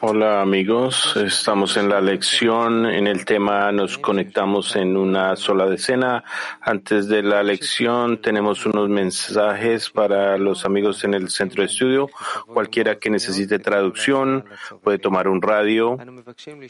Hola 0.00 0.42
amigos, 0.42 1.16
estamos 1.16 1.76
en 1.76 1.88
la 1.88 2.00
lección, 2.00 2.84
en 2.84 3.06
el 3.06 3.24
tema 3.24 3.70
nos 3.70 3.96
conectamos 3.96 4.74
en 4.74 4.96
una 4.96 5.36
sola 5.36 5.66
decena. 5.66 6.24
Antes 6.60 7.06
de 7.06 7.22
la 7.22 7.44
lección 7.44 8.20
tenemos 8.20 8.66
unos 8.66 8.88
mensajes 8.88 9.88
para 9.88 10.36
los 10.36 10.64
amigos 10.64 11.04
en 11.04 11.14
el 11.14 11.30
centro 11.30 11.62
de 11.62 11.68
estudio. 11.68 12.10
Cualquiera 12.52 12.96
que 12.96 13.08
necesite 13.08 13.60
traducción 13.60 14.46
puede 14.82 14.98
tomar 14.98 15.28
un 15.28 15.40
radio 15.40 15.96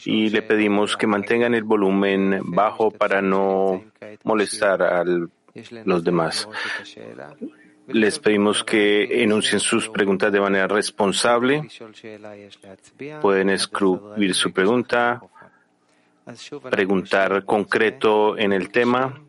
y 0.05 0.29
le 0.29 0.43
pedimos 0.43 0.95
que 0.95 1.07
mantengan 1.07 1.55
el 1.55 1.63
volumen 1.63 2.41
bajo 2.43 2.91
para 2.91 3.23
no 3.23 3.83
molestar 4.23 4.83
a 4.83 5.03
los 5.83 6.03
demás. 6.03 6.47
Les 7.87 8.19
pedimos 8.19 8.63
que 8.63 9.23
enuncien 9.23 9.59
sus 9.59 9.89
preguntas 9.89 10.31
de 10.31 10.41
manera 10.41 10.67
responsable. 10.67 11.67
Pueden 13.21 13.49
escribir 13.49 14.35
su 14.35 14.51
pregunta, 14.51 15.21
preguntar 16.69 17.45
concreto 17.45 18.37
en 18.37 18.51
el 18.51 18.69
tema 18.69 19.21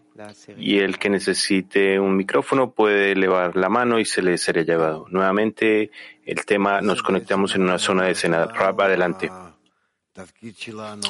y 0.57 0.79
el 0.79 0.99
que 0.99 1.09
necesite 1.09 2.01
un 2.01 2.17
micrófono 2.17 2.73
puede 2.73 3.13
elevar 3.13 3.55
la 3.57 3.69
mano 3.69 4.01
y 4.01 4.05
se 4.05 4.23
le 4.23 4.37
será 4.37 4.63
llevado. 4.63 5.07
Nuevamente, 5.11 5.93
el 6.27 6.45
tema 6.45 6.81
nos 6.81 7.03
conectamos 7.03 7.55
en 7.55 7.63
una 7.63 7.79
zona 7.79 8.05
de 8.05 8.13
escena. 8.13 8.47
Rab, 8.47 8.81
adelante. 8.81 9.31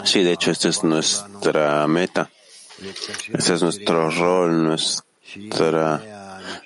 Sí, 0.05 0.23
de 0.23 0.33
hecho, 0.33 0.51
esta 0.51 0.69
es 0.69 0.85
nuestra 0.85 1.87
meta. 1.87 2.31
Ese 3.33 3.55
es 3.55 3.63
nuestro 3.63 4.11
rol, 4.11 4.63
nuestra 4.63 6.18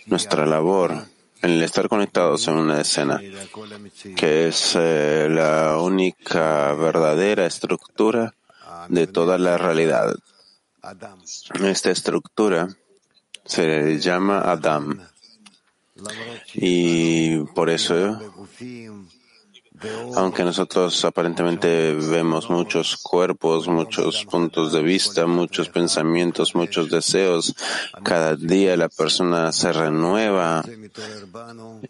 nuestra 0.07 0.47
labor, 0.47 1.07
el 1.41 1.63
estar 1.63 1.89
conectados 1.89 2.47
en 2.49 2.55
una 2.55 2.81
escena, 2.81 3.21
que 4.17 4.49
es 4.49 4.77
eh, 4.77 5.29
la 5.31 5.79
única 5.79 6.73
verdadera 6.75 7.47
estructura 7.47 8.35
de 8.89 9.07
toda 9.07 9.39
la 9.39 9.59
realidad. 9.59 10.15
Esta 11.63 11.91
estructura 11.91 12.69
se 13.45 13.99
llama 13.99 14.41
Adam. 14.41 15.01
Y 16.55 17.39
por 17.55 17.71
eso 17.71 18.19
aunque 20.17 20.45
nosotros 20.45 21.05
aparentemente 21.05 21.95
vemos 21.95 22.51
muchos 22.51 22.97
cuerpos, 22.97 23.69
muchos 23.69 24.25
puntos 24.25 24.73
de 24.73 24.83
vista, 24.83 25.27
muchos 25.27 25.69
pensamientos, 25.69 26.55
muchos 26.55 26.91
deseos, 26.91 27.55
cada 28.03 28.37
día 28.37 28.77
la 28.77 28.89
persona 28.89 29.53
se 29.53 29.73
renueva 29.73 30.65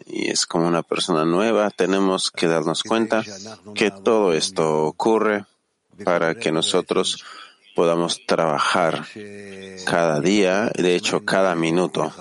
y 0.05 0.29
es 0.29 0.45
como 0.45 0.67
una 0.67 0.83
persona 0.83 1.25
nueva, 1.25 1.69
tenemos 1.69 2.31
que 2.31 2.47
darnos 2.47 2.83
cuenta 2.83 3.23
que 3.75 3.91
todo 3.91 4.33
esto 4.33 4.85
ocurre 4.85 5.45
para 6.03 6.35
que 6.35 6.51
nosotros 6.51 7.23
podamos 7.75 8.25
trabajar 8.25 9.05
cada 9.85 10.19
día, 10.19 10.71
de 10.75 10.95
hecho 10.95 11.25
cada 11.25 11.55
minuto, 11.55 12.11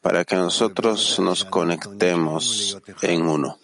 para 0.00 0.24
que 0.24 0.36
nosotros 0.36 1.18
nos 1.20 1.44
conectemos 1.44 2.78
en 3.02 3.22
uno. 3.22 3.58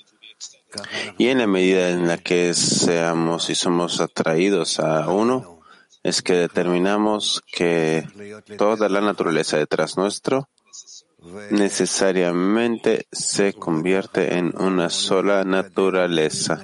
Y 1.18 1.28
en 1.28 1.38
la 1.38 1.46
medida 1.46 1.90
en 1.90 2.08
la 2.08 2.18
que 2.18 2.54
seamos 2.54 3.50
y 3.50 3.54
somos 3.54 4.00
atraídos 4.00 4.80
a 4.80 5.08
uno, 5.08 5.60
es 6.02 6.22
que 6.22 6.34
determinamos 6.34 7.42
que 7.52 8.06
toda 8.56 8.88
la 8.88 9.00
naturaleza 9.00 9.56
detrás 9.56 9.96
nuestro 9.96 10.48
necesariamente 11.50 13.06
se 13.10 13.54
convierte 13.54 14.38
en 14.38 14.54
una 14.56 14.90
sola 14.90 15.44
naturaleza. 15.44 16.62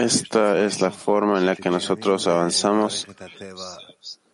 Esta 0.00 0.64
es 0.64 0.80
la 0.80 0.92
forma 0.92 1.38
en 1.38 1.46
la 1.46 1.56
que 1.56 1.70
nosotros 1.70 2.28
avanzamos 2.28 3.06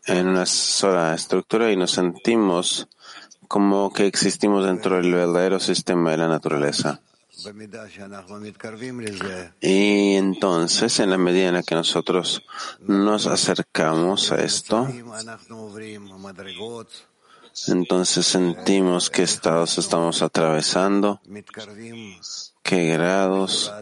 en 0.06 0.28
una 0.28 0.44
sola 0.44 1.15
estructura 1.15 1.72
y 1.72 1.77
nos 1.77 1.93
sentimos 1.93 2.88
como 3.49 3.93
que 3.93 4.06
existimos 4.06 4.66
dentro 4.66 4.97
del 4.97 5.12
verdadero 5.12 5.59
sistema 5.59 6.11
de 6.11 6.19
la 6.19 6.28
naturaleza. 6.28 7.00
Y 9.61 10.15
entonces, 10.15 11.01
en 11.01 11.11
la 11.11 11.19
medida 11.19 11.49
en 11.49 11.55
la 11.55 11.62
que 11.62 11.75
nosotros 11.75 12.43
nos 12.81 13.27
acercamos 13.27 14.33
a 14.33 14.43
esto, 14.43 14.89
entonces 17.69 18.27
sentimos 18.27 19.11
qué 19.11 19.23
estados 19.23 19.79
estamos 19.79 20.21
atravesando, 20.23 21.21
qué 22.62 22.89
grados, 22.89 23.73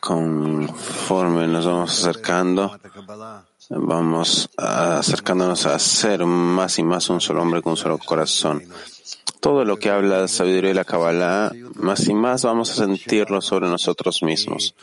conforme 0.00 1.46
nos 1.46 1.66
vamos 1.66 1.98
acercando, 1.98 2.78
vamos 3.68 4.48
acercándonos 4.56 5.66
a 5.66 5.78
ser 5.78 6.24
más 6.24 6.78
y 6.78 6.84
más 6.84 7.10
un 7.10 7.20
solo 7.20 7.42
hombre 7.42 7.60
con 7.60 7.72
un 7.72 7.76
solo 7.76 7.98
corazón. 7.98 8.62
Todo 9.40 9.64
lo 9.64 9.78
que 9.78 9.90
habla 9.90 10.22
de 10.22 10.28
sabiduría 10.28 10.70
y 10.70 10.74
la 10.74 10.84
Kabbalah, 10.84 11.52
más 11.74 12.06
y 12.08 12.14
más 12.14 12.44
vamos 12.44 12.70
a 12.70 12.74
sentirlo 12.74 13.40
sobre 13.40 13.68
nosotros 13.68 14.22
mismos. 14.22 14.74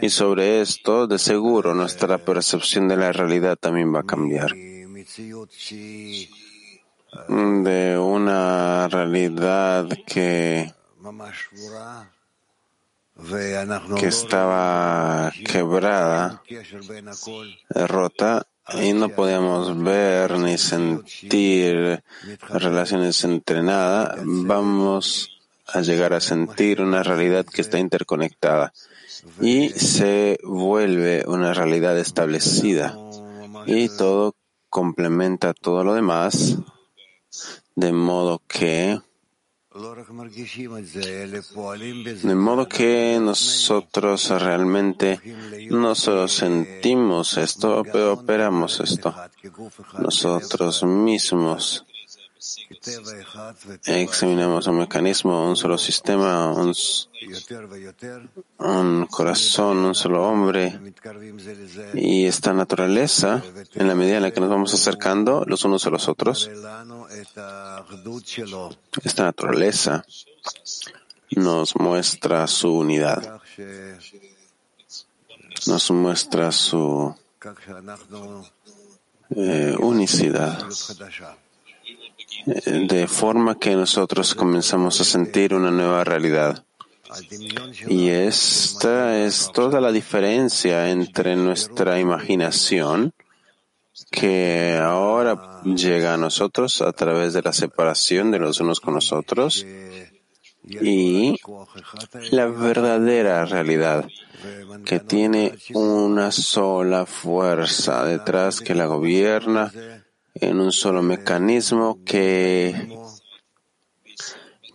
Y 0.00 0.08
sobre 0.08 0.60
esto, 0.60 1.06
de 1.06 1.18
seguro, 1.18 1.74
nuestra 1.74 2.18
percepción 2.18 2.88
de 2.88 2.96
la 2.96 3.12
realidad 3.12 3.56
también 3.56 3.94
va 3.94 4.00
a 4.00 4.04
cambiar. 4.04 4.54
De 7.28 7.98
una 7.98 8.88
realidad 8.88 9.88
que, 10.06 10.72
que 13.98 14.06
estaba 14.06 15.32
quebrada, 15.44 16.42
rota, 17.74 18.46
y 18.74 18.92
no 18.92 19.08
podemos 19.08 19.82
ver 19.82 20.38
ni 20.38 20.58
sentir 20.58 22.02
relaciones 22.48 23.24
entre 23.24 23.62
nada, 23.62 24.16
vamos 24.24 25.38
a 25.66 25.80
llegar 25.80 26.12
a 26.12 26.20
sentir 26.20 26.80
una 26.80 27.02
realidad 27.02 27.46
que 27.46 27.62
está 27.62 27.78
interconectada. 27.78 28.72
Y 29.40 29.70
se 29.70 30.38
vuelve 30.42 31.24
una 31.26 31.54
realidad 31.54 31.98
establecida. 31.98 32.96
Y 33.66 33.88
todo 33.96 34.34
complementa 34.68 35.54
todo 35.54 35.84
lo 35.84 35.94
demás 35.94 36.56
de 37.74 37.92
modo 37.92 38.42
que 38.48 39.00
de 42.22 42.34
modo 42.34 42.68
que 42.68 43.18
nosotros 43.20 44.28
realmente 44.30 45.20
no 45.70 45.94
solo 45.94 46.26
sentimos 46.26 47.36
esto, 47.36 47.84
pero 47.84 48.14
operamos 48.14 48.80
esto. 48.80 49.14
Nosotros 49.98 50.82
mismos 50.82 51.84
examinamos 53.84 54.66
un 54.66 54.78
mecanismo, 54.78 55.48
un 55.48 55.56
solo 55.56 55.76
sistema, 55.76 56.52
un, 56.52 56.74
un, 58.58 59.06
corazón, 59.06 59.78
un 59.78 59.94
solo 59.94 60.26
hombre. 60.26 60.78
Y 61.94 62.26
esta 62.26 62.52
naturaleza, 62.52 63.42
en 63.74 63.88
la 63.88 63.94
medida 63.94 64.16
en 64.16 64.22
la 64.22 64.30
que 64.30 64.40
nos 64.40 64.50
vamos 64.50 64.74
acercando 64.74 65.44
los 65.46 65.64
unos 65.64 65.86
a 65.86 65.90
los 65.90 66.08
otros, 66.08 66.50
esta 69.04 69.24
naturaleza 69.24 70.04
nos 71.30 71.76
muestra 71.76 72.46
su 72.46 72.72
unidad, 72.72 73.40
nos 75.66 75.90
muestra 75.90 76.52
su 76.52 77.14
eh, 79.36 79.76
unicidad 79.78 80.66
de 82.46 83.06
forma 83.08 83.58
que 83.58 83.74
nosotros 83.74 84.34
comenzamos 84.34 85.00
a 85.00 85.04
sentir 85.04 85.54
una 85.54 85.70
nueva 85.70 86.04
realidad. 86.04 86.64
Y 87.86 88.08
esta 88.08 89.18
es 89.24 89.50
toda 89.52 89.80
la 89.80 89.90
diferencia 89.92 90.90
entre 90.90 91.36
nuestra 91.36 91.98
imaginación, 91.98 93.12
que 94.10 94.78
ahora 94.80 95.62
llega 95.64 96.14
a 96.14 96.18
nosotros 96.18 96.82
a 96.82 96.92
través 96.92 97.32
de 97.32 97.42
la 97.42 97.52
separación 97.52 98.30
de 98.30 98.38
los 98.38 98.60
unos 98.60 98.80
con 98.80 98.94
los 98.94 99.12
otros, 99.12 99.64
y 100.64 101.36
la 102.30 102.46
verdadera 102.46 103.44
realidad, 103.46 104.06
que 104.84 105.00
tiene 105.00 105.54
una 105.74 106.30
sola 106.30 107.06
fuerza 107.06 108.04
detrás 108.04 108.60
que 108.60 108.74
la 108.74 108.86
gobierna 108.86 109.72
en 110.34 110.60
un 110.60 110.72
solo 110.72 111.02
mecanismo 111.02 111.98
que, 112.04 112.98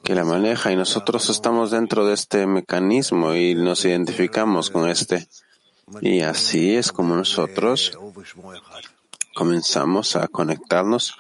que 0.04 0.16
la 0.16 0.26
maneja 0.26 0.72
y 0.72 0.76
nosotros 0.76 1.30
estamos 1.30 1.72
dentro 1.72 2.06
de 2.06 2.16
este 2.16 2.48
mecanismo 2.48 3.36
y 3.36 3.56
nos 3.56 3.86
identificamos 3.86 4.70
con 4.70 4.90
este. 4.90 5.28
Y 6.02 6.22
así 6.22 6.76
es 6.76 6.92
como 6.92 7.16
nosotros 7.16 7.98
comenzamos 9.34 10.16
a 10.16 10.28
conectarnos 10.28 11.16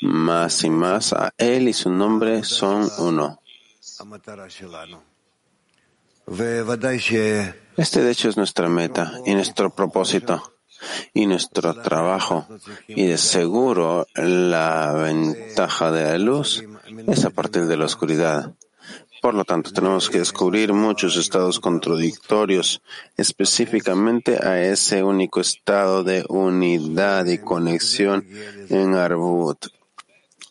más 0.00 0.64
y 0.64 0.70
más 0.70 1.12
a 1.12 1.32
Él 1.38 1.68
y 1.68 1.72
su 1.72 1.90
nombre 1.90 2.44
son 2.44 2.90
uno. 2.98 3.40
Este 7.76 8.02
de 8.02 8.10
hecho 8.10 8.28
es 8.28 8.36
nuestra 8.36 8.68
meta 8.68 9.12
y 9.26 9.34
nuestro 9.34 9.74
propósito 9.74 10.54
y 11.12 11.26
nuestro 11.26 11.74
trabajo. 11.74 12.46
Y 12.88 13.06
de 13.06 13.18
seguro 13.18 14.06
la 14.14 14.92
ventaja 14.92 15.90
de 15.90 16.04
la 16.04 16.18
luz 16.18 16.64
es 17.06 17.24
a 17.24 17.30
partir 17.30 17.66
de 17.66 17.76
la 17.76 17.84
oscuridad. 17.84 18.54
Por 19.24 19.32
lo 19.32 19.46
tanto, 19.46 19.72
tenemos 19.72 20.10
que 20.10 20.18
descubrir 20.18 20.74
muchos 20.74 21.16
estados 21.16 21.58
contradictorios, 21.58 22.82
específicamente 23.16 24.36
a 24.36 24.62
ese 24.62 25.02
único 25.02 25.40
estado 25.40 26.04
de 26.04 26.26
unidad 26.28 27.24
y 27.24 27.38
conexión 27.38 28.28
en 28.68 28.92
Arbut. 28.92 29.68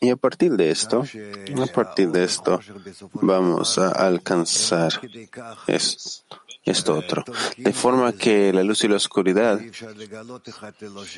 Y 0.02 0.10
a 0.10 0.16
partir 0.16 0.54
de 0.54 0.72
esto, 0.72 1.04
a 1.56 1.66
partir 1.68 2.10
de 2.10 2.24
esto, 2.24 2.60
vamos 3.14 3.78
a 3.78 3.90
alcanzar 3.90 4.92
esto, 6.66 6.96
otro. 6.96 7.26
De 7.58 7.74
forma 7.74 8.14
que 8.14 8.52
la 8.52 8.64
luz 8.64 8.84
y 8.86 8.88
la 8.88 8.96
oscuridad 8.96 9.62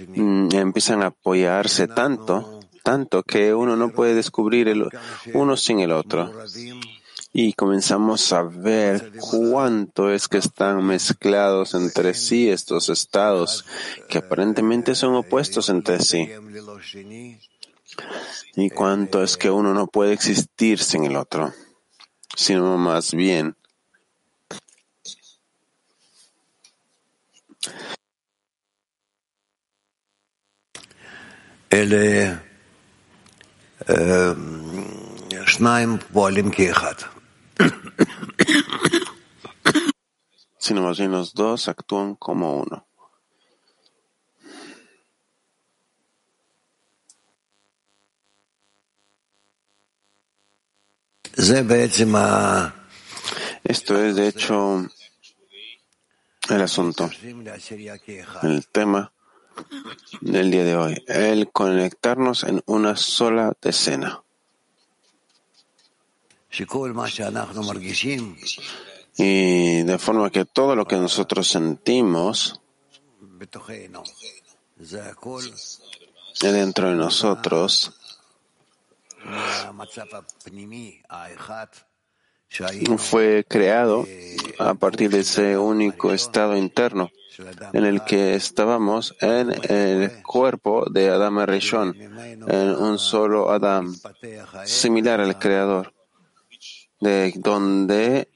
mm, 0.10 0.50
empiezan 0.51 1.04
a 1.04 1.06
apoyarse 1.06 1.88
tanto, 1.88 2.60
tanto 2.84 3.24
que 3.24 3.54
uno 3.54 3.78
no 3.78 3.92
puede 3.92 4.13
descubrir 4.13 4.90
uno 5.34 5.56
sin 5.56 5.80
el 5.80 5.94
otro 5.94 6.34
y 7.38 7.52
comenzamos 7.52 8.32
a 8.32 8.44
ver 8.44 9.12
cuánto 9.20 10.10
es 10.10 10.30
que 10.30 10.38
están 10.38 10.82
mezclados 10.86 11.74
entre 11.74 12.14
sí 12.14 12.50
estos 12.50 12.88
estados 12.88 13.66
que 14.08 14.20
aparentemente 14.20 14.96
son 14.96 15.16
opuestos 15.16 15.68
entre 15.68 16.00
sí. 16.00 16.30
Y 18.56 18.70
cuánto 18.70 19.22
es 19.22 19.36
que 19.36 19.52
uno 19.52 19.74
no 19.74 19.88
puede 19.88 20.14
existir 20.14 20.80
sin 20.80 21.04
el 21.04 21.18
otro, 21.18 21.54
sino 22.38 22.78
más 22.78 23.14
bien 23.14 23.58
el, 31.70 31.92
eh, 31.92 32.40
sin 40.57 40.77
embargo, 40.77 41.03
los 41.07 41.33
dos 41.33 41.68
actúan 41.68 42.15
como 42.15 42.57
uno. 42.57 42.88
Esto 53.63 54.03
es, 54.03 54.15
de 54.15 54.27
hecho, 54.27 54.88
el 56.50 56.62
asunto, 56.62 57.09
el 58.44 58.68
tema 58.68 59.13
del 60.21 60.51
día 60.51 60.63
de 60.63 60.75
hoy, 60.75 61.03
el 61.07 61.51
conectarnos 61.51 62.44
en 62.44 62.63
una 62.65 62.95
sola 62.95 63.53
decena. 63.62 64.25
Y 69.18 69.84
de 69.84 69.98
forma 69.98 70.30
que 70.30 70.46
todo 70.46 70.75
lo 70.75 70.86
que 70.86 70.96
nosotros 70.98 71.48
sentimos 71.48 72.62
dentro 76.42 76.90
de 76.90 76.96
nosotros 76.96 77.92
fue 82.98 83.46
creado 83.48 84.06
a 84.60 84.74
partir 84.75 85.10
de 85.10 85.19
ese 85.19 85.58
único 85.58 86.13
estado 86.13 86.56
interno 86.56 87.10
en 87.74 87.86
el 87.86 88.04
que 88.04 88.36
estábamos 88.36 89.16
en 89.19 89.54
el 89.69 90.24
cuerpo 90.24 90.86
de 90.90 91.10
Adam 91.10 91.40
Rishon, 91.46 91.96
en 92.48 92.69
un 92.75 92.98
solo 92.98 93.51
Adam, 93.51 93.94
similar 94.66 95.19
al 95.19 95.38
Creador 95.38 95.96
de 97.00 97.33
donde 97.38 98.30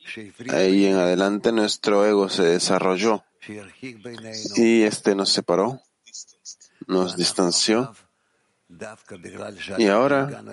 ahí 0.50 0.86
en 0.86 0.98
adelante 0.98 1.52
nuestro 1.52 2.06
ego 2.06 2.30
se 2.30 2.44
desarrolló. 2.44 3.24
Y 4.56 4.84
este 4.84 5.16
nos 5.16 5.30
separó, 5.30 5.82
nos 6.88 7.16
distanció 7.16 7.94
y 9.80 9.88
ahora, 9.88 10.44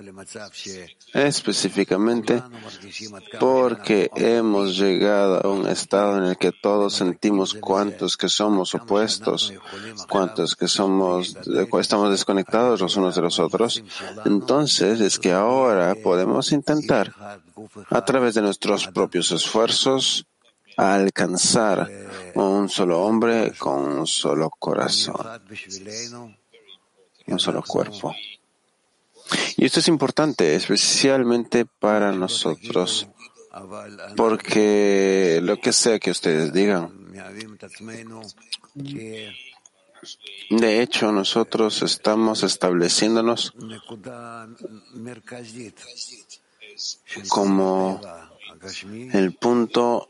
específicamente, 1.13 2.41
porque 3.39 4.09
hemos 4.15 4.75
llegado 4.75 5.45
a 5.45 5.47
un 5.49 5.67
estado 5.67 6.17
en 6.17 6.23
el 6.23 6.37
que 6.37 6.51
todos 6.51 6.95
sentimos 6.95 7.53
cuántos 7.53 8.17
que 8.17 8.27
somos 8.27 8.73
opuestos, 8.73 9.53
cuántos 10.09 10.55
que 10.55 10.67
somos, 10.67 11.37
estamos 11.79 12.09
desconectados 12.09 12.81
los 12.81 12.97
unos 12.97 13.15
de 13.15 13.21
los 13.21 13.37
otros, 13.37 13.83
entonces 14.25 14.99
es 14.99 15.19
que 15.19 15.33
ahora 15.33 15.93
podemos 15.93 16.51
intentar, 16.51 17.13
a 17.91 18.03
través 18.03 18.33
de 18.33 18.41
nuestros 18.41 18.87
propios 18.87 19.31
esfuerzos, 19.31 20.25
alcanzar 20.75 21.87
un 22.33 22.67
solo 22.67 23.01
hombre 23.01 23.53
con 23.59 23.99
un 23.99 24.07
solo 24.07 24.49
corazón 24.49 25.17
un 27.27 27.39
solo 27.39 27.63
cuerpo. 27.63 28.15
Y 29.57 29.65
esto 29.65 29.79
es 29.79 29.87
importante, 29.87 30.55
especialmente 30.55 31.65
para 31.65 32.11
nosotros, 32.11 33.07
porque 34.15 35.39
lo 35.43 35.57
que 35.57 35.73
sea 35.73 35.99
que 35.99 36.11
ustedes 36.11 36.53
digan, 36.53 36.91
de 40.49 40.81
hecho, 40.81 41.11
nosotros 41.11 41.81
estamos 41.81 42.43
estableciéndonos 42.43 43.53
como 47.27 47.99
el 49.13 49.33
punto 49.33 50.07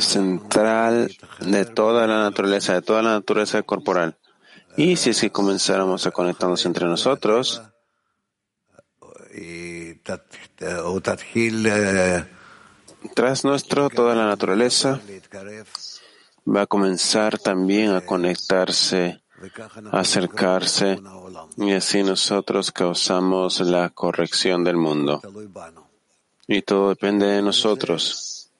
central 0.00 1.16
de 1.40 1.64
toda 1.64 2.06
la 2.06 2.20
naturaleza, 2.20 2.74
de 2.74 2.82
toda 2.82 3.02
la 3.02 3.12
naturaleza 3.12 3.62
corporal. 3.62 4.16
Y 4.78 4.94
si 4.94 5.10
es 5.10 5.20
que 5.20 5.30
comenzáramos 5.30 6.06
a 6.06 6.12
conectarnos 6.12 6.64
entre 6.64 6.86
nosotros, 6.86 7.60
tras 13.12 13.44
nuestro, 13.44 13.90
toda 13.90 14.14
la 14.14 14.26
naturaleza 14.26 15.00
va 16.46 16.62
a 16.62 16.66
comenzar 16.66 17.40
también 17.40 17.90
a 17.90 18.02
conectarse, 18.02 19.20
a 19.90 19.98
acercarse, 19.98 21.00
y 21.56 21.72
así 21.72 22.04
nosotros 22.04 22.70
causamos 22.70 23.58
la 23.58 23.90
corrección 23.90 24.62
del 24.62 24.76
mundo. 24.76 25.20
Y 26.46 26.62
todo 26.62 26.90
depende 26.90 27.26
de 27.26 27.42
nosotros. 27.42 28.52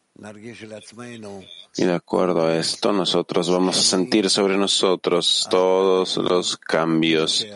Y 1.78 1.84
de 1.84 1.94
acuerdo 1.94 2.44
a 2.44 2.56
esto, 2.56 2.92
nosotros 2.92 3.48
vamos 3.48 3.78
a 3.78 3.82
sentir 3.82 4.28
sobre 4.28 4.58
nosotros 4.58 5.46
todos 5.48 6.16
los 6.16 6.56
cambios, 6.56 7.46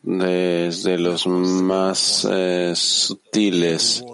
desde 0.00 0.96
los 0.96 1.26
más 1.26 2.24
eh, 2.30 2.72
sutiles, 2.76 4.04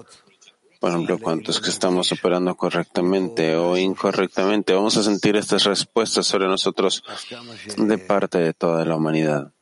por 0.80 0.92
ejemplo, 0.92 1.18
cuántos 1.18 1.60
que 1.60 1.68
estamos 1.68 2.10
operando 2.12 2.54
correctamente 2.54 3.54
o 3.54 3.76
incorrectamente. 3.76 4.72
Vamos 4.72 4.96
a 4.96 5.02
sentir 5.02 5.36
estas 5.36 5.64
respuestas 5.64 6.26
sobre 6.26 6.46
nosotros 6.46 7.04
de 7.76 7.98
parte 7.98 8.38
de 8.38 8.54
toda 8.54 8.82
la 8.86 8.96
humanidad. 8.96 9.52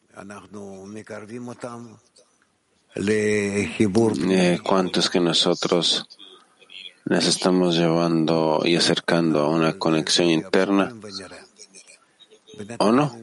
Eh, 2.95 4.61
cuántos 4.63 5.11
que 5.11 5.21
nosotros 5.21 6.07
les 7.05 7.27
estamos 7.27 7.77
llevando 7.77 8.63
y 8.65 8.77
acercando 8.77 9.41
a 9.41 9.49
una 9.49 9.79
conexión 9.79 10.29
interna 10.29 10.95
o 12.79 12.93
no. 12.93 13.17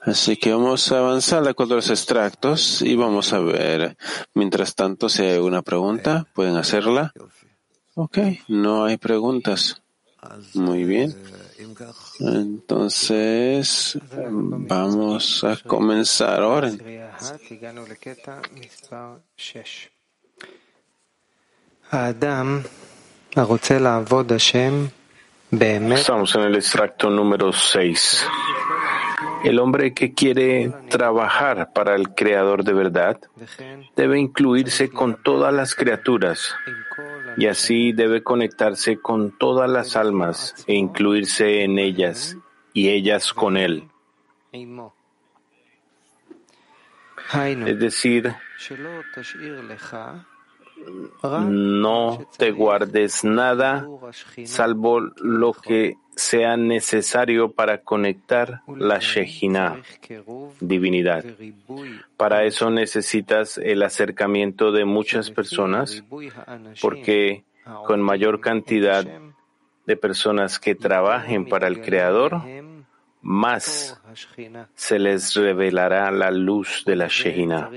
Así 0.00 0.36
que 0.36 0.52
vamos 0.52 0.92
a 0.92 0.98
avanzar 0.98 1.46
a 1.46 1.64
los 1.64 1.90
extractos 1.90 2.82
y 2.82 2.94
vamos 2.94 3.32
a 3.32 3.38
ver. 3.38 3.96
Mientras 4.34 4.74
tanto, 4.74 5.08
si 5.08 5.22
hay 5.22 5.38
una 5.38 5.62
pregunta, 5.62 6.26
pueden 6.34 6.56
hacerla. 6.56 7.12
Ok, 7.94 8.18
no 8.48 8.84
hay 8.84 8.98
preguntas. 8.98 9.80
Muy 10.54 10.84
bien. 10.84 11.14
Entonces, 12.20 13.98
vamos 14.12 15.44
a 15.44 15.56
comenzar 15.56 16.42
ahora. 16.42 16.72
Estamos 25.94 26.34
en 26.34 26.42
el 26.42 26.56
extracto 26.56 27.10
número 27.10 27.52
6. 27.52 28.26
El 29.44 29.58
hombre 29.60 29.92
que 29.92 30.14
quiere 30.14 30.72
trabajar 30.88 31.70
para 31.72 31.94
el 31.94 32.14
Creador 32.14 32.64
de 32.64 32.72
verdad 32.72 33.20
debe 33.94 34.18
incluirse 34.18 34.88
con 34.88 35.22
todas 35.22 35.52
las 35.52 35.74
criaturas 35.74 36.54
y 37.36 37.46
así 37.46 37.92
debe 37.92 38.22
conectarse 38.22 38.98
con 38.98 39.36
todas 39.36 39.68
las 39.68 39.96
almas 39.96 40.54
e 40.66 40.74
incluirse 40.74 41.62
en 41.62 41.78
ellas 41.78 42.36
y 42.72 42.88
ellas 42.88 43.32
con 43.32 43.56
él. 43.56 43.88
Es 47.68 47.78
decir, 47.78 48.34
no 51.22 52.26
te 52.36 52.50
guardes 52.52 53.24
nada 53.24 53.86
salvo 54.44 55.00
lo 55.00 55.52
que 55.52 55.96
sea 56.16 56.56
necesario 56.56 57.52
para 57.52 57.82
conectar 57.82 58.62
la 58.68 58.98
Shejina, 58.98 59.82
divinidad. 60.60 61.24
Para 62.16 62.44
eso 62.44 62.70
necesitas 62.70 63.58
el 63.58 63.82
acercamiento 63.82 64.70
de 64.72 64.84
muchas 64.84 65.30
personas, 65.30 66.04
porque 66.80 67.44
con 67.86 68.00
mayor 68.00 68.40
cantidad 68.40 69.04
de 69.86 69.96
personas 69.96 70.58
que 70.58 70.74
trabajen 70.74 71.48
para 71.48 71.66
el 71.66 71.80
Creador, 71.80 72.42
más 73.22 74.00
se 74.74 74.98
les 74.98 75.34
revelará 75.34 76.10
la 76.10 76.30
luz 76.30 76.84
de 76.86 76.96
la 76.96 77.08
Shejina. 77.08 77.70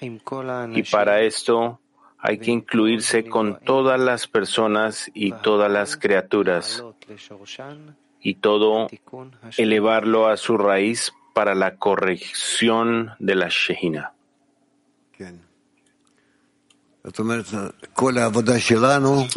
Y 0.00 0.82
para 0.84 1.20
esto 1.20 1.80
hay 2.18 2.38
que 2.38 2.50
incluirse 2.50 3.24
con 3.24 3.58
todas 3.60 3.98
las 3.98 4.26
personas 4.26 5.10
y 5.14 5.32
todas 5.32 5.70
las 5.70 5.96
criaturas 5.96 6.84
y 8.20 8.34
todo 8.34 8.88
elevarlo 9.56 10.28
a 10.28 10.36
su 10.36 10.58
raíz 10.58 11.12
para 11.34 11.54
la 11.54 11.76
corrección 11.76 13.12
de 13.18 13.34
la 13.34 13.48
Shejina. 13.48 14.12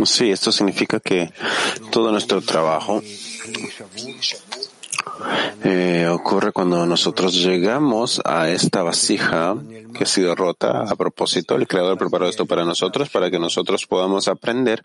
Sí, 0.05 0.32
esto 0.32 0.51
significa 0.51 1.00
que 1.00 1.32
todo 1.91 2.12
nuestro 2.12 2.41
trabajo 2.41 3.01
eh, 5.63 6.08
ocurre 6.08 6.51
cuando 6.51 6.86
nosotros 6.86 7.34
llegamos 7.36 8.22
a 8.25 8.50
esta 8.50 8.84
vasija 8.84 9.56
que 9.94 10.03
ha 10.03 10.08
sido 10.08 10.36
rota 10.36 10.84
a 10.84 10.96
propósito. 10.96 11.56
El 11.56 11.68
Creador 11.68 11.98
preparó 11.98 12.27
esto 12.27 12.46
para 12.46 12.65
nosotros 12.65 13.10
para 13.10 13.30
que 13.30 13.39
nosotros 13.39 13.86
podamos 13.86 14.27
aprender 14.27 14.84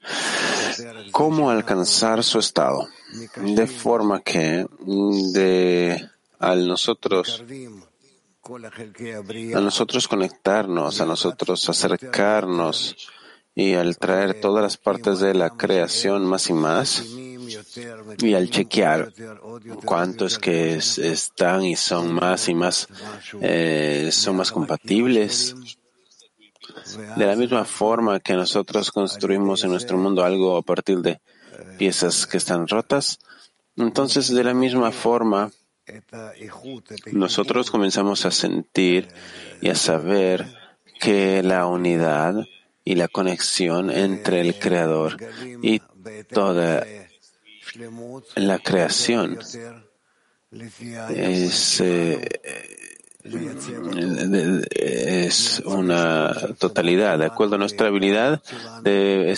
cómo 1.11 1.51
alcanzar 1.51 2.23
su 2.23 2.39
estado. 2.39 2.89
De 3.37 3.67
forma 3.67 4.21
que 4.21 4.67
de, 5.33 6.09
al 6.39 6.69
nosotros 6.69 7.43
a 9.55 9.61
nosotros 9.61 10.09
conectarnos, 10.09 11.01
a 11.01 11.07
nosotros 11.07 11.69
acercarnos 11.69 12.97
y 13.55 13.75
al 13.75 13.99
traer 13.99 14.41
todas 14.41 14.63
las 14.63 14.77
partes 14.77 15.19
de 15.21 15.35
la 15.35 15.51
creación 15.51 16.25
más 16.25 16.49
y 16.49 16.55
más, 16.55 17.05
y 18.19 18.35
al 18.35 18.51
chequear 18.51 19.13
cuántos 19.85 20.39
que 20.39 20.77
están 20.77 21.65
y 21.65 21.77
son 21.77 22.13
más 22.13 22.49
y 22.49 22.55
más, 22.55 22.89
eh, 23.41 24.11
son 24.13 24.37
más 24.37 24.53
compatibles, 24.53 25.55
de 27.17 27.27
la 27.27 27.37
misma 27.37 27.65
forma 27.65 28.21
que 28.21 28.35
nosotros 28.35 28.91
construimos 28.91 29.65
en 29.65 29.71
nuestro 29.71 29.99
mundo 29.99 30.25
algo 30.25 30.57
a 30.57 30.63
partir 30.63 30.99
de 30.99 31.21
piezas 31.77 32.27
que 32.27 32.37
están 32.37 32.67
rotas, 32.67 33.19
entonces 33.77 34.33
de 34.33 34.45
la 34.45 34.55
misma 34.55 34.91
forma 34.93 35.51
nosotros 37.13 37.71
comenzamos 37.71 38.27
a 38.27 38.31
sentir 38.31 39.09
y 39.61 39.71
a 39.71 39.75
saber 39.75 40.47
que 41.01 41.43
la 41.43 41.67
unidad 41.67 42.45
y 42.85 42.95
la 42.95 43.09
conexión 43.09 43.91
entre 43.91 44.41
el 44.41 44.59
Creador 44.59 45.17
y 45.63 45.81
toda 46.33 46.85
la 48.37 48.59
creación 48.59 49.39
es, 51.11 51.81
eh, 51.81 52.29
es 54.71 55.61
una 55.65 56.35
totalidad, 56.59 57.19
de 57.19 57.27
acuerdo 57.27 57.57
a 57.57 57.59
nuestra 57.59 57.89
habilidad 57.89 58.43
de, 58.83 59.37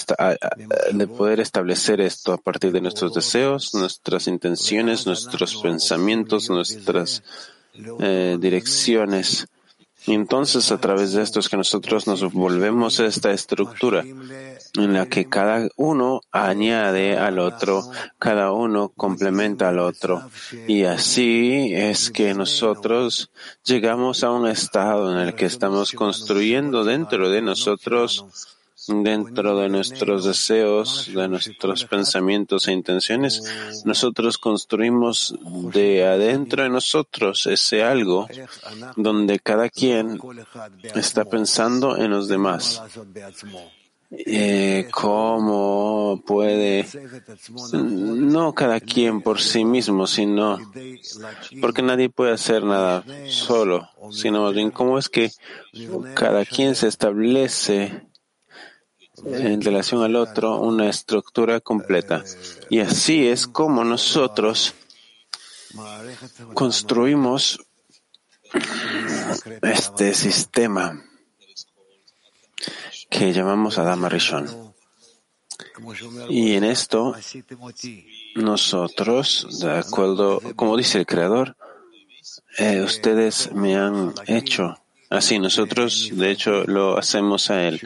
de 0.93 1.07
poder 1.07 1.41
establecer 1.41 2.01
esto 2.01 2.33
a 2.33 2.39
partir 2.39 2.73
de 2.73 2.81
nuestros 2.81 3.15
deseos, 3.15 3.75
nuestras 3.75 4.27
intenciones, 4.29 5.07
nuestros 5.07 5.57
pensamientos, 5.57 6.51
nuestras 6.51 7.23
eh, 8.01 8.37
direcciones. 8.39 9.47
Y 10.07 10.15
entonces 10.15 10.71
a 10.73 10.79
través 10.79 11.13
de 11.13 11.23
esto 11.23 11.41
es 11.41 11.49
que 11.49 11.57
nosotros 11.57 12.07
nos 12.07 12.33
volvemos 12.33 13.01
a 13.01 13.07
esta 13.07 13.33
estructura 13.33 14.05
en 14.77 14.93
la 14.93 15.07
que 15.07 15.29
cada 15.29 15.69
uno 15.77 16.21
añade 16.31 17.17
al 17.17 17.39
otro, 17.39 17.91
cada 18.19 18.53
uno 18.53 18.91
complementa 18.97 19.69
al 19.69 19.79
otro. 19.79 20.31
Y 20.69 20.85
así 20.85 21.73
es 21.75 22.11
que 22.11 22.35
nosotros 22.35 23.31
llegamos 23.65 24.23
a 24.23 24.31
un 24.31 24.47
estado 24.47 25.13
en 25.13 25.19
el 25.29 25.35
que 25.35 25.47
estamos 25.47 25.93
construyendo 25.93 26.85
dentro 26.85 27.31
de 27.31 27.43
nosotros 27.43 28.27
dentro 28.87 29.59
de 29.59 29.69
nuestros 29.69 30.25
deseos, 30.25 31.11
de 31.15 31.29
nuestros 31.29 31.85
pensamientos 31.85 32.67
e 32.67 32.73
intenciones, 32.73 33.43
nosotros 33.85 34.39
construimos 34.39 35.35
de 35.73 36.07
adentro 36.07 36.63
de 36.63 36.71
nosotros 36.71 37.47
ese 37.47 37.83
algo 37.83 38.27
donde 38.97 39.39
cada 39.39 39.69
quien 39.69 40.19
está 40.95 41.25
pensando 41.25 41.97
en 41.97 42.11
los 42.11 42.29
demás. 42.29 42.83
Eh, 44.13 44.89
cómo 44.91 46.21
puede, 46.27 46.85
no 47.73 48.53
cada 48.55 48.81
quien 48.81 49.23
por 49.23 49.41
sí 49.41 49.65
mismo, 49.65 50.09
sino 50.09 50.59
porque 51.61 51.83
nadie 51.83 52.11
puede 52.11 52.33
hacer 52.33 52.65
nada 52.65 53.05
solo, 53.29 53.89
sino 54.11 54.43
más 54.43 54.55
bien 54.55 54.73
cómo 54.73 54.99
es 54.99 55.09
que 55.09 55.31
cada 56.15 56.45
quien 56.45 56.75
se 56.75 56.89
establece 56.89 58.09
en 59.27 59.61
relación 59.61 60.03
al 60.03 60.17
otro 60.17 60.59
una 60.59 60.89
estructura 60.89 61.61
completa. 61.61 62.25
Y 62.69 62.81
así 62.81 63.29
es 63.29 63.47
como 63.47 63.85
nosotros 63.85 64.75
construimos 66.55 67.61
este 69.63 70.15
sistema 70.15 71.05
que 73.11 73.33
llamamos 73.33 73.79
Adama 73.79 74.09
Rishon. 74.09 74.73
Y 76.29 76.55
en 76.55 76.65
esto, 76.65 77.15
nosotros, 78.37 79.61
de 79.61 79.73
acuerdo, 79.79 80.41
como 80.57 80.77
dice 80.77 80.99
el 80.99 81.07
Creador, 81.07 81.57
eh, 82.59 82.81
ustedes 82.81 83.53
me 83.53 83.77
han 83.77 84.15
hecho 84.27 84.79
así. 85.09 85.39
Nosotros, 85.39 86.11
de 86.13 86.31
hecho, 86.31 86.65
lo 86.65 86.99
hacemos 86.99 87.51
a 87.51 87.67
Él 87.67 87.81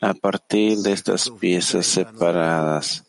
a 0.00 0.14
partir 0.14 0.78
de 0.78 0.92
estas 0.92 1.30
piezas 1.30 1.86
separadas. 1.86 3.04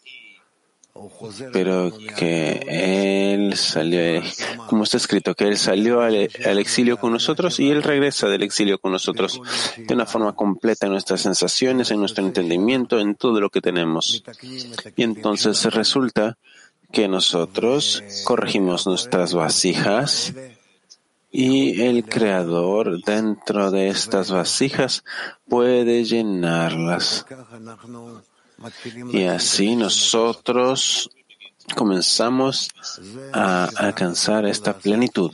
Pero 1.53 1.93
que 2.17 3.33
Él 3.33 3.55
salió, 3.55 4.21
como 4.67 4.83
está 4.83 4.97
escrito, 4.97 5.33
que 5.35 5.47
Él 5.47 5.57
salió 5.57 6.01
al, 6.01 6.15
exilio 6.15 6.97
con 6.97 7.13
nosotros 7.13 7.59
y 7.59 7.71
Él 7.71 7.83
regresa 7.83 8.27
del 8.27 8.43
exilio 8.43 8.79
con 8.79 8.91
nosotros 8.91 9.41
de 9.77 9.93
una 9.93 10.05
forma 10.05 10.33
completa 10.33 10.85
en 10.85 10.91
nuestras 10.91 11.21
sensaciones, 11.21 11.91
en 11.91 11.99
nuestro 11.99 12.25
entendimiento, 12.25 12.99
en 12.99 13.15
todo 13.15 13.39
lo 13.39 13.49
que 13.49 13.61
tenemos. 13.61 14.23
Y 14.95 15.03
entonces 15.03 15.63
resulta 15.73 16.37
que 16.91 17.07
nosotros 17.07 18.03
corregimos 18.23 18.87
nuestras 18.87 19.33
vasijas 19.33 20.33
y 21.31 21.81
el 21.81 22.05
Creador 22.05 23.03
dentro 23.03 23.71
de 23.71 23.89
estas 23.89 24.31
vasijas 24.31 25.03
puede 25.47 26.03
llenarlas. 26.03 27.25
Y 29.11 29.23
así 29.25 29.75
nosotros 29.75 31.11
comenzamos 31.75 32.69
a 33.33 33.65
alcanzar 33.75 34.45
esta 34.45 34.77
plenitud. 34.77 35.31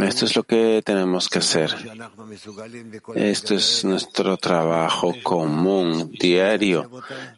Esto 0.00 0.24
es 0.24 0.36
lo 0.36 0.42
que 0.44 0.82
tenemos 0.84 1.28
que 1.28 1.38
hacer. 1.38 1.74
Esto 3.14 3.54
es 3.54 3.84
nuestro 3.84 4.36
trabajo 4.36 5.14
común, 5.22 6.10
diario, 6.18 6.90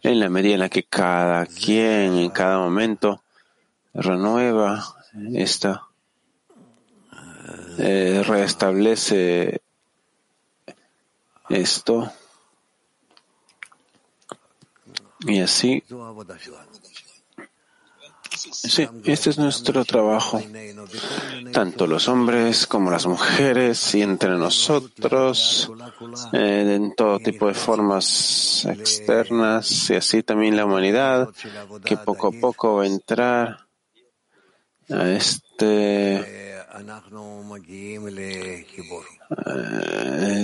en 0.03 0.21
la 0.21 0.29
medida 0.29 0.55
en 0.55 0.61
la 0.61 0.69
que 0.69 0.85
cada 0.85 1.47
quien 1.47 2.17
en 2.17 2.31
cada 2.31 2.59
momento 2.59 3.23
renueva 3.95 4.95
esta 5.35 5.83
eh, 7.79 8.23
restablece 8.27 9.63
esto 11.49 12.13
y 15.21 15.41
así 15.41 15.83
Sí, 18.53 18.89
este 19.05 19.31
es 19.31 19.39
nuestro 19.39 19.85
trabajo. 19.85 20.41
Tanto 21.53 21.87
los 21.87 22.09
hombres 22.09 22.67
como 22.67 22.91
las 22.91 23.07
mujeres 23.07 23.95
y 23.95 24.01
entre 24.01 24.31
nosotros, 24.31 25.71
eh, 26.33 26.75
en 26.77 26.95
todo 26.95 27.19
tipo 27.19 27.49
de 27.49 27.55
formas 27.55 28.65
externas 28.65 29.91
y 29.91 29.95
así 29.97 30.23
también 30.23 30.57
la 30.57 30.65
humanidad, 30.65 31.29
que 31.85 31.99
poco 31.99 32.29
a 32.29 32.33
poco 32.33 32.77
va 32.77 32.85
a 32.85 32.87
entrar 32.87 33.67
a 34.89 35.09
este, 35.11 36.17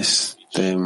este 0.01 0.77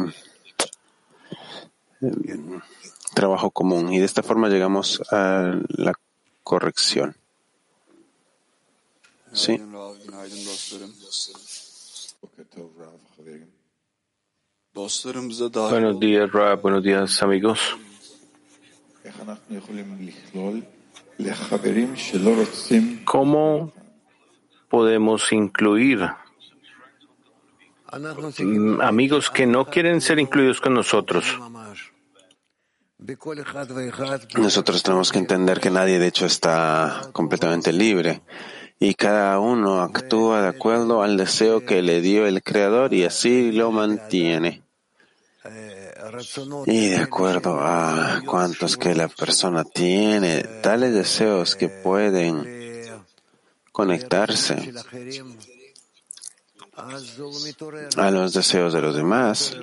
trabajo 3.13 3.51
común 3.51 3.91
y 3.91 3.99
de 3.99 4.05
esta 4.05 4.23
forma 4.23 4.47
llegamos 4.47 5.01
a 5.11 5.59
la 5.67 5.93
corrección. 6.43 7.15
Sí. 9.33 9.57
Buenos 14.73 15.99
días, 15.99 16.31
Rab. 16.31 16.61
Buenos 16.61 16.83
días, 16.83 17.23
amigos. 17.23 17.77
¿Cómo 23.05 23.73
podemos 24.69 25.31
incluir 25.33 26.09
amigos 28.81 29.29
que 29.29 29.45
no 29.45 29.65
quieren 29.65 30.01
ser 30.01 30.19
incluidos 30.19 30.61
con 30.61 30.73
nosotros? 30.73 31.25
Nosotros 34.37 34.83
tenemos 34.83 35.11
que 35.11 35.17
entender 35.17 35.59
que 35.59 35.71
nadie 35.71 35.97
de 35.97 36.07
hecho 36.07 36.25
está 36.27 37.09
completamente 37.13 37.73
libre 37.73 38.21
y 38.79 38.93
cada 38.93 39.39
uno 39.39 39.81
actúa 39.81 40.41
de 40.43 40.47
acuerdo 40.49 41.01
al 41.01 41.17
deseo 41.17 41.65
que 41.65 41.81
le 41.81 42.01
dio 42.01 42.27
el 42.27 42.43
Creador 42.43 42.93
y 42.93 43.03
así 43.03 43.51
lo 43.51 43.71
mantiene. 43.71 44.63
Y 46.67 46.89
de 46.89 46.97
acuerdo 46.97 47.59
a 47.59 48.21
cuántos 48.25 48.77
que 48.77 48.93
la 48.93 49.07
persona 49.07 49.63
tiene, 49.63 50.43
tales 50.61 50.93
deseos 50.93 51.55
que 51.55 51.69
pueden 51.69 52.61
conectarse 53.71 54.71
a 56.75 58.11
los 58.11 58.33
deseos 58.33 58.73
de 58.73 58.81
los 58.81 58.95
demás, 58.95 59.57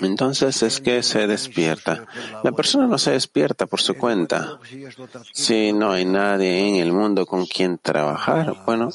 entonces 0.00 0.62
es 0.62 0.80
que 0.80 1.02
se 1.02 1.26
despierta. 1.26 2.06
La 2.42 2.52
persona 2.52 2.86
no 2.86 2.98
se 2.98 3.12
despierta 3.12 3.66
por 3.66 3.80
su 3.80 3.94
cuenta. 3.94 4.58
Si 5.32 5.72
no 5.72 5.92
hay 5.92 6.04
nadie 6.04 6.68
en 6.68 6.76
el 6.76 6.92
mundo 6.92 7.26
con 7.26 7.46
quien 7.46 7.78
trabajar, 7.78 8.64
bueno, 8.66 8.90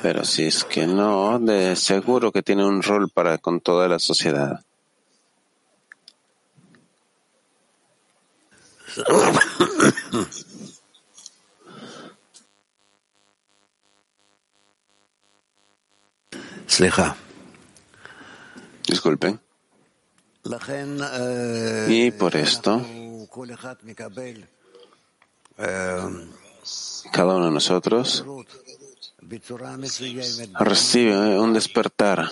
pero 0.00 0.24
si 0.24 0.44
es 0.44 0.64
que 0.64 0.86
no, 0.86 1.38
de 1.40 1.74
seguro 1.76 2.30
que 2.30 2.42
tiene 2.42 2.64
un 2.64 2.82
rol 2.82 3.10
para 3.10 3.38
con 3.38 3.60
toda 3.60 3.88
la 3.88 3.98
sociedad. 3.98 4.60
Disculpen. 18.86 19.40
Y 21.88 22.10
por 22.12 22.36
esto, 22.36 22.84
cada 27.12 27.34
uno 27.34 27.46
de 27.46 27.50
nosotros 27.50 28.24
recibe 30.60 31.38
un 31.38 31.52
despertar 31.52 32.30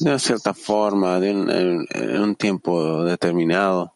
de 0.00 0.10
una 0.10 0.18
cierta 0.18 0.54
forma, 0.54 1.20
de 1.20 1.30
un, 1.30 1.86
en 1.90 2.20
un 2.20 2.34
tiempo 2.36 3.04
determinado. 3.04 3.94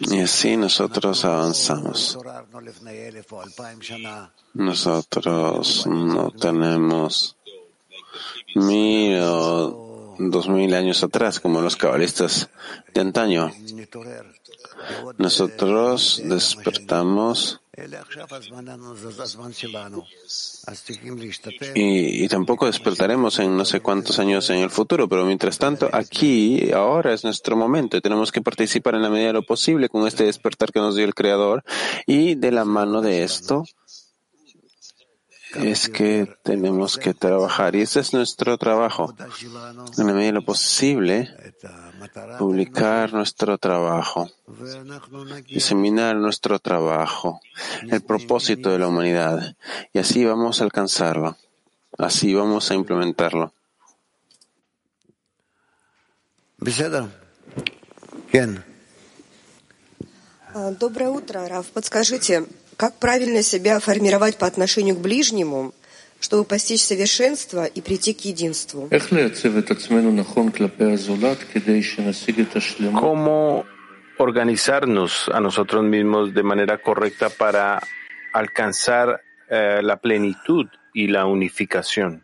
Y 0.00 0.20
así 0.20 0.56
nosotros 0.56 1.24
avanzamos. 1.24 2.18
Nosotros 4.54 5.86
no 5.86 6.30
tenemos 6.30 7.36
mil 8.54 9.18
o 9.20 10.16
dos 10.18 10.48
mil 10.48 10.74
años 10.74 11.02
atrás, 11.02 11.40
como 11.40 11.60
los 11.60 11.76
cabalistas 11.76 12.48
de 12.94 13.00
antaño. 13.00 13.50
Nosotros 15.18 16.22
despertamos 16.24 17.60
y, 21.74 22.28
tampoco 22.28 22.66
despertaremos 22.66 23.38
en 23.38 23.56
no 23.56 23.64
sé 23.64 23.80
cuántos 23.80 24.18
años 24.18 24.48
en 24.50 24.58
el 24.58 24.70
futuro, 24.70 25.08
pero 25.08 25.24
mientras 25.24 25.58
tanto, 25.58 25.88
aquí, 25.92 26.70
ahora 26.72 27.12
es 27.12 27.24
nuestro 27.24 27.56
momento. 27.56 27.96
Y 27.96 28.00
tenemos 28.00 28.32
que 28.32 28.42
participar 28.42 28.94
en 28.94 29.02
la 29.02 29.10
medida 29.10 29.28
de 29.28 29.32
lo 29.34 29.42
posible 29.42 29.88
con 29.88 30.06
este 30.06 30.24
despertar 30.24 30.72
que 30.72 30.80
nos 30.80 30.96
dio 30.96 31.04
el 31.04 31.14
Creador 31.14 31.64
y 32.06 32.34
de 32.34 32.52
la 32.52 32.64
mano 32.64 33.00
de 33.00 33.24
esto 33.24 33.64
es 35.55 35.89
que 35.89 36.27
tenemos 36.43 36.97
que 36.97 37.13
trabajar 37.13 37.75
y 37.75 37.81
ese 37.81 37.99
es 37.99 38.13
nuestro 38.13 38.57
trabajo. 38.57 39.13
En 39.97 40.07
la 40.07 40.13
medida 40.13 40.27
de 40.27 40.31
lo 40.33 40.45
posible, 40.45 41.29
publicar 42.37 43.13
nuestro 43.13 43.57
trabajo, 43.57 44.29
diseminar 45.47 46.15
nuestro 46.15 46.59
trabajo, 46.59 47.39
el 47.89 48.01
propósito 48.01 48.71
de 48.71 48.79
la 48.79 48.87
humanidad 48.87 49.55
y 49.93 49.99
así 49.99 50.25
vamos 50.25 50.61
a 50.61 50.65
alcanzarlo, 50.65 51.37
así 51.97 52.33
vamos 52.33 52.71
a 52.71 52.75
implementarlo. 52.75 53.53
Доброе 60.79 61.09
утро, 61.09 61.45
Раф. 61.45 61.69
Подскажите, 61.71 62.45
как 62.80 62.94
правильно 62.94 63.42
себя 63.42 63.78
формировать 63.78 64.38
по 64.38 64.46
отношению 64.46 64.96
к 64.96 65.00
ближнему, 65.00 65.74
чтобы 66.18 66.44
постичь 66.44 66.82
совершенство 66.82 67.66
и 67.66 67.82
прийти 67.82 68.14
к 68.14 68.24
единству? 68.24 68.88
¿Cómo 72.98 73.66
organizarnos 74.16 75.28
a 75.28 75.40
nosotros 75.40 75.84
mismos 75.84 76.32
de 76.32 76.42
manera 76.42 76.78
correcta 76.78 77.28
para 77.28 77.82
alcanzar 78.32 79.20
eh, 79.50 79.82
la 79.82 79.96
plenitud 79.98 80.66
y 80.94 81.08
la 81.08 81.26
unificación? 81.26 82.22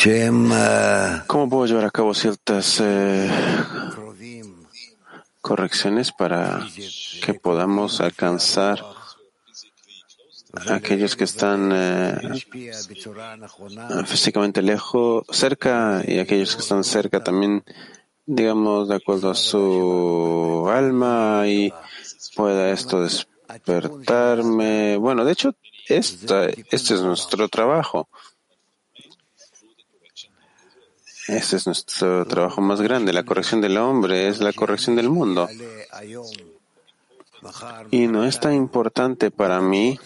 ¿Cómo 0.00 1.48
puedo 1.50 1.66
llevar 1.66 1.86
a 1.86 1.90
cabo 1.90 2.14
ciertas 2.14 2.80
eh, 2.80 3.28
correcciones 5.40 6.12
para 6.12 6.64
que 7.24 7.34
podamos 7.34 8.00
alcanzar 8.00 8.84
a 10.68 10.74
aquellos 10.74 11.16
que 11.16 11.24
están 11.24 11.72
eh, 11.74 12.16
físicamente 14.06 14.62
lejos, 14.62 15.24
cerca 15.30 16.04
y 16.06 16.20
aquellos 16.20 16.54
que 16.54 16.62
están 16.62 16.84
cerca 16.84 17.24
también, 17.24 17.64
digamos, 18.24 18.88
de 18.88 18.94
acuerdo 18.94 19.30
a 19.30 19.34
su 19.34 20.70
alma 20.72 21.42
y 21.48 21.72
pueda 22.36 22.70
esto 22.70 23.02
despertarme. 23.02 24.96
Bueno, 24.96 25.24
de 25.24 25.32
hecho, 25.32 25.56
esta, 25.88 26.46
este 26.46 26.94
es 26.94 27.02
nuestro 27.02 27.48
trabajo. 27.48 28.08
Este 31.28 31.56
es 31.56 31.66
nuestro 31.66 32.24
trabajo 32.26 32.62
más 32.62 32.80
grande. 32.80 33.12
La 33.12 33.22
corrección 33.22 33.60
del 33.60 33.76
hombre 33.76 34.28
es 34.28 34.40
la 34.40 34.54
corrección 34.54 34.96
del 34.96 35.10
mundo. 35.10 35.46
Y 37.90 38.06
no 38.06 38.24
es 38.24 38.40
tan 38.40 38.54
importante 38.54 39.30
para 39.30 39.60
mí 39.60 39.98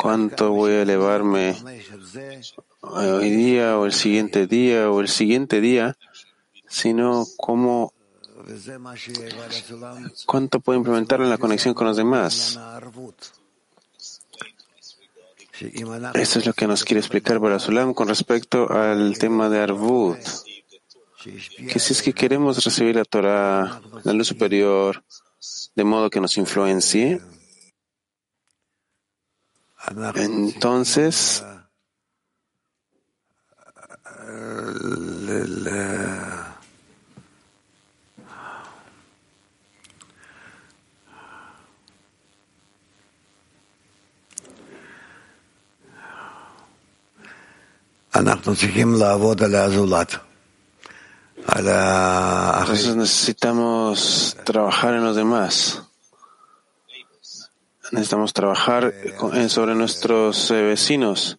cuánto 0.00 0.52
voy 0.52 0.72
a 0.72 0.82
elevarme 0.82 1.56
hoy 2.82 3.30
día 3.30 3.76
o 3.76 3.86
el 3.86 3.92
siguiente 3.92 4.46
día 4.46 4.88
o 4.88 5.00
el 5.00 5.08
siguiente 5.08 5.60
día, 5.60 5.96
sino 6.68 7.26
cómo 7.36 7.92
cuánto 10.26 10.60
puedo 10.60 10.78
implementarlo 10.78 11.24
en 11.24 11.30
la 11.30 11.38
conexión 11.38 11.74
con 11.74 11.88
los 11.88 11.96
demás. 11.96 12.58
Esto 16.14 16.38
es 16.38 16.46
lo 16.46 16.52
que 16.54 16.66
nos 16.66 16.84
quiere 16.84 17.00
explicar 17.00 17.38
Barasulam 17.38 17.92
con 17.92 18.08
respecto 18.08 18.70
al 18.70 19.18
tema 19.18 19.48
de 19.48 19.60
Arvut. 19.60 20.18
que 21.22 21.78
si 21.78 21.92
es 21.92 22.02
que 22.02 22.14
queremos 22.14 22.64
recibir 22.64 22.96
la 22.96 23.04
Torah, 23.04 23.80
la 24.04 24.12
luz 24.14 24.28
superior, 24.28 25.04
de 25.74 25.84
modo 25.84 26.08
que 26.08 26.20
nos 26.20 26.38
influencie, 26.38 27.20
entonces 30.14 31.44
Entonces 52.60 52.96
necesitamos 52.96 54.36
trabajar 54.44 54.94
en 54.94 55.04
los 55.04 55.16
demás. 55.16 55.82
Necesitamos 57.92 58.32
trabajar 58.32 58.92
sobre 59.48 59.74
nuestros 59.74 60.50
eh, 60.50 60.62
vecinos. 60.62 61.38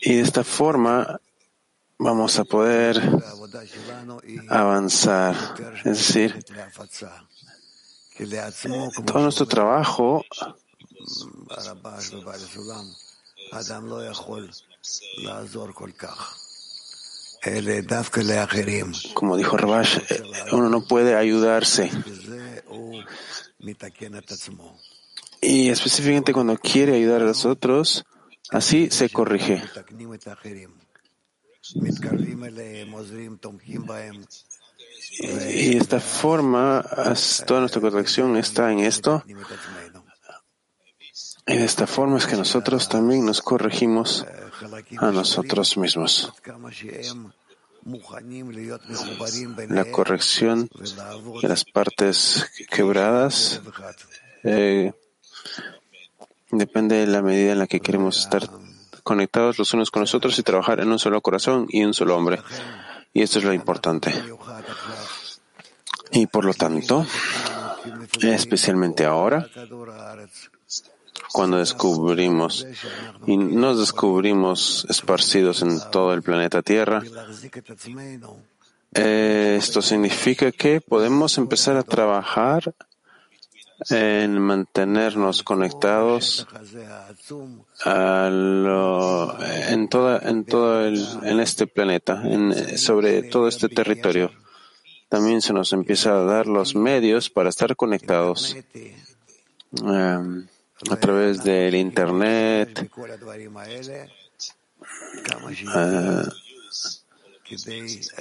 Y 0.00 0.14
de 0.14 0.20
esta 0.20 0.44
forma 0.44 1.20
vamos 1.98 2.38
a 2.38 2.44
poder 2.44 3.02
avanzar. 4.48 5.34
Es 5.84 5.84
decir, 5.84 6.44
todo 9.04 9.22
nuestro 9.22 9.46
trabajo 9.46 10.24
como 19.14 19.36
dijo 19.36 19.56
Rabash, 19.56 19.98
eh, 20.10 20.22
uno 20.52 20.68
no 20.68 20.84
puede 20.86 21.14
ayudarse. 21.14 21.90
Y 25.40 25.68
específicamente 25.68 26.32
cuando 26.32 26.58
quiere 26.58 26.96
ayudar 26.96 27.22
a 27.22 27.26
los 27.26 27.44
otros, 27.44 28.04
así 28.50 28.90
se 28.90 29.08
corrige. 29.08 29.62
Y 35.20 35.26
de 35.26 35.78
esta 35.78 36.00
forma, 36.00 36.84
toda 37.46 37.60
nuestra 37.60 37.80
corrección 37.80 38.36
está 38.36 38.72
en 38.72 38.80
esto. 38.80 39.22
Y 41.48 41.56
de 41.56 41.64
esta 41.64 41.86
forma 41.86 42.18
es 42.18 42.26
que 42.26 42.36
nosotros 42.36 42.88
también 42.88 43.24
nos 43.24 43.40
corregimos 43.40 44.26
a 44.98 45.10
nosotros 45.10 45.76
mismos. 45.78 46.32
La 49.68 49.84
corrección 49.86 50.68
de 51.40 51.48
las 51.48 51.64
partes 51.64 52.50
quebradas 52.70 53.62
eh, 54.44 54.92
depende 56.50 56.96
de 56.96 57.06
la 57.06 57.22
medida 57.22 57.52
en 57.52 57.58
la 57.60 57.66
que 57.66 57.80
queremos 57.80 58.18
estar 58.18 58.48
conectados 59.02 59.58
los 59.58 59.72
unos 59.72 59.90
con 59.90 60.00
los 60.00 60.14
otros 60.14 60.38
y 60.38 60.42
trabajar 60.42 60.80
en 60.80 60.92
un 60.92 60.98
solo 60.98 61.22
corazón 61.22 61.66
y 61.70 61.82
un 61.82 61.94
solo 61.94 62.14
hombre. 62.14 62.42
Y 63.14 63.22
esto 63.22 63.38
es 63.38 63.44
lo 63.46 63.54
importante. 63.54 64.12
Y 66.12 66.26
por 66.26 66.44
lo 66.44 66.52
tanto, 66.52 67.06
especialmente 68.20 69.06
ahora, 69.06 69.48
cuando 71.32 71.58
descubrimos 71.58 72.66
y 73.26 73.36
nos 73.36 73.78
descubrimos 73.78 74.86
esparcidos 74.88 75.62
en 75.62 75.78
todo 75.90 76.12
el 76.14 76.22
planeta 76.22 76.62
Tierra, 76.62 77.02
eh, 78.94 79.56
esto 79.58 79.82
significa 79.82 80.50
que 80.52 80.80
podemos 80.80 81.36
empezar 81.38 81.76
a 81.76 81.82
trabajar 81.82 82.74
en 83.90 84.38
mantenernos 84.40 85.42
conectados 85.42 86.46
a 87.84 88.28
lo, 88.30 89.38
en 89.42 89.88
toda, 89.88 90.18
en 90.28 90.44
todo 90.44 90.84
el, 90.84 91.06
en 91.22 91.40
este 91.40 91.66
planeta, 91.66 92.22
en, 92.24 92.76
sobre 92.78 93.22
todo 93.22 93.46
este 93.48 93.68
territorio. 93.68 94.32
También 95.08 95.40
se 95.40 95.52
nos 95.52 95.72
empieza 95.72 96.12
a 96.12 96.24
dar 96.24 96.46
los 96.46 96.74
medios 96.74 97.30
para 97.30 97.48
estar 97.48 97.76
conectados. 97.76 98.56
Em, 99.84 100.46
a 100.90 100.96
través 100.96 101.42
del 101.42 101.74
Internet, 101.74 102.90
ah, 105.74 106.24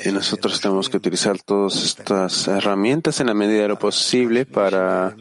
y 0.03 0.11
nosotros 0.11 0.61
tenemos 0.61 0.89
que 0.89 0.97
utilizar 0.97 1.41
todas 1.41 1.83
estas 1.83 2.47
herramientas 2.47 3.19
en 3.19 3.27
la 3.27 3.33
medida 3.33 3.63
de 3.63 3.67
lo 3.67 3.79
posible 3.79 4.45
para 4.45 5.15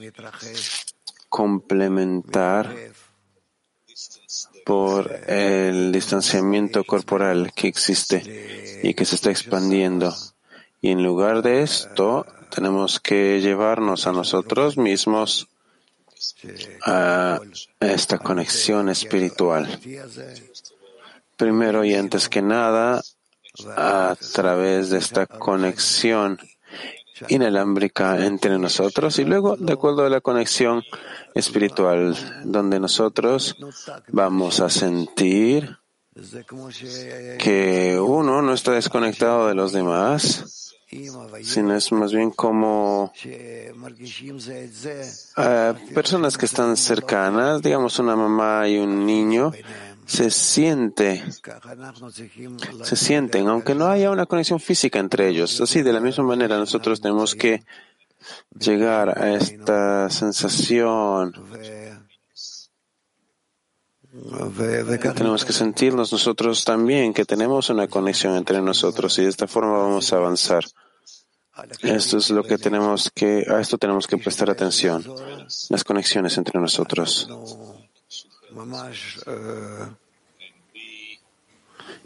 complementar 1.29 2.75
por 4.65 5.13
el 5.29 5.93
distanciamiento 5.93 6.85
corporal 6.85 7.53
que 7.55 7.69
existe 7.69 8.81
y 8.83 8.95
que 8.95 9.05
se 9.05 9.17
está 9.17 9.31
expandiendo. 9.31 10.15
Y 10.81 10.91
en 10.91 11.03
lugar 11.03 11.43
de 11.43 11.63
esto, 11.63 12.27
tenemos 12.51 13.01
que 13.01 13.41
llevarnos 13.41 14.07
a 14.07 14.13
nosotros 14.13 14.77
mismos 14.77 15.49
a 16.85 17.41
esta 17.81 18.19
conexión 18.19 18.89
espiritual. 18.89 19.79
Primero 21.37 21.85
y 21.85 21.95
antes 21.95 22.29
que 22.29 22.43
nada, 22.43 23.03
a 23.77 24.17
través 24.33 24.91
de 24.91 24.99
esta 24.99 25.27
conexión 25.27 26.39
inalámbrica 27.29 28.27
entre 28.27 28.59
nosotros 28.59 29.19
y 29.19 29.25
luego 29.25 29.57
de 29.57 29.73
acuerdo 29.73 30.05
a 30.05 30.11
la 30.11 30.21
conexión 30.21 30.83
espiritual 31.35 32.15
donde 32.45 32.79
nosotros 32.79 33.57
vamos 34.09 34.61
a 34.61 34.69
sentir 34.69 35.79
que 37.39 37.99
uno 37.99 38.43
no 38.43 38.53
está 38.53 38.73
desconectado 38.73 39.49
de 39.49 39.55
los 39.55 39.73
demás 39.73 40.66
sino 41.43 41.75
es 41.75 41.91
más 41.93 42.13
bien 42.13 42.31
como 42.31 43.13
eh, 43.25 43.73
personas 45.95 46.39
que 46.39 46.47
están 46.47 46.77
cercanas, 46.77 47.61
digamos 47.61 47.99
una 47.99 48.15
mamá 48.15 48.69
y 48.69 48.79
un 48.79 49.05
niño, 49.05 49.53
se 50.07 50.31
siente, 50.31 51.25
se 52.83 52.97
sienten, 52.97 53.49
aunque 53.49 53.75
no 53.75 53.89
haya 53.89 54.11
una 54.11 54.27
conexión 54.27 54.61
física 54.61 55.01
entre 55.01 55.29
ellos. 55.29 55.61
Así, 55.61 55.83
de 55.83 55.93
la 55.93 56.01
misma 56.01 56.25
manera, 56.25 56.57
nosotros 56.57 57.01
tenemos 57.01 57.35
que 57.35 57.65
llegar 58.59 59.19
a 59.19 59.35
esta 59.35 60.09
sensación 60.11 61.35
eh, 64.17 64.99
tenemos 65.15 65.45
que 65.45 65.53
sentirnos 65.53 66.11
nosotros 66.11 66.65
también 66.65 67.13
que 67.13 67.25
tenemos 67.25 67.69
una 67.69 67.87
conexión 67.87 68.35
entre 68.37 68.63
nosotros 68.63 69.19
y 69.19 69.23
de 69.23 69.29
esta 69.29 69.47
forma 69.47 69.79
vamos 69.79 70.13
a 70.13 70.17
avanzar. 70.17 70.65
Esto 71.83 72.19
es 72.19 72.31
lo 72.31 72.43
que 72.43 72.59
tenemos 72.59 73.11
que, 73.15 73.47
a 73.49 73.61
esto 73.61 73.79
tenemos 73.79 74.07
que 74.07 74.19
prestar 74.19 74.51
atención, 74.51 75.05
las 75.69 75.85
conexiones 75.85 76.37
entre 76.39 76.61
nosotros. 76.61 77.29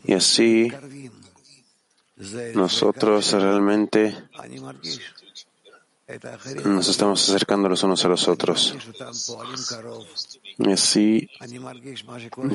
Y 0.05 0.13
así 0.15 0.73
nosotros 2.55 3.33
realmente 3.33 4.17
nos 6.65 6.89
estamos 6.89 7.29
acercando 7.29 7.69
los 7.69 7.83
unos 7.83 8.05
a 8.05 8.09
los 8.09 8.29
otros. 8.29 8.77
Y 10.59 10.73
así 10.73 11.29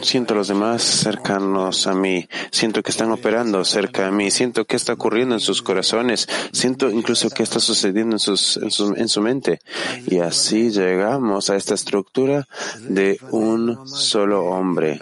siento 0.02 0.34
a 0.34 0.38
los 0.38 0.48
demás 0.48 0.84
cercanos 0.84 1.88
a 1.88 1.94
mí, 1.94 2.28
siento 2.52 2.84
que 2.84 2.92
están 2.92 3.12
operando 3.12 3.64
cerca 3.66 4.08
a 4.08 4.12
mí, 4.12 4.32
siento 4.32 4.66
que 4.66 4.76
está 4.76 4.94
ocurriendo 4.94 5.36
en 5.36 5.42
sus 5.42 5.62
corazones, 5.62 6.28
siento 6.52 6.90
incluso 6.90 7.30
que 7.30 7.44
está 7.44 7.60
sucediendo 7.60 8.18
en 8.18 9.10
su 9.10 9.22
mente. 9.22 9.60
Y 10.08 10.20
así 10.20 10.70
llegamos 10.70 11.50
a 11.50 11.56
esta 11.56 11.74
estructura 11.74 12.48
de 12.82 13.20
un 13.32 13.88
solo 13.88 14.46
hombre. 14.46 15.00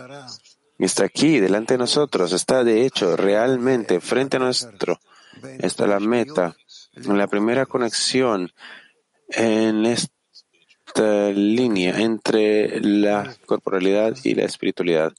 Está 0.80 1.06
aquí, 1.06 1.40
delante 1.40 1.76
de 1.76 1.78
nosotros, 1.80 2.34
está 2.34 2.64
de 2.64 2.86
hecho, 2.86 3.16
realmente, 3.16 4.02
frente 4.02 4.38
a 4.38 4.40
nuestro. 4.40 5.00
Está 5.60 5.88
la 5.88 6.00
meta 6.00 6.56
la 6.96 7.28
primera 7.28 7.66
conexión 7.66 8.52
en 9.30 9.86
esta 9.86 11.32
línea 11.32 12.00
entre 12.00 12.80
la 12.82 13.36
corporalidad 13.46 14.16
y 14.24 14.36
la 14.36 14.46
espiritualidad. 14.46 15.14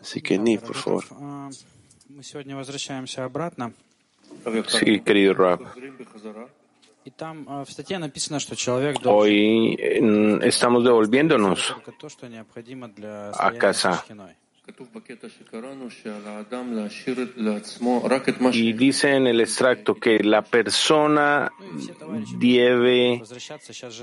Así 0.00 0.20
que, 0.22 0.38
Ni, 0.38 0.58
por 0.58 0.76
favor. 0.76 1.04
Sí, 4.68 5.00
querido 5.00 5.34
Rab. 5.34 5.60
Hoy 9.04 9.76
eh, 9.78 10.38
estamos 10.42 10.82
devolviéndonos 10.82 11.74
a 13.38 13.52
casa. 13.52 14.04
Y 18.52 18.72
dice 18.72 19.14
en 19.14 19.26
el 19.26 19.40
extracto 19.40 19.94
que 19.94 20.18
la 20.18 20.42
persona 20.42 21.52
debe 22.38 23.22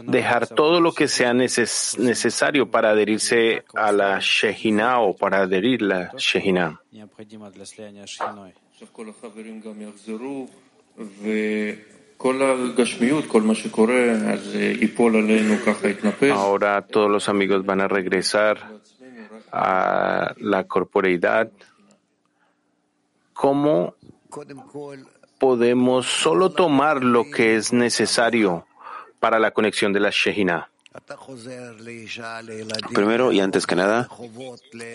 dejar 0.06 0.48
todo 0.48 0.80
lo 0.80 0.94
que 0.94 1.08
sea 1.08 1.34
necesario 1.34 2.72
para 2.72 2.92
adherirse 2.92 3.64
a 3.74 3.92
la 3.92 4.20
Shejina 4.22 5.02
o 5.02 5.16
para 5.16 5.42
adherir 5.42 5.82
la 5.82 6.12
Shejina. 6.18 6.80
Ahora 16.32 16.82
todos 16.88 17.12
los 17.12 17.28
amigos 17.28 17.66
van 17.66 17.82
a 17.82 17.88
regresar 17.88 18.80
a 19.54 20.34
la 20.38 20.64
corporeidad, 20.64 21.52
¿cómo 23.34 23.94
podemos 25.38 26.08
solo 26.08 26.50
tomar 26.50 27.04
lo 27.04 27.30
que 27.30 27.56
es 27.56 27.72
necesario 27.72 28.66
para 29.20 29.38
la 29.38 29.52
conexión 29.52 29.94
de 29.94 30.00
la 30.00 30.10
Shejina? 30.10 30.70
Primero 32.94 33.32
y 33.32 33.40
antes 33.40 33.68
que 33.68 33.76
nada, 33.76 34.10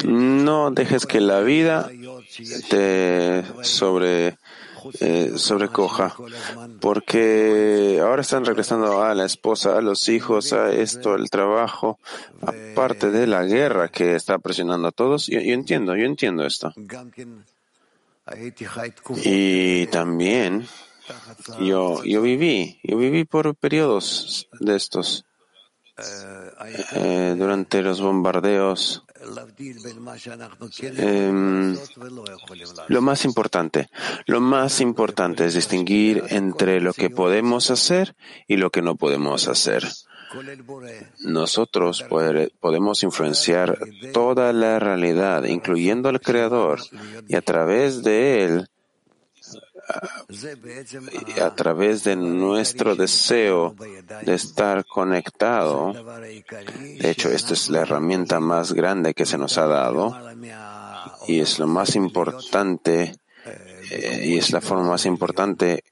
no 0.04 0.70
dejes 0.72 1.06
que 1.06 1.20
la 1.20 1.40
vida 1.40 1.88
te 2.68 3.44
sobre 3.62 4.38
eh, 5.00 5.32
sobrecoja, 5.36 6.14
porque 6.80 7.98
ahora 8.02 8.22
están 8.22 8.44
regresando 8.44 9.02
a 9.02 9.14
la 9.14 9.24
esposa, 9.24 9.76
a 9.76 9.80
los 9.80 10.08
hijos, 10.08 10.52
a 10.52 10.72
esto, 10.72 11.14
el 11.14 11.30
trabajo, 11.30 11.98
aparte 12.42 13.10
de 13.10 13.26
la 13.26 13.44
guerra 13.44 13.88
que 13.88 14.14
está 14.14 14.38
presionando 14.38 14.88
a 14.88 14.92
todos. 14.92 15.26
Yo, 15.26 15.40
yo 15.40 15.54
entiendo, 15.54 15.96
yo 15.96 16.04
entiendo 16.04 16.44
esto. 16.44 16.72
Y 19.24 19.86
también 19.86 20.66
yo, 21.60 22.02
yo 22.04 22.22
viví, 22.22 22.78
yo 22.82 22.96
viví 22.98 23.24
por 23.24 23.54
periodos 23.54 24.48
de 24.60 24.76
estos, 24.76 25.24
eh, 26.92 27.34
durante 27.36 27.82
los 27.82 28.00
bombardeos. 28.00 29.04
Lo 32.88 33.02
más 33.02 33.24
importante, 33.24 33.88
lo 34.26 34.40
más 34.40 34.80
importante 34.80 35.46
es 35.46 35.54
distinguir 35.54 36.24
entre 36.28 36.80
lo 36.80 36.92
que 36.92 37.10
podemos 37.10 37.70
hacer 37.70 38.14
y 38.46 38.56
lo 38.56 38.70
que 38.70 38.82
no 38.82 38.96
podemos 38.96 39.48
hacer. 39.48 39.84
Nosotros 41.20 42.04
podemos 42.60 43.02
influenciar 43.02 43.78
toda 44.12 44.52
la 44.52 44.78
realidad, 44.78 45.44
incluyendo 45.44 46.08
al 46.08 46.20
Creador, 46.20 46.80
y 47.26 47.36
a 47.36 47.42
través 47.42 48.02
de 48.02 48.44
él 48.44 48.68
a 51.40 51.54
través 51.54 52.04
de 52.04 52.16
nuestro 52.16 52.94
deseo 52.94 53.74
de 54.22 54.34
estar 54.34 54.84
conectado, 54.84 55.92
de 55.92 57.10
hecho, 57.10 57.30
esta 57.30 57.54
es 57.54 57.70
la 57.70 57.80
herramienta 57.80 58.40
más 58.40 58.72
grande 58.72 59.14
que 59.14 59.26
se 59.26 59.38
nos 59.38 59.56
ha 59.58 59.66
dado 59.66 60.16
y 61.26 61.40
es 61.40 61.58
lo 61.58 61.66
más 61.66 61.96
importante 61.96 63.16
eh, 63.90 64.22
y 64.26 64.36
es 64.36 64.50
la 64.50 64.60
forma 64.60 64.84
más 64.84 65.06
importante 65.06 65.84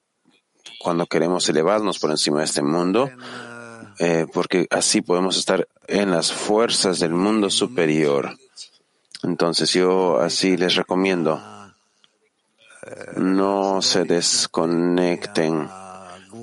cuando 0.78 1.06
queremos 1.06 1.48
elevarnos 1.48 1.98
por 1.98 2.11
encima 2.11 2.38
de 2.38 2.44
este 2.44 2.62
mundo, 2.62 3.11
eh, 3.98 4.26
porque 4.32 4.66
así 4.70 5.00
podemos 5.00 5.37
estar 5.38 5.66
en 5.88 6.11
las 6.11 6.32
fuerzas 6.32 6.98
del 6.98 7.12
mundo 7.12 7.50
superior. 7.50 8.37
Entonces 9.22 9.72
yo 9.72 10.20
así 10.20 10.56
les 10.56 10.76
recomiendo 10.76 11.40
no 13.16 13.83
se 13.83 14.05
desconecten, 14.05 15.68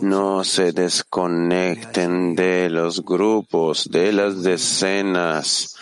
no 0.01 0.43
se 0.43 0.71
desconecten 0.71 2.35
de 2.35 2.69
los 2.69 3.03
grupos, 3.03 3.89
de 3.89 4.11
las 4.11 4.43
decenas, 4.43 5.75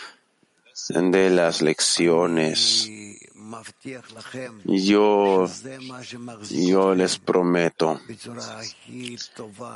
de 0.90 1.30
las 1.30 1.62
lecciones. 1.62 2.90
Yo, 4.66 5.48
yo 6.50 6.96
les 6.96 7.20
prometo 7.20 8.00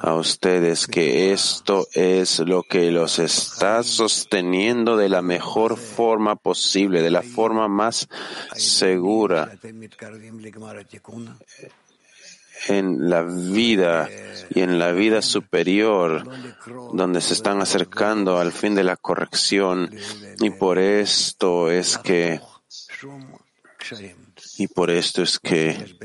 a 0.02 0.16
ustedes 0.16 0.88
que 0.88 1.32
esto 1.34 1.88
es 1.94 2.40
lo 2.40 2.64
que 2.64 2.92
los 2.92 3.20
está 3.20 3.84
sosteniendo 3.84 4.98
de 4.98 5.10
la 5.10 5.22
mejor 5.22 5.78
forma 5.78 6.36
posible, 6.36 7.02
de 7.02 7.12
la 7.12 7.22
forma 7.22 7.68
más 7.68 8.08
segura 8.56 9.52
en 12.68 13.10
la 13.10 13.22
vida 13.22 14.10
y 14.50 14.62
en 14.62 14.80
la 14.80 14.92
vida 14.92 15.22
superior, 15.22 16.24
donde 16.94 17.22
se 17.22 17.34
están 17.34 17.62
acercando 17.62 18.38
al 18.38 18.52
fin 18.52 18.76
de 18.76 18.84
la 18.84 18.98
corrección. 18.98 19.92
Y 20.40 20.50
por 20.52 20.80
esto 20.80 21.70
es 21.70 21.98
que 21.98 22.40
y 24.58 24.68
por 24.68 24.90
esto 24.90 25.22
es 25.22 25.40
que 25.40 25.98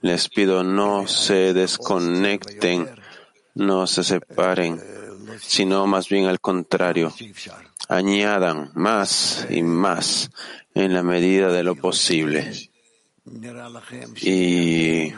les 0.00 0.28
pido 0.28 0.64
no 0.64 1.06
se 1.06 1.52
desconecten, 1.52 2.88
no 3.54 3.86
se 3.86 4.04
separen, 4.04 4.80
sino 5.40 5.86
más 5.86 6.08
bien 6.08 6.26
al 6.26 6.40
contrario, 6.40 7.12
añadan 7.88 8.70
más 8.74 9.46
y 9.50 9.62
más 9.62 10.30
en 10.74 10.94
la 10.94 11.02
medida 11.02 11.50
de 11.50 11.62
lo 11.62 11.76
posible. 11.76 12.70
Y 14.22 15.12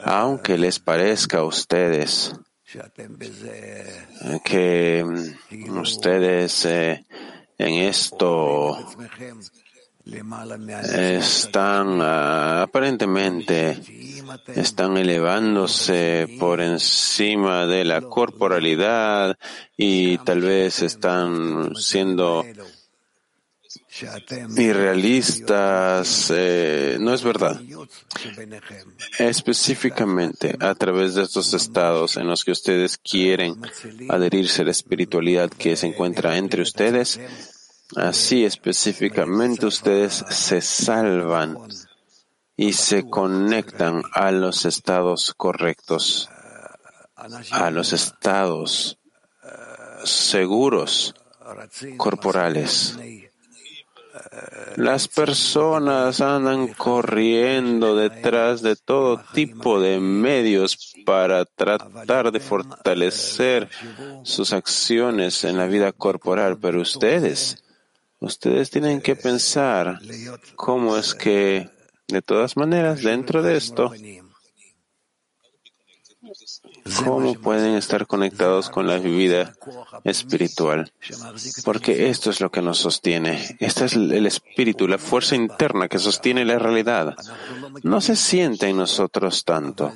aunque 0.00 0.58
les 0.58 0.78
parezca 0.78 1.38
a 1.38 1.44
ustedes 1.44 2.34
que 4.44 5.04
ustedes 5.70 6.64
eh, 6.66 7.04
en 7.56 7.74
esto 7.74 8.76
están 10.92 12.00
ah, 12.00 12.62
aparentemente 12.62 13.80
están 14.54 14.96
elevándose 14.96 16.28
por 16.38 16.60
encima 16.60 17.66
de 17.66 17.84
la 17.84 18.00
corporalidad 18.02 19.38
y 19.76 20.18
tal 20.18 20.40
vez 20.40 20.82
están 20.82 21.74
siendo 21.76 22.44
irrealistas. 24.56 26.32
Eh, 26.34 26.96
no 27.00 27.14
es 27.14 27.22
verdad. 27.22 27.60
Específicamente 29.18 30.56
a 30.60 30.74
través 30.74 31.14
de 31.14 31.22
estos 31.22 31.54
estados 31.54 32.16
en 32.16 32.26
los 32.26 32.44
que 32.44 32.52
ustedes 32.52 32.98
quieren 32.98 33.56
adherirse 34.08 34.62
a 34.62 34.66
la 34.66 34.70
espiritualidad 34.70 35.50
que 35.50 35.76
se 35.76 35.86
encuentra 35.86 36.36
entre 36.36 36.62
ustedes, 36.62 37.20
Así 37.96 38.44
específicamente 38.44 39.66
ustedes 39.66 40.24
se 40.28 40.60
salvan 40.60 41.56
y 42.56 42.72
se 42.72 43.08
conectan 43.08 44.02
a 44.12 44.30
los 44.30 44.64
estados 44.66 45.32
correctos, 45.34 46.28
a 47.50 47.70
los 47.70 47.92
estados 47.92 48.98
seguros 50.04 51.14
corporales. 51.96 52.98
Las 54.76 55.08
personas 55.08 56.20
andan 56.20 56.68
corriendo 56.68 57.96
detrás 57.96 58.62
de 58.62 58.76
todo 58.76 59.22
tipo 59.32 59.80
de 59.80 59.98
medios 59.98 60.94
para 61.06 61.44
tratar 61.44 62.32
de 62.32 62.40
fortalecer 62.40 63.68
sus 64.24 64.52
acciones 64.52 65.44
en 65.44 65.56
la 65.56 65.66
vida 65.66 65.92
corporal, 65.92 66.58
pero 66.58 66.80
ustedes 66.80 67.62
Ustedes 68.20 68.70
tienen 68.70 69.00
que 69.00 69.14
pensar 69.14 70.00
cómo 70.56 70.96
es 70.96 71.14
que, 71.14 71.68
de 72.08 72.22
todas 72.22 72.56
maneras, 72.56 73.02
dentro 73.02 73.42
de 73.42 73.56
esto, 73.56 73.92
cómo 77.04 77.34
pueden 77.34 77.74
estar 77.74 78.06
conectados 78.06 78.70
con 78.70 78.86
la 78.86 78.98
vida 78.98 79.54
espiritual. 80.04 80.92
Porque 81.64 82.08
esto 82.10 82.30
es 82.30 82.40
lo 82.40 82.50
que 82.50 82.62
nos 82.62 82.78
sostiene. 82.78 83.56
Este 83.60 83.84
es 83.84 83.94
el 83.94 84.26
espíritu, 84.26 84.88
la 84.88 84.98
fuerza 84.98 85.36
interna 85.36 85.88
que 85.88 85.98
sostiene 85.98 86.44
la 86.44 86.58
realidad. 86.58 87.14
No 87.82 88.00
se 88.00 88.16
siente 88.16 88.68
en 88.68 88.78
nosotros 88.78 89.44
tanto. 89.44 89.92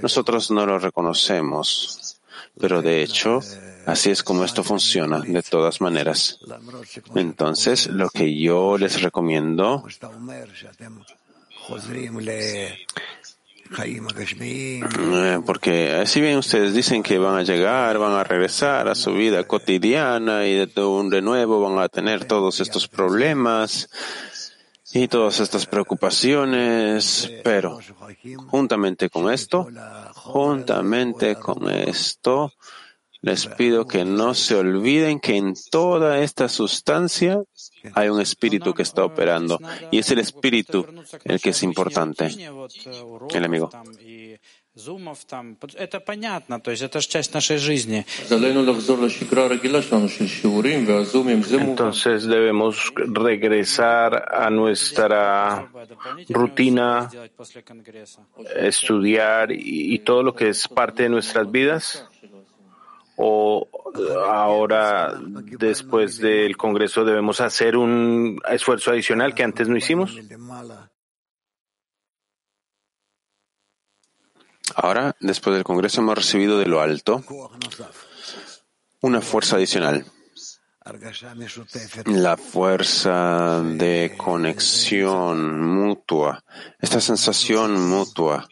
Nosotros 0.00 0.50
no 0.50 0.66
lo 0.66 0.78
reconocemos. 0.78 2.20
Pero 2.58 2.82
de 2.82 3.02
hecho, 3.02 3.40
Así 3.86 4.10
es 4.10 4.22
como 4.22 4.44
esto 4.44 4.62
funciona, 4.62 5.20
de 5.20 5.42
todas 5.42 5.80
maneras. 5.80 6.38
Entonces, 7.14 7.86
lo 7.86 8.08
que 8.10 8.38
yo 8.38 8.78
les 8.78 9.02
recomiendo 9.02 9.84
eh, 14.38 15.40
porque 15.46 16.02
si 16.06 16.20
bien 16.20 16.38
ustedes 16.38 16.74
dicen 16.74 17.02
que 17.02 17.18
van 17.18 17.36
a 17.36 17.42
llegar, 17.42 17.98
van 17.98 18.12
a 18.12 18.24
regresar 18.24 18.88
a 18.88 18.94
su 18.94 19.14
vida 19.14 19.44
cotidiana 19.44 20.46
y 20.46 20.54
de, 20.54 20.66
de 20.66 21.22
nuevo 21.22 21.60
van 21.60 21.82
a 21.82 21.88
tener 21.88 22.24
todos 22.26 22.60
estos 22.60 22.88
problemas 22.88 23.88
y 24.92 25.08
todas 25.08 25.40
estas 25.40 25.66
preocupaciones, 25.66 27.32
pero 27.42 27.78
juntamente 28.48 29.08
con 29.08 29.32
esto, 29.32 29.68
juntamente 30.14 31.36
con 31.36 31.70
esto, 31.70 32.52
les 33.21 33.47
pido 33.47 33.87
que 33.87 34.05
no 34.05 34.33
se 34.33 34.55
olviden 34.55 35.19
que 35.19 35.35
en 35.35 35.53
toda 35.71 36.19
esta 36.19 36.47
sustancia 36.49 37.41
hay 37.93 38.09
un 38.09 38.21
espíritu 38.21 38.73
que 38.73 38.83
está 38.83 39.03
operando 39.03 39.59
y 39.91 39.99
es 39.99 40.11
el 40.11 40.19
espíritu 40.19 40.85
el 41.23 41.41
que 41.41 41.49
es 41.49 41.63
importante. 41.63 42.29
El 43.33 43.43
amigo. 43.43 43.69
Зумов 44.77 45.25
там, 45.25 45.57
это 45.73 45.99
понятно, 45.99 46.59
то 46.59 46.69
есть 46.69 46.83
это 46.83 47.01
же 47.01 47.07
часть 47.07 47.33
нашей 47.33 47.57
жизни. 47.57 48.05
Entonces 51.49 52.27
debemos 52.27 52.93
regresar 52.95 54.25
a 54.31 54.49
nuestra 54.51 55.67
rutina, 56.29 57.09
estudiar 58.55 59.51
y, 59.51 59.95
y 59.95 59.99
todo 59.99 60.21
lo 60.21 60.35
que 60.35 60.49
es 60.49 60.67
parte 60.67 61.03
de 61.03 61.09
nuestras 61.09 61.49
vidas. 61.49 62.07
O 63.16 63.68
ahora, 64.26 65.14
después 65.58 66.18
del 66.18 66.56
Congreso, 66.56 67.04
debemos 67.04 67.40
hacer 67.40 67.76
un 67.76 68.40
esfuerzo 68.48 68.90
adicional 68.90 69.34
que 69.34 69.42
antes 69.42 69.68
no 69.68 69.76
hicimos. 69.76 70.16
Ahora, 74.74 75.14
después 75.20 75.54
del 75.54 75.64
Congreso, 75.64 76.00
hemos 76.00 76.16
recibido 76.16 76.58
de 76.58 76.66
lo 76.66 76.80
alto 76.80 77.22
una 79.02 79.20
fuerza 79.20 79.56
adicional. 79.56 80.06
La 82.06 82.36
fuerza 82.36 83.62
de 83.62 84.14
conexión 84.16 85.60
mutua, 85.60 86.42
esta 86.80 87.00
sensación 87.00 87.80
mutua, 87.88 88.48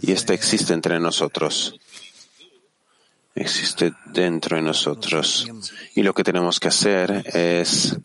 y 0.00 0.12
esta 0.12 0.34
existe 0.34 0.74
entre 0.74 1.00
nosotros. 1.00 1.78
Existe 3.34 3.92
dentro 4.06 4.56
de 4.56 4.62
nosotros. 4.62 5.46
Y 5.94 6.02
lo 6.02 6.14
que 6.14 6.22
tenemos 6.22 6.60
que 6.60 6.68
hacer 6.68 7.24
es 7.34 7.96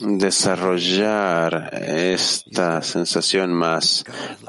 desarrollar 0.00 1.70
esta 1.74 2.82
sensación 2.82 3.52
más 3.52 4.04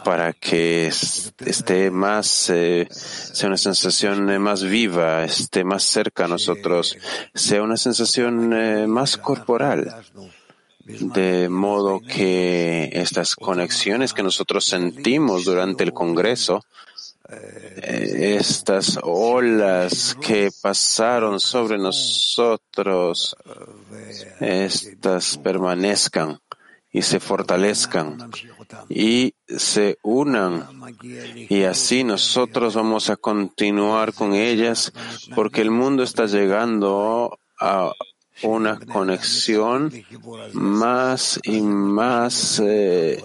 para 0.06 0.32
que 0.32 0.88
esté 0.88 1.92
más, 1.92 2.50
eh, 2.50 2.88
sea 2.90 3.50
una 3.50 3.58
sensación 3.58 4.30
eh, 4.30 4.40
más 4.40 4.64
viva, 4.64 5.26
esté 5.26 5.66
más 5.66 5.84
cerca 5.84 6.26
a 6.26 6.30
nosotros, 6.30 6.98
sea 7.34 7.62
una 7.62 7.76
sensación 7.76 8.54
eh, 8.54 8.88
más 8.88 9.18
corporal. 9.18 9.94
De 10.84 11.48
modo 11.48 12.02
que 12.02 12.90
estas 12.94 13.36
conexiones 13.36 14.14
que 14.14 14.24
nosotros 14.24 14.66
sentimos 14.66 15.46
durante 15.46 15.84
el 15.84 15.94
Congreso, 15.94 16.66
estas 17.82 19.00
olas 19.02 20.16
que 20.22 20.50
pasaron 20.62 21.40
sobre 21.40 21.78
nosotros, 21.78 23.36
estas 24.40 25.38
permanezcan 25.38 26.40
y 26.92 27.02
se 27.02 27.20
fortalezcan 27.20 28.30
y 28.90 29.34
se 29.48 29.98
unan. 30.04 30.68
Y 31.50 31.64
así 31.64 32.04
nosotros 32.04 32.76
vamos 32.76 33.10
a 33.10 33.16
continuar 33.16 34.14
con 34.14 34.34
ellas 34.34 34.92
porque 35.36 35.62
el 35.62 35.72
mundo 35.72 36.04
está 36.04 36.26
llegando 36.26 37.40
a 37.60 37.92
una 38.44 38.80
conexión 38.80 39.92
más 40.54 41.40
y 41.44 41.62
más. 41.62 42.62
Eh, 42.64 43.24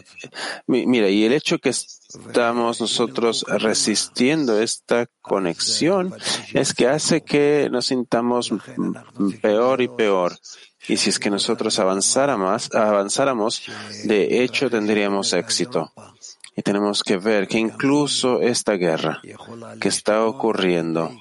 mira, 0.66 1.09
y 1.09 1.24
el 1.24 1.33
hecho 1.33 1.59
que 1.59 1.70
estamos 1.70 2.81
nosotros 2.81 3.44
resistiendo 3.48 4.61
esta 4.61 5.07
conexión 5.20 6.14
es 6.52 6.74
que 6.74 6.88
hace 6.88 7.22
que 7.22 7.68
nos 7.70 7.87
sintamos 7.87 8.52
peor 9.40 9.83
y 9.83 9.88
peor. 9.88 10.38
Y 10.88 10.96
si 10.98 11.11
es 11.11 11.18
que 11.18 11.31
nosotros 11.31 11.79
avanzáramos, 11.79 12.72
avanzáramos, 12.72 13.62
de 14.05 14.42
hecho 14.42 14.70
tendríamos 14.70 15.33
éxito. 15.33 15.92
Y 16.55 16.62
tenemos 16.62 17.02
que 17.02 17.18
ver 17.18 17.48
que 17.48 17.59
incluso 17.59 18.40
esta 18.40 18.74
guerra 18.74 19.20
que 19.79 19.88
está 19.88 20.24
ocurriendo 20.24 21.12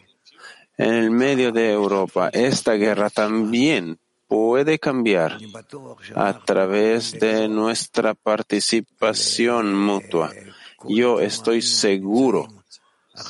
en 0.77 0.93
el 0.93 1.11
medio 1.11 1.51
de 1.51 1.71
Europa, 1.71 2.29
esta 2.33 2.73
guerra 2.73 3.09
también 3.09 3.99
puede 4.27 4.79
cambiar 4.79 5.37
a 6.15 6.39
través 6.39 7.11
de 7.13 7.47
nuestra 7.47 8.13
participación 8.13 9.75
mutua. 9.75 10.31
Yo 10.87 11.19
estoy 11.19 11.61
seguro 11.61 12.47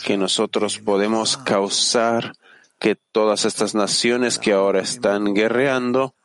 que 0.03 0.17
nosotros 0.17 0.79
podemos 0.79 1.37
causar 1.37 2.33
que 2.79 2.95
todas 2.95 3.45
estas 3.45 3.75
naciones 3.75 4.39
que 4.39 4.53
ahora 4.53 4.81
están 4.81 5.33
guerreando, 5.33 6.15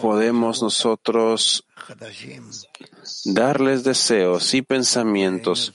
podemos 0.00 0.62
nosotros 0.62 1.64
darles 3.24 3.82
deseos 3.82 4.54
y 4.54 4.62
pensamientos 4.62 5.72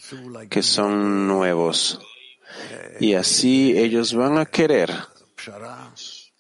que 0.50 0.64
son 0.64 1.28
nuevos. 1.28 2.00
Y 3.00 3.14
así 3.14 3.78
ellos 3.78 4.14
van 4.14 4.38
a 4.38 4.46
querer 4.46 4.92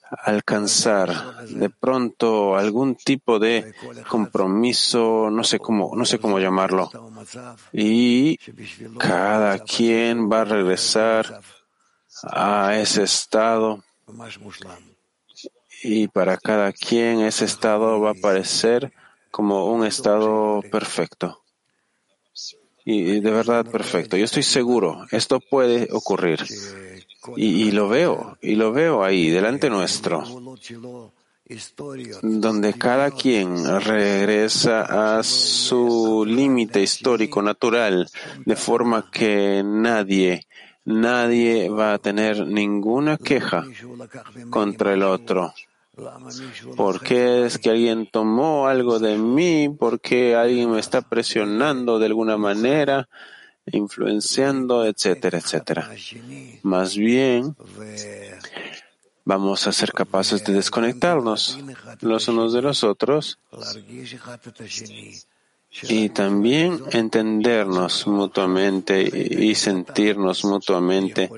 alcanzar 0.09 1.45
de 1.47 1.69
pronto 1.69 2.55
algún 2.55 2.95
tipo 2.95 3.39
de 3.39 3.73
compromiso, 4.07 5.29
no 5.31 5.43
sé 5.43 5.59
cómo, 5.59 5.95
no 5.95 6.05
sé 6.05 6.19
cómo 6.19 6.39
llamarlo. 6.39 6.89
Y 7.73 8.37
cada 8.97 9.59
quien 9.59 10.29
va 10.31 10.41
a 10.41 10.45
regresar 10.45 11.41
a 12.23 12.77
ese 12.77 13.03
estado. 13.03 13.83
Y 15.83 16.07
para 16.07 16.37
cada 16.37 16.71
quien 16.71 17.21
ese 17.21 17.45
estado 17.45 17.99
va 17.99 18.11
a 18.11 18.15
parecer 18.15 18.93
como 19.31 19.65
un 19.65 19.85
estado 19.85 20.61
perfecto. 20.71 21.44
Y 22.85 23.19
de 23.19 23.31
verdad 23.31 23.65
perfecto. 23.65 24.15
Yo 24.15 24.25
estoy 24.25 24.43
seguro, 24.43 25.05
esto 25.11 25.39
puede 25.39 25.89
ocurrir. 25.91 26.45
Y, 27.35 27.71
lo 27.71 27.89
veo, 27.89 28.37
y 28.39 28.53
lo 28.53 28.71
veo 28.71 29.03
ahí, 29.03 29.31
delante 29.31 29.67
nuestro, 29.67 30.23
donde 32.21 32.73
cada 32.73 33.09
quien 33.09 33.81
regresa 33.81 35.17
a 35.17 35.23
su 35.23 36.23
límite 36.27 36.83
histórico 36.83 37.41
natural, 37.41 38.07
de 38.45 38.55
forma 38.55 39.09
que 39.11 39.63
nadie, 39.65 40.45
nadie 40.85 41.67
va 41.69 41.93
a 41.93 41.97
tener 41.97 42.45
ninguna 42.45 43.17
queja 43.17 43.65
contra 44.51 44.93
el 44.93 45.01
otro. 45.01 45.51
¿Por 46.75 47.01
qué 47.01 47.45
es 47.45 47.57
que 47.57 47.69
alguien 47.69 48.07
tomó 48.11 48.67
algo 48.67 48.99
de 48.99 49.17
mí? 49.17 49.69
¿Por 49.69 49.99
qué 49.99 50.35
alguien 50.35 50.71
me 50.71 50.79
está 50.79 51.01
presionando 51.01 51.99
de 51.99 52.05
alguna 52.07 52.37
manera? 52.37 53.07
influenciando, 53.71 54.85
etcétera, 54.85 55.39
etcétera. 55.39 55.91
Más 56.63 56.95
bien, 56.95 57.55
vamos 59.23 59.67
a 59.67 59.71
ser 59.71 59.91
capaces 59.91 60.43
de 60.43 60.53
desconectarnos 60.53 61.59
los 62.01 62.27
unos 62.27 62.53
de 62.53 62.61
los 62.61 62.83
otros 62.83 63.39
y 65.83 66.09
también 66.09 66.81
entendernos 66.91 68.07
mutuamente 68.07 69.01
y 69.01 69.55
sentirnos 69.55 70.45
mutuamente 70.45 71.29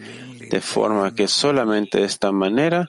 de 0.50 0.62
forma 0.62 1.14
que 1.14 1.28
solamente 1.28 2.00
de 2.00 2.06
esta 2.06 2.32
manera, 2.32 2.88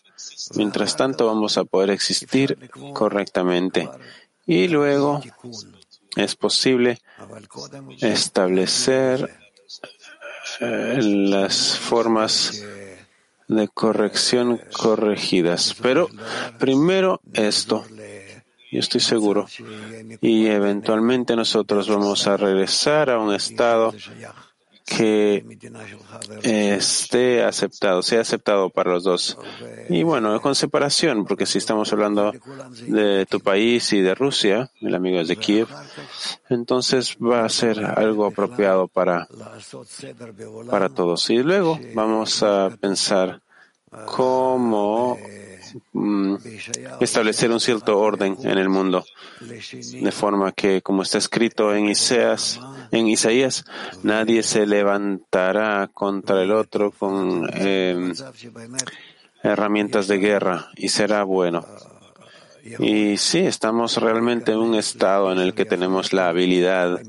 mientras 0.57 0.97
tanto, 0.97 1.27
vamos 1.27 1.59
a 1.59 1.65
poder 1.65 1.91
existir 1.91 2.71
correctamente. 2.93 3.89
Y 4.47 4.69
luego, 4.69 5.21
es 6.17 6.35
posible 6.37 6.99
establecer 8.01 9.31
eh, 10.61 10.99
las 11.03 11.79
formas 11.79 12.65
de 13.49 13.69
corrección 13.69 14.61
corregidas. 14.73 15.75
Pero 15.81 16.09
primero 16.59 17.21
esto, 17.33 17.85
yo 18.71 18.81
estoy 18.81 19.01
seguro. 19.01 19.47
Y 20.21 20.47
eventualmente 20.47 21.35
nosotros 21.35 21.89
vamos 21.89 22.27
a 22.27 22.37
regresar 22.37 23.11
a 23.11 23.19
un 23.19 23.35
estado 23.35 23.95
que 24.89 25.45
esté 26.43 27.45
aceptado, 27.45 28.03
sea 28.03 28.23
aceptado 28.23 28.71
para 28.71 28.93
los 28.93 29.05
dos. 29.05 29.39
Y 29.89 30.03
bueno, 30.03 30.41
con 30.41 30.55
separación, 30.55 31.27
porque 31.27 31.47
si 31.47 31.59
estamos 31.59 31.93
hablando 31.93 32.33
de 32.87 33.27
tu 33.27 33.41
país 33.41 33.93
y 33.93 34.01
de 34.01 34.15
Rusia, 34.15 34.71
el 34.81 34.95
amigo 34.95 35.21
es 35.21 35.29
de 35.29 35.37
Kiev, 35.37 35.69
entonces 36.49 37.17
va 37.17 37.45
a 37.45 37.49
ser 37.49 37.85
algo 37.85 38.27
apropiado 38.27 38.89
para, 38.89 39.29
para 40.71 40.89
todos. 40.89 41.29
Y 41.31 41.43
luego 41.43 41.79
vamos 41.95 42.43
a 42.43 42.71
pensar 42.81 43.41
cómo 44.07 45.19
mm, 45.93 46.37
establecer 47.01 47.51
un 47.51 47.61
cierto 47.61 47.99
orden 47.99 48.37
en 48.43 48.59
el 48.59 48.69
mundo, 48.69 49.05
de 49.41 50.13
forma 50.13 50.53
que, 50.53 50.83
como 50.83 51.03
está 51.03 51.19
escrito 51.19 51.75
en 51.75 51.89
Isaías, 51.89 53.65
nadie 54.03 54.43
se 54.43 54.67
levantará 54.67 55.89
contra 55.93 56.43
el 56.43 56.53
otro 56.53 56.91
con 56.91 57.49
eh, 57.55 58.13
herramientas 59.43 60.09
de 60.09 60.19
guerra 60.19 60.69
y 60.77 60.89
será 60.89 61.25
bueno. 61.25 61.65
Y 62.79 63.17
sí, 63.17 63.39
estamos 63.39 63.97
realmente 63.97 64.53
en 64.53 64.59
un 64.59 64.75
estado 64.75 65.33
en 65.33 65.39
el 65.39 65.55
que 65.55 65.65
tenemos 65.65 66.13
la 66.13 66.29
habilidad 66.29 67.01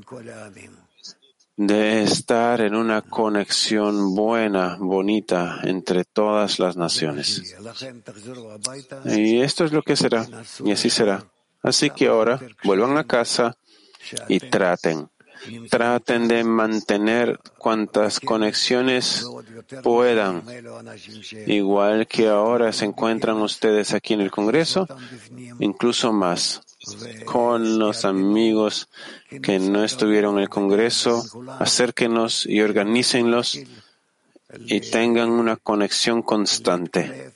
de 1.66 2.02
estar 2.02 2.62
en 2.62 2.74
una 2.74 3.02
conexión 3.02 4.14
buena, 4.14 4.78
bonita 4.80 5.60
entre 5.64 6.06
todas 6.06 6.58
las 6.58 6.78
naciones. 6.78 7.54
Y 9.04 9.40
esto 9.42 9.66
es 9.66 9.72
lo 9.72 9.82
que 9.82 9.94
será, 9.94 10.26
y 10.64 10.72
así 10.72 10.88
será. 10.88 11.26
Así 11.62 11.90
que 11.90 12.06
ahora 12.06 12.40
vuelvan 12.64 12.96
a 12.96 13.04
casa 13.04 13.58
y 14.26 14.40
traten, 14.40 15.10
traten 15.68 16.28
de 16.28 16.44
mantener 16.44 17.38
cuantas 17.58 18.20
conexiones 18.20 19.26
puedan, 19.82 20.42
igual 21.46 22.06
que 22.06 22.28
ahora 22.28 22.72
se 22.72 22.86
encuentran 22.86 23.36
ustedes 23.36 23.92
aquí 23.92 24.14
en 24.14 24.22
el 24.22 24.30
Congreso, 24.30 24.88
incluso 25.58 26.10
más 26.10 26.62
con 27.24 27.78
los 27.78 28.04
amigos 28.04 28.88
que 29.42 29.58
no 29.58 29.84
estuvieron 29.84 30.36
en 30.36 30.42
el 30.42 30.48
Congreso, 30.48 31.22
acérquenos 31.58 32.46
y 32.46 32.60
organícenlos 32.60 33.60
y 34.66 34.80
tengan 34.80 35.30
una 35.30 35.56
conexión 35.56 36.22
constante, 36.22 37.32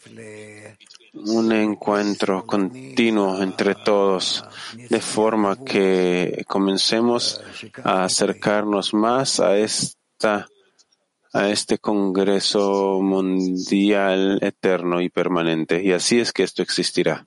un 1.12 1.53
encuentro 1.53 2.45
continuo 2.45 3.42
entre 3.42 3.74
todos, 3.74 4.45
de 4.74 5.01
forma 5.01 5.62
que 5.64 6.45
comencemos 6.49 7.40
a 7.84 8.05
acercarnos 8.05 8.95
más 8.95 9.40
a 9.40 9.57
esta 9.59 10.49
a 11.32 11.49
este 11.49 11.78
Congreso 11.78 13.01
Mundial 13.03 14.38
eterno 14.40 15.01
y 15.01 15.09
permanente. 15.09 15.82
Y 15.82 15.90
así 15.90 16.20
es 16.20 16.32
que 16.32 16.45
esto 16.45 16.62
existirá. 16.62 17.26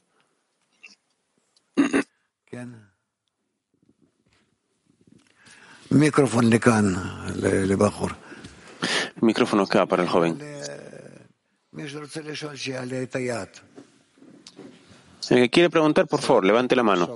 Micrófono 9.20 9.62
acá 9.64 9.86
para 9.86 10.02
el 10.02 10.08
joven. 10.08 10.38
El 15.30 15.36
que 15.38 15.50
quiere 15.50 15.70
preguntar, 15.70 16.06
por 16.06 16.20
favor, 16.20 16.44
levante 16.44 16.76
la 16.76 16.82
mano. 16.82 17.06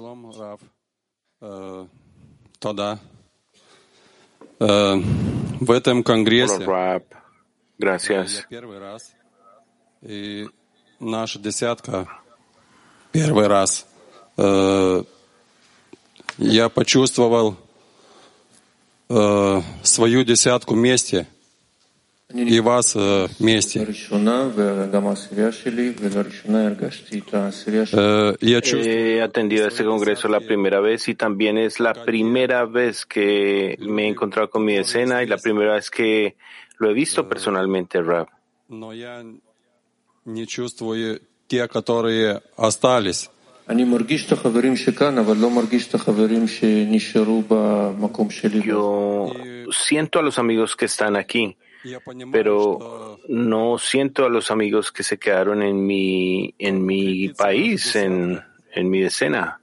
В 4.59 5.71
этом 5.71 6.03
конгрессе 6.03 6.65
Gracias. 7.79 8.47
первый 8.49 8.79
раз, 8.79 9.15
и 10.01 10.49
наша 10.99 11.39
десятка 11.39 12.09
первый 13.13 13.47
раз. 13.49 13.87
Э, 16.38 16.44
Я 16.44 16.70
почувствовал 16.70 17.56
э, 19.10 19.62
свою 19.84 20.24
десятку 20.24 20.74
вместе 20.76 21.28
и 22.34 22.60
вас 22.62 22.96
э, 22.96 23.28
вместе. 23.40 23.82
Э, 27.94 28.36
Я 28.42 28.62
чувствую, 28.62 29.18
He 29.18 29.20
atendido 29.22 29.66
a 29.66 29.68
este 29.68 29.84
congreso 29.84 30.28
la 30.28 30.40
primera 30.40 30.80
vez 30.82 31.08
y 31.08 31.16
también 31.16 31.58
es 31.58 31.80
la 31.80 31.94
primera 31.94 32.66
vez 32.66 33.06
que 33.06 33.78
me 33.80 34.06
he 34.06 34.08
encontrado 34.10 34.50
con 34.50 34.64
mi 34.64 34.76
decena 34.76 35.24
y 35.24 35.28
la 35.28 35.38
primera 35.38 35.74
vez 35.76 35.90
que 35.90 36.36
lo 36.80 36.90
he 36.90 36.94
visto 36.94 37.28
personalmente, 37.28 38.02
Rab. 38.02 38.28
но 38.70 38.94
я 38.94 39.24
не 40.26 40.48
чувствую 40.48 41.20
те, 41.48 41.68
которые 41.68 42.42
остались. 42.56 43.30
Yo 48.64 49.72
siento 49.72 50.20
a 50.20 50.22
los 50.22 50.38
amigos 50.40 50.76
que 50.76 50.86
están 50.86 51.16
aquí, 51.16 51.56
pero 52.32 53.20
no 53.28 53.78
siento 53.78 54.26
a 54.26 54.30
los 54.30 54.52
amigos 54.52 54.92
que 54.92 55.04
se 55.04 55.18
quedaron 55.18 55.62
en 55.62 55.86
mi, 55.86 56.54
en 56.60 56.86
mi 56.86 57.30
país, 57.30 57.96
en, 57.96 58.42
en 58.74 58.90
mi 58.90 59.00
decena. 59.00 59.60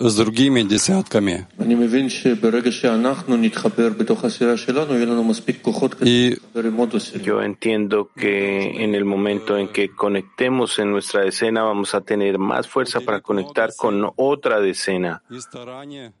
мы 0.00 0.06
будем 0.06 0.06
тогда 0.06 0.06
иметь 0.06 0.06
силу 0.06 0.06
э, 0.06 0.08
соединиться 0.08 0.08
с 0.08 0.16
другими 0.16 0.62
десятками. 0.62 1.46
אני 1.60 1.74
מבין 1.74 2.08
שברגע 2.08 2.72
שאנחנו 2.72 3.36
נתחבר 3.36 3.88
בתוך 3.98 4.24
הסירה 4.24 4.56
שלנו, 4.56 4.94
יהיה 4.94 5.06
לנו 5.06 5.24
מספיק 5.24 5.58
כוחות 5.62 5.94
כדי 5.94 6.28
Y 6.28 6.30
להתחבר 6.30 6.64
עם 6.66 6.74
עוד 6.76 6.94
הסירה. 6.94 7.24
Yo 7.24 7.42
entiendo 7.42 8.08
que 8.18 8.82
en 8.84 8.94
el 8.94 9.04
momento 9.04 9.58
en 9.58 9.68
que 9.68 9.88
conectemos 9.94 10.78
en 10.78 10.90
nuestra 10.90 11.22
decena 11.24 11.62
vamos 11.62 11.94
a 11.94 12.00
tener 12.00 12.38
más 12.38 12.66
fuerza 12.66 13.00
para 13.00 13.20
conectar 13.20 13.68
con 13.76 14.04
otra 14.16 14.60
decena. 14.60 15.20
и 15.30 15.40
старание 15.40 16.12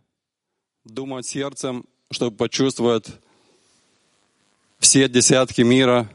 думать 0.84 1.26
сердцем, 1.26 1.84
чтобы 2.10 2.36
почувствовать 2.36 3.06
все 4.78 5.08
десятки 5.08 5.62
мира, 5.62 6.08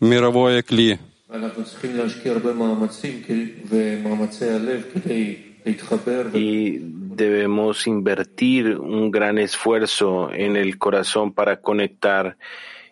мировое 0.00 0.62
кли. 0.62 0.98
אנחנו 1.30 1.64
צריכים 1.64 1.96
להשקיע 1.96 2.32
הרבה 2.32 2.52
מאמצים 2.52 3.22
כי- 3.26 3.52
ומאמצי 3.68 4.44
הלב 4.50 4.82
כדי 4.94 5.24
להתחבר 5.26 5.51
y 6.33 6.79
debemos 6.81 7.87
invertir 7.87 8.77
un 8.77 9.11
gran 9.11 9.37
esfuerzo 9.37 10.31
en 10.31 10.55
el 10.55 10.77
corazón 10.77 11.33
para 11.33 11.61
conectar 11.61 12.37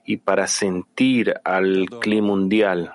y 0.06 0.18
para 0.18 0.48
sentir 0.48 1.34
al 1.44 1.88
clima 2.00 2.28
mundial. 2.28 2.94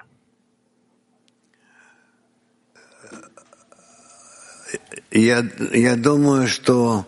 Я, 5.11 5.45
я 5.73 5.97
думаю, 5.97 6.49
что 6.49 7.07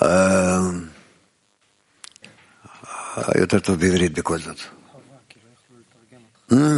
э, 0.00 0.60
это 3.34 3.60
тут 3.60 3.78
говорит 3.78 4.12
Бекольдот. 4.12 4.58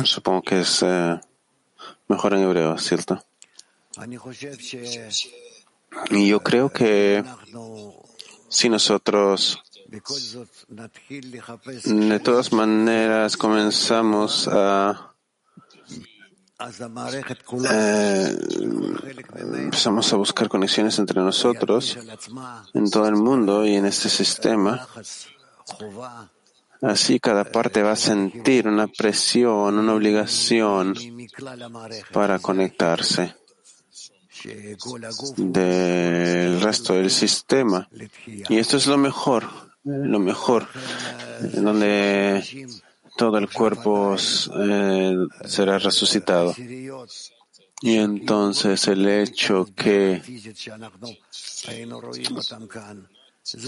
Supongo 0.05 0.43
que 0.43 0.61
es 0.61 0.83
eh, 0.83 1.21
mejor 2.09 2.35
en 2.35 2.43
hebreo, 2.43 2.79
¿cierto? 2.79 3.26
Y 6.11 6.29
yo 6.29 6.41
creo 6.41 6.71
que 6.71 7.25
si 8.49 8.69
nosotros 8.69 9.63
de 11.85 12.21
todas 12.21 12.53
maneras 12.53 13.37
comenzamos 13.37 14.49
a 14.51 15.15
eh, 17.69 18.39
empezamos 19.59 20.13
a 20.13 20.17
buscar 20.17 20.49
conexiones 20.49 20.99
entre 20.99 21.21
nosotros 21.21 21.99
en 22.73 22.91
todo 22.91 23.07
el 23.09 23.17
mundo 23.17 23.67
y 23.67 23.77
en 23.77 23.87
este 23.87 24.09
sistema. 24.09 24.89
Así 26.83 27.21
cada 27.21 27.45
parte 27.45 27.83
va 27.83 27.93
a 27.93 27.97
sentir 27.97 28.69
una 28.69 28.87
presión, 28.87 29.79
una 29.79 29.95
obligación 29.95 30.95
para 32.13 32.39
conectarse 32.39 33.35
del 35.37 36.61
resto 36.61 36.95
del 36.95 37.11
sistema. 37.11 37.89
Y 38.49 38.59
esto 38.59 38.77
es 38.77 38.87
lo 38.87 38.99
mejor, 38.99 39.45
lo 39.85 40.19
mejor, 40.19 40.69
donde 41.55 42.43
todo 43.17 43.39
el 43.39 43.51
cuerpo 43.51 44.17
eh, 44.17 45.17
será 45.45 45.79
resucitado. 45.79 46.55
Y 47.83 47.97
entonces 47.97 48.89
el 48.89 49.07
hecho 49.07 49.69
que 49.77 50.23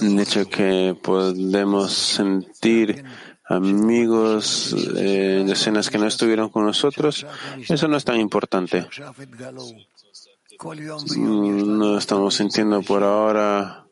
el 0.03 0.19
hecho 0.19 0.49
que 0.49 0.97
podemos 1.01 1.93
sentir 1.93 3.05
amigos, 3.45 4.75
eh, 4.97 5.47
escenas 5.49 5.89
que 5.89 5.99
no 5.99 6.07
estuvieron 6.07 6.49
con 6.51 6.65
nosotros, 6.65 7.27
eso 7.69 7.89
no 7.89 7.97
es 7.97 8.05
tan 8.05 8.21
importante. 8.21 8.87
No 11.17 11.99
estamos 11.99 12.35
sintiendo 12.35 12.83
por 12.83 13.05
ahora 13.05 13.85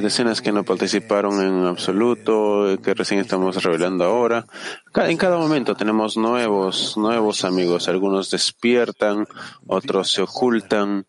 decenas 0.00 0.40
que 0.40 0.52
no 0.52 0.64
participaron 0.64 1.40
en 1.40 1.66
absoluto, 1.66 2.78
que 2.82 2.94
recién 2.94 3.20
estamos 3.20 3.62
revelando 3.62 4.04
ahora. 4.04 4.46
En 4.94 5.16
cada 5.16 5.36
momento 5.36 5.74
tenemos 5.74 6.16
nuevos, 6.16 6.96
nuevos 6.96 7.44
amigos. 7.44 7.88
Algunos 7.88 8.30
despiertan, 8.30 9.26
otros 9.66 10.12
se 10.12 10.22
ocultan. 10.22 11.06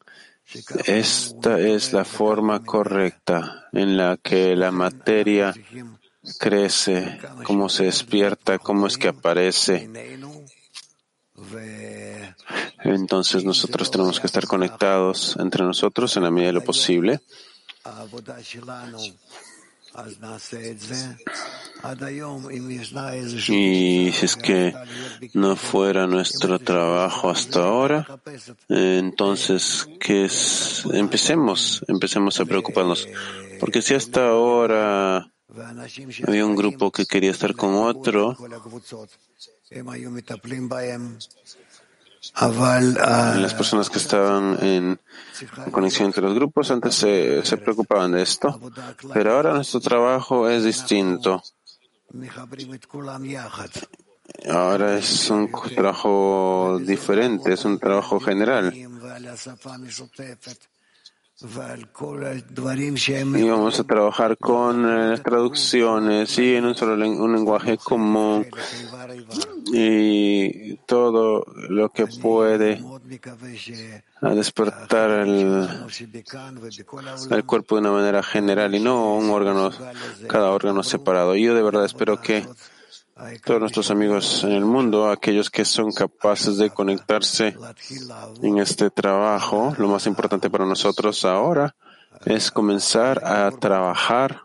Esta 0.85 1.59
es 1.59 1.93
la 1.93 2.05
forma 2.05 2.63
correcta 2.63 3.67
en 3.71 3.97
la 3.97 4.17
que 4.17 4.55
la 4.55 4.71
materia 4.71 5.53
crece, 6.39 7.19
cómo 7.43 7.69
se 7.69 7.85
despierta, 7.85 8.57
cómo 8.57 8.87
es 8.87 8.97
que 8.97 9.09
aparece 9.09 9.89
entonces 12.83 13.43
nosotros 13.43 13.89
tenemos 13.89 14.19
que 14.19 14.27
estar 14.27 14.45
conectados 14.45 15.35
entre 15.39 15.63
nosotros 15.63 16.15
en 16.17 16.23
la 16.23 16.31
medida 16.31 16.47
de 16.47 16.53
lo 16.53 16.63
posible. 16.63 17.19
Y 23.49 24.11
si 24.11 24.25
es 24.25 24.35
que 24.35 24.73
no 25.33 25.55
fuera 25.55 26.05
nuestro 26.05 26.59
trabajo 26.59 27.29
hasta 27.29 27.63
ahora, 27.63 28.05
entonces 28.69 29.87
que 29.99 30.25
es, 30.25 30.83
empecemos, 30.93 31.83
empecemos 31.87 32.39
a 32.39 32.45
preocuparnos. 32.45 33.07
Porque 33.59 33.81
si 33.81 33.95
hasta 33.95 34.27
ahora 34.27 35.31
había 36.27 36.45
un 36.45 36.55
grupo 36.55 36.91
que 36.91 37.05
quería 37.05 37.31
estar 37.31 37.55
con 37.55 37.73
otro, 37.75 38.37
las 42.41 43.53
personas 43.53 43.89
que 43.89 43.97
estaban 43.97 44.57
en 44.63 44.99
conexión 45.71 46.07
entre 46.07 46.23
los 46.23 46.33
grupos 46.33 46.71
antes 46.71 46.95
se, 46.95 47.45
se 47.45 47.57
preocupaban 47.57 48.11
de 48.11 48.21
esto, 48.21 48.59
pero 49.13 49.35
ahora 49.35 49.53
nuestro 49.53 49.79
trabajo 49.79 50.49
es 50.49 50.63
distinto. 50.63 51.41
Ahora 54.49 54.97
es 54.97 55.29
un 55.29 55.49
trabajo 55.51 56.79
diferente, 56.81 57.53
es 57.53 57.65
un 57.65 57.79
trabajo 57.79 58.19
general. 58.19 58.73
Y 63.37 63.47
vamos 63.47 63.79
a 63.79 63.83
trabajar 63.83 64.39
con 64.39 64.83
eh, 64.85 65.09
las 65.09 65.21
traducciones 65.21 66.35
y 66.39 66.55
en 66.55 66.65
un 66.65 66.75
solo 66.75 66.95
lenguaje 66.95 67.77
común 67.77 68.47
y 69.71 70.77
todo 70.87 71.45
lo 71.69 71.89
que 71.89 72.07
puede 72.07 72.83
a 74.21 74.29
despertar 74.29 75.11
el, 75.27 75.67
el 77.29 77.45
cuerpo 77.45 77.75
de 77.75 77.81
una 77.81 77.91
manera 77.91 78.23
general 78.23 78.73
y 78.73 78.79
no 78.79 79.17
un 79.17 79.29
órgano, 79.29 79.69
cada 80.27 80.49
órgano 80.49 80.81
separado. 80.81 81.35
Yo 81.35 81.53
de 81.53 81.61
verdad 81.61 81.85
espero 81.85 82.19
que 82.19 82.47
todos 83.45 83.59
nuestros 83.59 83.89
amigos 83.91 84.43
en 84.43 84.51
el 84.51 84.65
mundo, 84.65 85.09
aquellos 85.09 85.49
que 85.49 85.65
son 85.65 85.91
capaces 85.91 86.57
de 86.57 86.69
conectarse 86.69 87.55
en 88.41 88.57
este 88.59 88.89
trabajo, 88.89 89.73
lo 89.77 89.87
más 89.87 90.05
importante 90.07 90.49
para 90.49 90.65
nosotros 90.65 91.25
ahora 91.25 91.75
es 92.25 92.51
comenzar 92.51 93.23
a 93.25 93.49
trabajar 93.51 94.41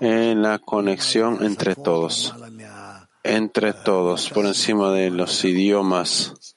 en 0.00 0.42
la 0.42 0.58
conexión 0.58 1.44
entre 1.44 1.74
todos, 1.74 2.34
entre 3.22 3.72
todos, 3.72 4.30
por 4.30 4.46
encima 4.46 4.92
de 4.92 5.10
los 5.10 5.44
idiomas, 5.44 6.54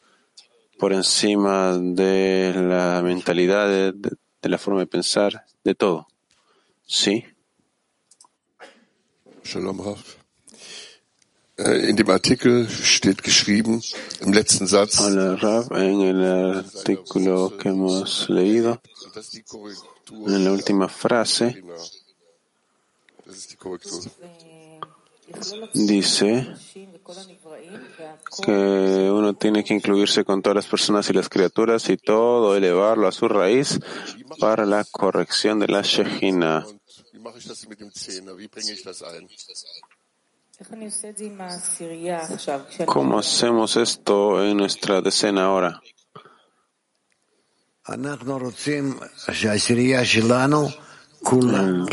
por 0.77 0.93
encima 0.93 1.77
de 1.77 2.53
la 2.55 3.01
mentalidad, 3.03 3.67
de, 3.67 3.91
de- 3.93 4.15
de 4.39 4.49
la 4.49 4.59
forma 4.59 4.81
de 4.81 4.87
pensar, 4.87 5.45
de 5.63 5.73
todo. 5.73 6.07
¿Sí? 6.85 7.25
Shalom 9.43 9.81
Rav. 9.83 9.97
Äh, 11.57 11.89
In 11.89 11.95
dem 11.95 12.09
Artikel 12.09 12.69
steht 12.69 13.23
geschrieben, 13.23 13.81
im 14.21 14.31
letzten 14.31 14.67
Satz, 14.67 14.99
en 14.99 15.17
el 16.01 16.23
artículo 16.55 17.57
que 17.57 17.69
hemos 17.69 18.29
leído, 18.29 18.79
en 20.11 20.43
la 20.43 20.51
última 20.51 20.87
frase, 20.87 21.63
dice 25.73 26.55
que 28.43 29.09
uno 29.11 29.33
tiene 29.33 29.63
que 29.63 29.73
incluirse 29.73 30.23
con 30.23 30.43
todas 30.43 30.55
las 30.55 30.67
personas 30.67 31.09
y 31.09 31.13
las 31.13 31.27
criaturas 31.27 31.89
y 31.89 31.97
todo 31.97 32.55
elevarlo 32.55 33.07
a 33.07 33.11
su 33.11 33.27
raíz 33.27 33.79
para 34.39 34.65
la 34.65 34.83
corrección 34.83 35.59
de 35.59 35.67
la 35.67 35.81
Shejina. 35.81 36.67
¿Cómo 42.85 43.19
hacemos 43.19 43.77
esto 43.77 44.43
en 44.43 44.57
nuestra 44.57 45.01
decena 45.01 45.45
ahora? 45.45 45.81
Mm. 51.31 51.85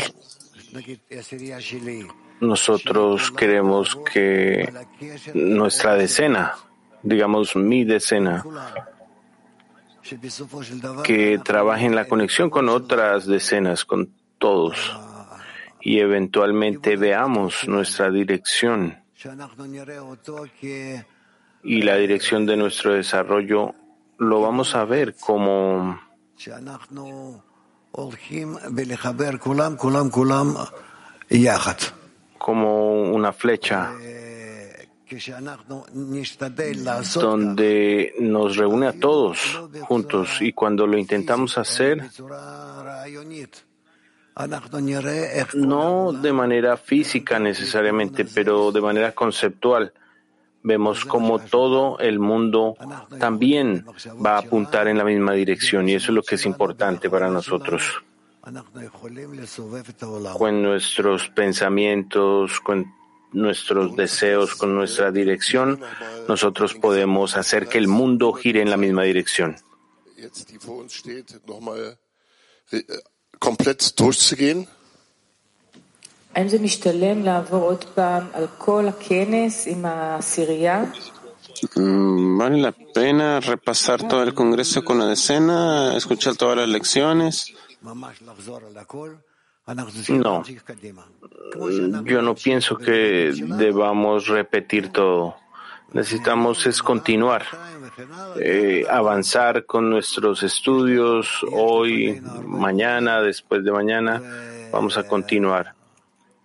Nosotros 2.41 3.31
queremos 3.31 3.95
que 4.11 4.73
nuestra 5.35 5.93
decena, 5.93 6.55
digamos 7.03 7.55
mi 7.55 7.85
decena, 7.85 8.43
que 11.03 11.39
trabaje 11.43 11.85
en 11.85 11.95
la 11.95 12.07
conexión 12.07 12.49
con 12.49 12.67
otras 12.67 13.27
decenas, 13.27 13.85
con 13.85 14.11
todos 14.39 15.04
y 15.85 15.99
eventualmente 15.99 16.97
veamos 16.97 17.67
nuestra 17.67 18.09
dirección 18.09 18.97
y 21.63 21.81
la 21.83 21.95
dirección 21.95 22.45
de 22.47 22.57
nuestro 22.57 22.93
desarrollo, 22.95 23.75
lo 24.17 24.41
vamos 24.41 24.73
a 24.73 24.83
ver 24.83 25.15
como 25.15 25.99
como 32.39 33.03
una 33.03 33.31
flecha 33.31 33.93
donde 37.13 38.13
nos 38.19 38.57
reúne 38.57 38.87
a 38.87 38.99
todos 38.99 39.61
juntos 39.83 40.41
y 40.41 40.51
cuando 40.51 40.87
lo 40.87 40.97
intentamos 40.97 41.59
hacer 41.59 42.09
no 45.53 46.11
de 46.11 46.33
manera 46.33 46.75
física 46.75 47.39
necesariamente, 47.39 48.25
pero 48.25 48.71
de 48.71 48.81
manera 48.81 49.13
conceptual. 49.13 49.93
Vemos 50.61 51.05
como 51.05 51.39
todo 51.39 51.99
el 51.99 52.19
mundo 52.19 52.75
también 53.19 53.85
va 54.25 54.35
a 54.35 54.39
apuntar 54.39 54.87
en 54.87 54.97
la 54.97 55.03
misma 55.03 55.33
dirección 55.33 55.87
y 55.87 55.93
eso 55.93 56.11
es 56.11 56.15
lo 56.15 56.23
que 56.23 56.35
es 56.35 56.45
importante 56.45 57.09
para 57.09 57.29
nosotros. 57.29 58.03
Con 60.37 60.63
nuestros 60.63 61.29
pensamientos, 61.29 62.59
con 62.61 62.93
nuestros 63.31 63.95
deseos, 63.95 64.55
con 64.55 64.75
nuestra 64.75 65.11
dirección, 65.11 65.79
nosotros 66.27 66.73
podemos 66.73 67.37
hacer 67.37 67.67
que 67.67 67.77
el 67.77 67.87
mundo 67.87 68.33
gire 68.33 68.61
en 68.61 68.69
la 68.69 68.77
misma 68.77 69.03
dirección 69.03 69.55
komplett 73.45 73.93
durchzugehen? 73.95 74.67
Mm, 81.75 82.37
¿Vale 82.37 82.57
la 82.57 82.71
pena 82.71 83.39
repasar 83.39 84.07
todo 84.07 84.23
el 84.23 84.33
Congreso 84.33 84.83
con 84.83 84.97
la 84.99 85.05
decena, 85.05 85.95
escuchar 85.95 86.35
todas 86.35 86.57
las 86.57 86.67
lecciones? 86.67 87.53
No, 90.09 90.43
yo 92.03 92.21
no 92.21 92.35
pienso 92.35 92.77
que 92.77 93.31
debamos 93.57 94.27
repetir 94.27 94.91
todo 94.91 95.37
necesitamos 95.93 96.65
es 96.65 96.81
continuar, 96.81 97.45
eh, 98.39 98.85
avanzar 98.89 99.65
con 99.65 99.89
nuestros 99.89 100.43
estudios 100.43 101.45
hoy, 101.51 102.21
mañana, 102.45 103.21
después 103.21 103.63
de 103.63 103.71
mañana, 103.71 104.21
vamos 104.71 104.97
a 104.97 105.07
continuar. 105.07 105.73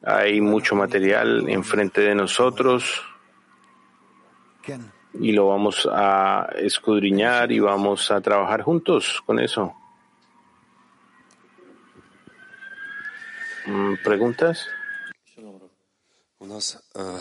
Hay 0.02 0.40
mucho 0.40 0.74
material 0.74 1.48
enfrente 1.48 2.00
de 2.00 2.14
nosotros 2.14 3.02
y 5.14 5.32
lo 5.32 5.48
vamos 5.48 5.88
a 5.90 6.48
escudriñar 6.56 7.50
y 7.52 7.58
vamos 7.60 8.10
a 8.10 8.20
trabajar 8.20 8.62
juntos 8.62 9.22
con 9.26 9.40
eso. 9.40 9.74
Mm, 13.66 13.94
¿Preguntas? 14.02 14.66
Eh, 16.94 17.20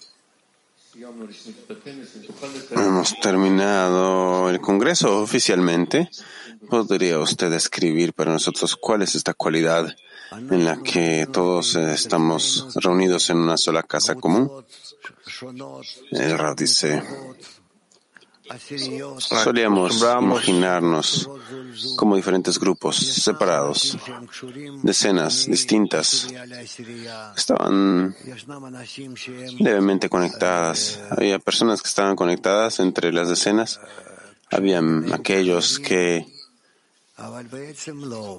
Hemos 2.71 3.19
terminado 3.19 4.49
el 4.49 4.59
congreso 4.59 5.21
oficialmente. 5.21 6.09
¿Podría 6.69 7.19
usted 7.19 7.49
describir 7.49 8.13
para 8.13 8.31
nosotros 8.31 8.75
cuál 8.75 9.01
es 9.01 9.15
esta 9.15 9.33
cualidad 9.33 9.95
en 10.31 10.65
la 10.65 10.81
que 10.81 11.27
todos 11.31 11.75
estamos 11.75 12.73
reunidos 12.75 13.29
en 13.29 13.37
una 13.37 13.57
sola 13.57 13.83
casa 13.83 14.15
común? 14.15 14.51
El 16.11 16.37
Rab 16.37 16.55
dice, 16.55 17.01
solíamos 19.17 20.01
imaginarnos 20.01 21.29
como 21.95 22.15
diferentes 22.15 22.59
grupos 22.59 22.97
separados, 22.97 23.97
decenas 24.83 25.45
distintas, 25.45 26.27
estaban 27.35 28.15
levemente 29.59 30.09
conectadas. 30.09 30.99
Había 31.09 31.39
personas 31.39 31.81
que 31.81 31.87
estaban 31.87 32.15
conectadas 32.15 32.79
entre 32.79 33.11
las 33.11 33.29
decenas. 33.29 33.79
Habían 34.49 35.13
aquellos 35.13 35.79
que 35.79 36.27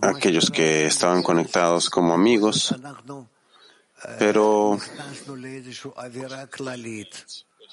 aquellos 0.03 0.51
que 0.51 0.87
estaban 0.87 1.23
conectados 1.23 1.89
como 1.89 2.13
amigos, 2.13 2.75
pero 4.19 4.79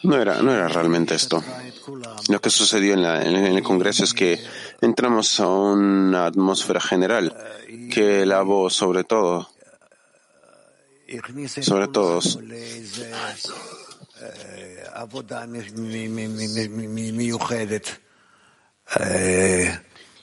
no 0.03 0.21
era, 0.21 0.41
no 0.41 0.51
era 0.53 0.67
realmente 0.67 1.15
esto. 1.15 1.43
Lo 2.29 2.41
que 2.41 2.49
sucedió 2.49 2.93
en, 2.93 3.03
el 3.03 3.63
Congreso 3.63 4.03
es 4.03 4.13
que 4.13 4.39
entramos 4.81 5.39
a 5.39 5.47
una 5.47 6.25
atmósfera 6.25 6.79
general 6.79 7.35
que 7.91 8.25
lavó 8.25 8.69
sobre 8.69 9.03
todo, 9.03 9.49
sobre 11.61 11.87
todos, 11.87 12.39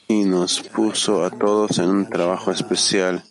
y 0.09 0.25
nos 0.25 0.61
puso 0.61 1.25
a 1.25 1.31
todos 1.31 1.79
en 1.79 1.89
un 1.91 2.09
trabajo 2.09 2.51
especial. 2.53 3.25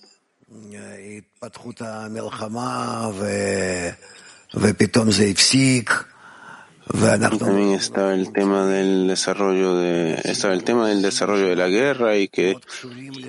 También 6.92 7.72
estaba 7.72 8.14
el 8.14 8.32
tema 8.32 8.68
del 8.68 9.08
desarrollo 9.08 9.76
de 9.76 10.22
estaba 10.24 10.54
el 10.54 10.64
tema 10.64 10.88
del 10.88 11.02
desarrollo 11.02 11.48
de 11.48 11.56
la 11.56 11.68
guerra 11.68 12.16
y 12.16 12.28
que 12.28 12.58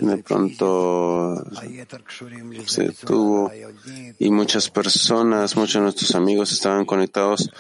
de 0.01 0.17
pronto 0.19 1.43
se 2.67 2.85
detuvo 2.85 3.51
y 4.19 4.31
muchas 4.31 4.69
personas, 4.69 5.57
muchos 5.57 5.75
de 5.75 5.81
nuestros 5.81 6.15
amigos 6.15 6.53
estaban 6.53 6.85
conectados 6.85 7.51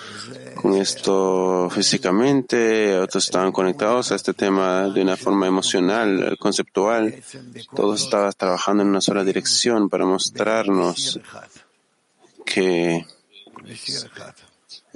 con 0.54 0.74
esto 0.74 1.70
físicamente, 1.70 2.98
otros 2.98 3.24
estaban 3.24 3.52
conectados 3.52 4.12
a 4.12 4.16
este 4.16 4.34
tema 4.34 4.90
de 4.90 5.00
una 5.00 5.16
forma 5.16 5.46
emocional, 5.46 6.36
conceptual. 6.38 7.14
Todos 7.74 8.02
estaban 8.02 8.32
trabajando 8.36 8.82
en 8.82 8.90
una 8.90 9.00
sola 9.00 9.24
dirección 9.24 9.88
para 9.88 10.04
mostrarnos 10.04 11.20
que 12.44 13.06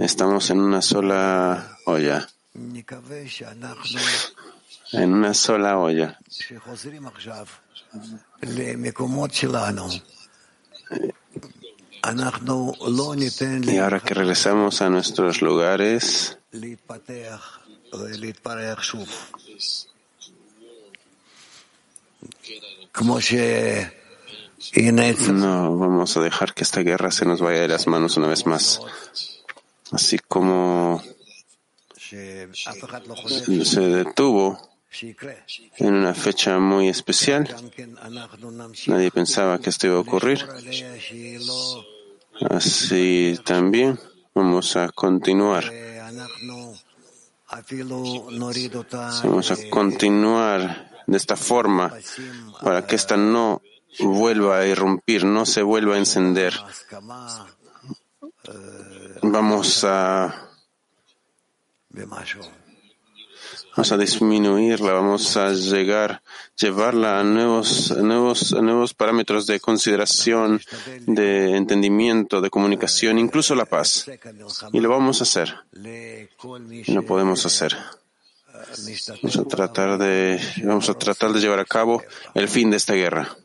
Estamos 0.01 0.49
en 0.51 0.61
una 0.61 0.81
sola 0.81 1.77
olla. 1.85 2.27
En 4.93 5.13
una 5.13 5.35
sola 5.35 5.79
olla. 5.79 6.19
Y 13.63 13.79
ahora 13.79 14.01
que 14.01 14.15
regresamos 14.15 14.81
a 14.81 14.89
nuestros 14.89 15.43
lugares, 15.43 16.39
no 25.33 25.77
vamos 25.77 26.17
a 26.17 26.21
dejar 26.21 26.55
que 26.55 26.65
esta 26.65 26.81
guerra 26.81 27.11
se 27.11 27.27
nos 27.27 27.41
vaya 27.41 27.61
de 27.61 27.69
las 27.69 27.87
manos 27.87 28.17
una 28.17 28.29
vez 28.29 28.47
más 28.47 28.81
así 29.93 30.19
como 30.19 31.03
se 32.01 33.81
detuvo 33.81 34.59
en 35.77 35.95
una 35.95 36.15
fecha 36.15 36.59
muy 36.59 36.89
especial. 36.89 37.49
Nadie 38.87 39.11
pensaba 39.11 39.61
que 39.61 39.71
esto 39.71 39.87
iba 39.87 39.97
a 39.97 40.01
ocurrir. 40.01 40.47
Así 42.49 43.39
también 43.45 43.99
vamos 44.35 44.77
a 44.77 44.89
continuar. 44.89 45.65
Vamos 49.25 49.51
a 49.51 49.57
continuar 49.71 50.91
de 51.07 51.17
esta 51.17 51.37
forma 51.37 51.93
para 52.63 52.87
que 52.87 52.97
esta 52.97 53.17
no 53.17 53.63
vuelva 53.99 54.59
a 54.59 54.67
irrumpir, 54.67 55.25
no 55.25 55.45
se 55.47 55.63
vuelva 55.63 55.97
a 55.97 55.99
encender 55.99 56.55
vamos 59.23 59.85
a 59.85 60.49
vamos 63.77 63.93
a 63.93 63.97
disminuirla, 63.97 64.93
vamos 64.93 65.37
a 65.37 65.53
llegar, 65.53 66.23
llevarla 66.57 67.21
a 67.21 67.25
nuevos, 67.25 67.91
nuevos, 67.97 68.53
nuevos 68.53 68.95
parámetros 68.95 69.47
de 69.47 69.61
consideración, 69.61 70.61
de 71.07 71.57
entendimiento, 71.57 72.41
de 72.41 72.51
comunicación, 72.51 73.19
incluso 73.19 73.55
la 73.55 73.65
paz. 73.65 74.07
Y 74.73 74.81
lo 74.81 74.89
vamos 74.89 75.21
a 75.21 75.25
hacer. 75.25 75.55
Lo 75.73 77.03
podemos 77.05 77.47
hacer. 77.47 77.77
Vamos 79.23 79.37
a 79.37 79.45
tratar 79.45 79.99
de, 79.99 80.41
vamos 80.65 80.89
a 80.91 80.95
tratar 80.95 81.33
de 81.33 81.41
llevar 81.41 81.61
a 81.61 81.65
cabo 81.65 82.03
el 82.35 82.49
fin 82.49 82.71
de 82.71 82.77
esta 82.77 82.95
guerra 82.95 83.37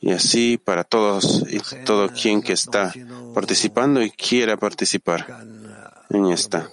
y 0.00 0.12
así 0.12 0.56
para 0.56 0.84
todos 0.84 1.44
y 1.50 1.60
todo 1.84 2.08
quien 2.08 2.42
que 2.42 2.54
está 2.54 2.92
participando 3.34 4.02
y 4.02 4.10
quiera 4.10 4.56
participar 4.56 5.44
en 6.10 6.26
esta. 6.26 6.70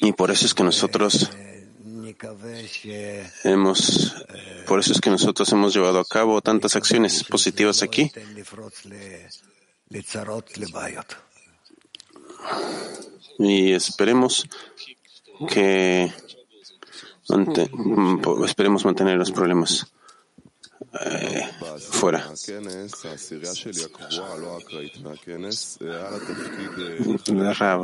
Y 0.00 0.12
por 0.12 0.30
eso 0.30 0.46
es 0.46 0.54
que 0.54 0.64
nosotros 0.64 1.30
hemos, 3.44 4.14
por 4.66 4.80
eso 4.80 4.92
es 4.92 5.00
que 5.00 5.10
nosotros 5.10 5.50
hemos 5.52 5.74
llevado 5.74 6.00
a 6.00 6.04
cabo 6.04 6.40
tantas 6.40 6.76
acciones 6.76 7.24
positivas 7.24 7.82
aquí. 7.82 8.10
Y 13.38 13.72
esperemos 13.72 14.46
que 15.48 16.12
esperemos 18.46 18.84
mantener 18.84 19.16
los 19.16 19.32
problemas 19.32 19.93
eh, 21.00 21.48
fuera. 21.78 22.24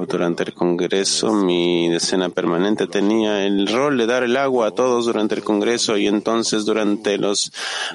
durante 0.06 0.42
el 0.44 0.54
Congreso, 0.54 1.32
mi 1.32 1.88
decena 1.88 2.28
permanente 2.28 2.86
tenía 2.86 3.44
el 3.46 3.66
rol 3.66 3.98
de 3.98 4.06
dar 4.06 4.22
el 4.22 4.36
agua 4.36 4.68
a 4.68 4.70
todos 4.70 5.06
durante 5.06 5.34
el 5.34 5.42
Congreso 5.42 5.96
y 5.96 6.06
entonces 6.06 6.64
durante 6.64 7.18
los 7.18 7.52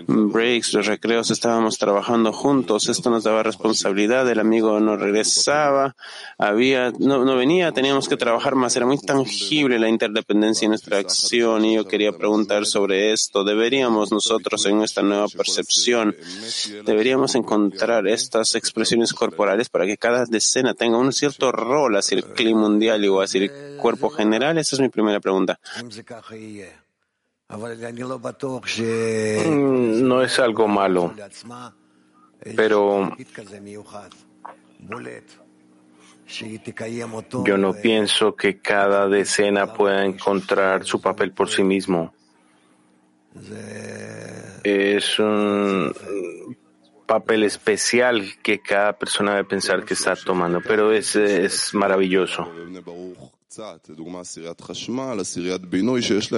breaks, 0.08 0.74
los 0.74 0.86
recreos, 0.88 1.32
estábamos 1.32 1.78
trabajando 1.78 2.34
juntos. 2.34 2.90
Esto 2.90 3.10
nos 3.10 3.24
daba 3.24 3.44
responsabilidad. 3.44 4.30
El 4.30 4.40
amigo 4.40 4.80
no 4.80 4.98
regresaba, 4.98 5.96
había, 6.38 6.92
no, 7.00 7.24
no 7.24 7.36
venía, 7.38 7.72
teníamos 7.72 8.10
que 8.10 8.18
trabajar 8.18 8.56
más. 8.56 8.76
Era 8.76 8.86
muy 8.86 8.98
tangible 8.98 9.80
la 9.80 9.88
interdependencia 9.88 10.66
en 10.66 10.72
nuestra 10.72 10.98
acción 10.98 11.64
y 11.64 11.76
yo 11.76 11.86
quería 11.86 12.12
preguntar 12.12 12.66
sobre 12.66 13.14
esto. 13.14 13.44
¿Deberíamos 13.44 14.12
nosotros 14.12 14.66
en 14.66 14.78
nuestra 14.78 15.05
nueva 15.06 15.28
percepción. 15.28 16.16
Deberíamos 16.86 17.36
encontrar 17.36 18.08
estas 18.08 18.56
expresiones 18.56 19.14
corporales 19.14 19.70
para 19.70 19.86
que 19.86 19.98
cada 19.98 20.26
decena 20.26 20.74
tenga 20.74 20.98
un 20.98 21.14
cierto 21.14 21.52
rol 21.52 21.96
hacia 21.96 22.18
el 22.18 22.26
clima 22.26 22.62
mundial 22.62 23.08
o 23.10 23.22
hacia 23.22 23.44
el 23.44 23.78
cuerpo 23.78 24.10
general. 24.10 24.58
Esa 24.58 24.76
es 24.76 24.82
mi 24.82 24.90
primera 24.90 25.20
pregunta. 25.20 25.60
Mm, 29.46 30.08
no 30.08 30.22
es 30.24 30.40
algo 30.40 30.68
malo, 30.68 31.14
pero 32.56 33.16
yo 37.46 37.58
no 37.58 37.74
pienso 37.74 38.36
que 38.36 38.60
cada 38.60 39.08
decena 39.08 39.74
pueda 39.74 40.06
encontrar 40.06 40.84
su 40.86 41.00
papel 41.00 41.32
por 41.32 41.50
sí 41.50 41.64
mismo. 41.64 42.14
Es 44.64 45.20
un 45.20 45.94
papel 47.06 47.44
especial 47.44 48.24
que 48.42 48.60
cada 48.60 48.94
persona 48.98 49.36
debe 49.36 49.46
pensar 49.46 49.84
que 49.86 49.94
está 49.94 50.16
tomando, 50.16 50.62
pero 50.62 50.92
es, 50.92 51.16
es 51.16 51.74
maravilloso. 51.74 52.52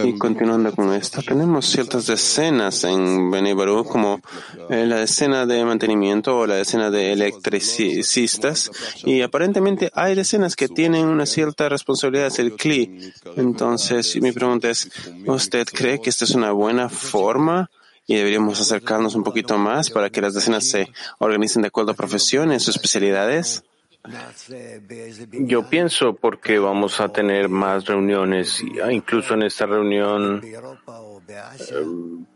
Y 0.05 0.19
continuando 0.19 0.71
con 0.71 0.93
esto, 0.93 1.23
tenemos 1.23 1.65
ciertas 1.65 2.05
decenas 2.05 2.83
en 2.83 3.31
Beni 3.31 3.53
Baruch, 3.53 3.87
como 3.87 4.21
eh, 4.69 4.85
la 4.85 4.97
decena 4.97 5.47
de 5.47 5.65
mantenimiento 5.65 6.37
o 6.37 6.45
la 6.45 6.57
decena 6.57 6.91
de 6.91 7.13
electricistas, 7.13 8.69
y 9.03 9.21
aparentemente 9.21 9.89
hay 9.95 10.13
decenas 10.13 10.55
que 10.55 10.67
tienen 10.67 11.07
una 11.07 11.25
cierta 11.25 11.69
responsabilidad, 11.69 12.27
es 12.27 12.37
el 12.37 12.53
CLI. 12.53 13.11
Entonces, 13.35 14.21
mi 14.21 14.31
pregunta 14.31 14.69
es, 14.69 14.87
¿usted 15.25 15.65
cree 15.73 15.99
que 15.99 16.11
esta 16.11 16.25
es 16.25 16.35
una 16.35 16.51
buena 16.51 16.87
forma? 16.87 17.69
y 18.09 18.15
deberíamos 18.15 18.61
acercarnos 18.61 19.15
un 19.15 19.23
poquito 19.23 19.57
más 19.57 19.89
para 19.89 20.09
que 20.09 20.21
las 20.21 20.33
decenas 20.33 20.63
se 20.63 20.87
organicen 21.19 21.61
de 21.61 21.67
acuerdo 21.67 21.91
a 21.91 21.93
profesiones 21.93 22.65
o 22.65 22.71
especialidades. 22.71 23.63
Yo 25.31 25.69
pienso 25.69 26.15
porque 26.15 26.59
vamos 26.59 26.99
a 26.99 27.09
tener 27.09 27.49
más 27.49 27.85
reuniones, 27.85 28.63
incluso 28.89 29.33
en 29.33 29.43
esta 29.43 29.65
reunión 29.65 30.41
eh, 30.43 30.57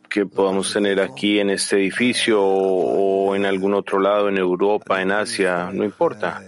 que 0.10 0.26
podamos 0.26 0.74
tener 0.74 1.00
aquí 1.00 1.40
en 1.40 1.50
este 1.50 1.78
edificio 1.78 2.42
o 2.42 3.36
en 3.36 3.46
algún 3.46 3.74
otro 3.74 4.00
lado, 4.00 4.30
en 4.30 4.38
Europa, 4.38 5.02
en 5.02 5.12
Asia, 5.12 5.70
no 5.72 5.84
importa. 5.84 6.42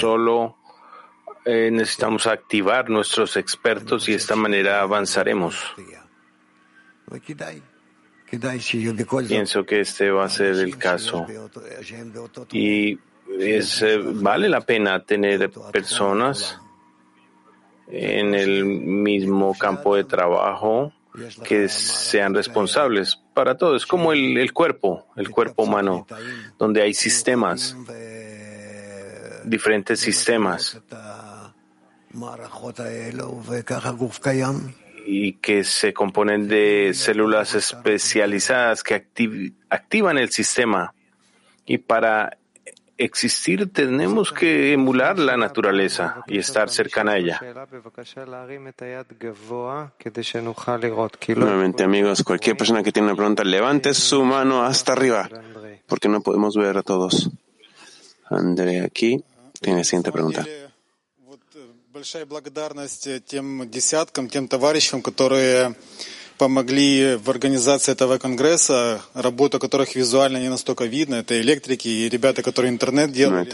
Solo 0.00 0.56
eh, 1.44 1.70
necesitamos 1.72 2.26
activar 2.26 2.90
nuestros 2.90 3.36
expertos 3.36 4.08
y 4.08 4.12
de 4.12 4.18
esta 4.18 4.36
manera 4.36 4.82
avanzaremos. 4.82 5.74
Pienso 9.28 9.64
que 9.64 9.80
este 9.80 10.10
va 10.10 10.24
a 10.24 10.28
ser 10.28 10.54
el 10.56 10.76
caso. 10.76 11.26
Y 12.52 12.98
es, 13.38 13.82
eh, 13.82 13.98
vale 13.98 14.48
la 14.48 14.60
pena 14.60 15.04
tener 15.04 15.50
personas 15.72 16.58
en 17.88 18.34
el 18.34 18.64
mismo 18.64 19.56
campo 19.58 19.96
de 19.96 20.04
trabajo 20.04 20.92
que 21.44 21.68
sean 21.68 22.34
responsables 22.34 23.18
para 23.34 23.56
todo. 23.56 23.74
Es 23.74 23.86
como 23.86 24.12
el, 24.12 24.38
el 24.38 24.52
cuerpo, 24.52 25.06
el 25.16 25.30
cuerpo 25.30 25.64
humano, 25.64 26.06
donde 26.58 26.82
hay 26.82 26.94
sistemas, 26.94 27.76
diferentes 29.44 29.98
sistemas 29.98 30.80
y 35.06 35.34
que 35.34 35.64
se 35.64 35.92
componen 35.92 36.48
de 36.48 36.92
células 36.94 37.54
especializadas 37.54 38.82
que 38.82 38.94
activan 39.70 40.18
el 40.18 40.30
sistema. 40.30 40.94
Y 41.66 41.78
para 41.78 42.38
existir 42.96 43.72
tenemos 43.72 44.32
que 44.32 44.72
emular 44.72 45.18
la 45.18 45.36
naturaleza 45.36 46.22
y 46.26 46.38
estar 46.38 46.68
cercana 46.68 47.12
a 47.12 47.16
ella. 47.16 47.40
Nuevamente, 51.36 51.82
amigos, 51.82 52.22
cualquier 52.22 52.56
persona 52.56 52.82
que 52.82 52.92
tiene 52.92 53.08
una 53.08 53.16
pregunta, 53.16 53.42
levante 53.42 53.94
su 53.94 54.22
mano 54.24 54.62
hasta 54.62 54.92
arriba, 54.92 55.28
porque 55.86 56.08
no 56.08 56.20
podemos 56.20 56.54
ver 56.56 56.76
a 56.76 56.82
todos. 56.82 57.30
André 58.28 58.82
aquí 58.82 59.24
tiene 59.60 59.78
la 59.78 59.84
siguiente 59.84 60.12
pregunta. 60.12 60.44
Большая 61.92 62.24
благодарность 62.24 63.08
тем 63.26 63.68
десяткам, 63.68 64.28
тем 64.28 64.46
товарищам, 64.46 65.02
которые 65.02 65.74
помогли 66.38 67.16
в 67.16 67.28
организации 67.28 67.90
этого 67.90 68.18
конгресса, 68.18 69.02
работа 69.12 69.58
которых 69.58 69.96
визуально 69.96 70.38
не 70.38 70.48
настолько 70.48 70.84
видно. 70.84 71.16
Это 71.16 71.40
электрики 71.40 71.88
и 71.88 72.08
ребята, 72.08 72.44
которые 72.44 72.70
интернет 72.70 73.10
делают. 73.10 73.52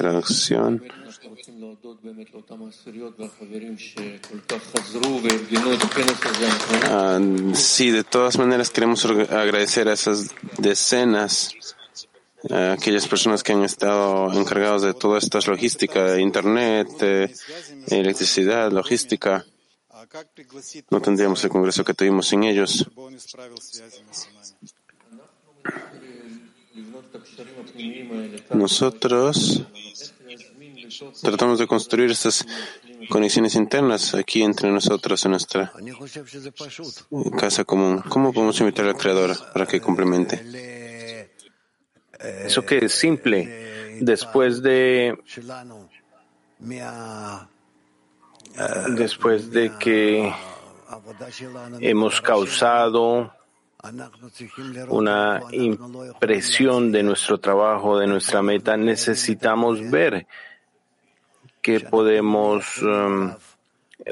sí, 7.54 7.90
de 7.90 8.04
todas 8.04 8.36
maneras 8.36 8.68
queremos 8.70 9.04
agradecer 9.06 9.88
a 9.88 9.94
esas 9.94 10.30
decenas 10.58 11.56
aquellas 12.50 13.06
personas 13.08 13.42
que 13.42 13.52
han 13.52 13.64
estado 13.64 14.32
encargados 14.32 14.82
de 14.82 14.94
toda 14.94 15.18
esta 15.18 15.38
logística, 15.46 16.18
internet, 16.18 16.88
eh, 17.00 17.32
electricidad, 17.88 18.70
logística. 18.70 19.44
No 20.90 21.00
tendríamos 21.00 21.42
el 21.44 21.50
congreso 21.50 21.84
que 21.84 21.94
tuvimos 21.94 22.28
sin 22.28 22.44
ellos. 22.44 22.86
Nosotros 28.54 29.62
tratamos 31.22 31.58
de 31.58 31.66
construir 31.66 32.10
estas 32.10 32.46
conexiones 33.08 33.54
internas 33.54 34.14
aquí 34.14 34.42
entre 34.42 34.70
nosotros 34.70 35.24
en 35.24 35.32
nuestra 35.32 35.72
casa 37.38 37.64
común. 37.64 38.02
¿Cómo 38.08 38.32
podemos 38.32 38.60
invitar 38.60 38.86
al 38.86 38.96
Creador 38.96 39.36
para 39.52 39.66
que 39.66 39.80
complemente? 39.80 40.75
Eso 42.20 42.64
que 42.64 42.78
es 42.84 42.92
simple. 42.92 43.98
Después 44.00 44.62
de 44.62 45.16
después 48.96 49.50
de 49.50 49.72
que 49.78 50.32
hemos 51.80 52.20
causado 52.20 53.32
una 54.88 55.42
impresión 55.52 56.90
de 56.92 57.02
nuestro 57.02 57.38
trabajo, 57.38 57.98
de 57.98 58.06
nuestra 58.06 58.42
meta, 58.42 58.76
necesitamos 58.76 59.90
ver 59.90 60.26
que 61.60 61.80
podemos 61.80 62.80
um, 62.82 63.32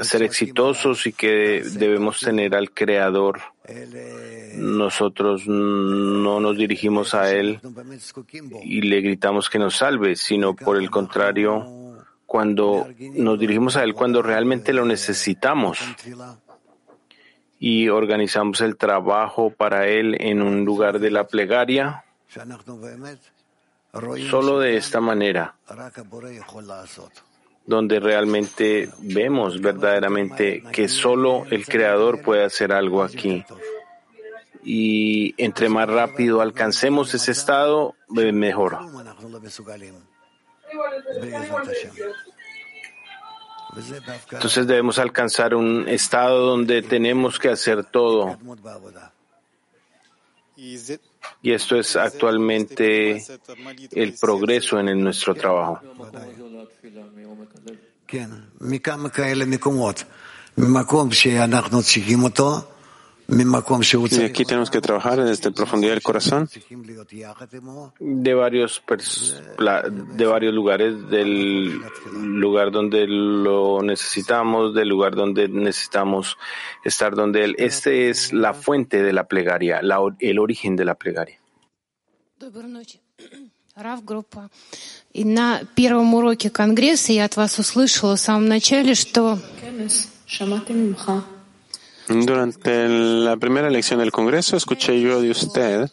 ser 0.02 0.22
exitosos 0.22 1.06
y 1.06 1.12
que 1.12 1.62
debemos 1.62 2.20
tener 2.20 2.54
al 2.54 2.70
Creador. 2.70 3.40
Nosotros 4.56 5.46
no 5.46 6.40
nos 6.40 6.56
dirigimos 6.56 7.14
a 7.14 7.30
Él 7.32 7.60
y 8.62 8.82
le 8.82 9.00
gritamos 9.00 9.50
que 9.50 9.58
nos 9.58 9.76
salve, 9.76 10.16
sino 10.16 10.54
por 10.54 10.76
el 10.76 10.90
contrario, 10.90 11.84
cuando 12.26 12.88
nos 13.14 13.38
dirigimos 13.38 13.76
a 13.76 13.84
Él 13.84 13.94
cuando 13.94 14.22
realmente 14.22 14.72
lo 14.72 14.84
necesitamos 14.84 15.78
y 17.60 17.88
organizamos 17.88 18.60
el 18.60 18.76
trabajo 18.76 19.50
para 19.50 19.86
Él 19.86 20.16
en 20.20 20.42
un 20.42 20.64
lugar 20.64 20.98
de 20.98 21.10
la 21.10 21.26
plegaria, 21.26 22.04
solo 24.28 24.58
de 24.58 24.76
esta 24.76 25.00
manera 25.00 25.54
donde 27.66 28.00
realmente 28.00 28.90
vemos 28.98 29.60
verdaderamente 29.60 30.62
que 30.72 30.88
solo 30.88 31.44
el 31.50 31.66
Creador 31.66 32.22
puede 32.22 32.44
hacer 32.44 32.72
algo 32.72 33.02
aquí. 33.02 33.44
Y 34.62 35.34
entre 35.42 35.68
más 35.68 35.88
rápido 35.88 36.40
alcancemos 36.40 37.12
ese 37.14 37.32
estado, 37.32 37.94
mejor. 38.08 38.78
Entonces 44.30 44.66
debemos 44.66 44.98
alcanzar 44.98 45.54
un 45.54 45.88
estado 45.88 46.46
donde 46.46 46.82
tenemos 46.82 47.38
que 47.38 47.48
hacer 47.48 47.84
todo. 47.84 48.38
Y 51.42 51.52
esto 51.52 51.76
es 51.78 51.96
actualmente 51.96 53.22
el 53.92 54.14
progreso 54.14 54.78
en 54.80 55.02
nuestro 55.02 55.34
trabajo. 55.34 55.80
Y 63.31 64.23
aquí 64.23 64.43
tenemos 64.43 64.71
que 64.71 64.81
trabajar 64.81 65.23
desde 65.23 65.49
la 65.49 65.55
profundidad 65.55 65.91
del 65.91 66.01
corazón. 66.01 66.49
De 67.99 68.33
varios, 68.33 68.81
de 70.17 70.25
varios 70.25 70.53
lugares, 70.53 71.09
del 71.09 71.79
lugar 72.15 72.71
donde 72.71 73.05
lo 73.07 73.83
necesitamos, 73.83 74.73
del 74.73 74.89
lugar 74.89 75.15
donde 75.15 75.47
necesitamos 75.47 76.37
estar, 76.83 77.13
donde 77.15 77.43
él. 77.43 77.55
Este 77.59 78.09
es 78.09 78.33
la 78.33 78.55
fuente 78.55 79.03
de 79.03 79.13
la 79.13 79.25
plegaria, 79.25 79.79
el 80.19 80.39
origen 80.39 80.75
de 80.75 80.85
la 80.85 80.95
plegaria. 80.95 81.39
Рав 83.75 84.03
группа. 84.03 84.49
И 85.13 85.23
на 85.23 85.61
первом 85.75 86.13
уроке 86.13 86.49
Конгресса 86.49 87.13
я 87.13 87.25
от 87.25 87.37
вас 87.37 87.59
услышала 87.59 88.17
в 88.17 88.19
самом 88.19 88.47
начале, 88.47 88.93
что 88.93 89.39
Durante 92.08 92.88
la 92.88 93.36
primera 93.36 93.68
elección 93.68 94.00
del 94.00 94.12
Congreso 94.12 94.56
escuché 94.56 95.00
yo 95.00 95.20
de 95.20 95.30
usted 95.30 95.90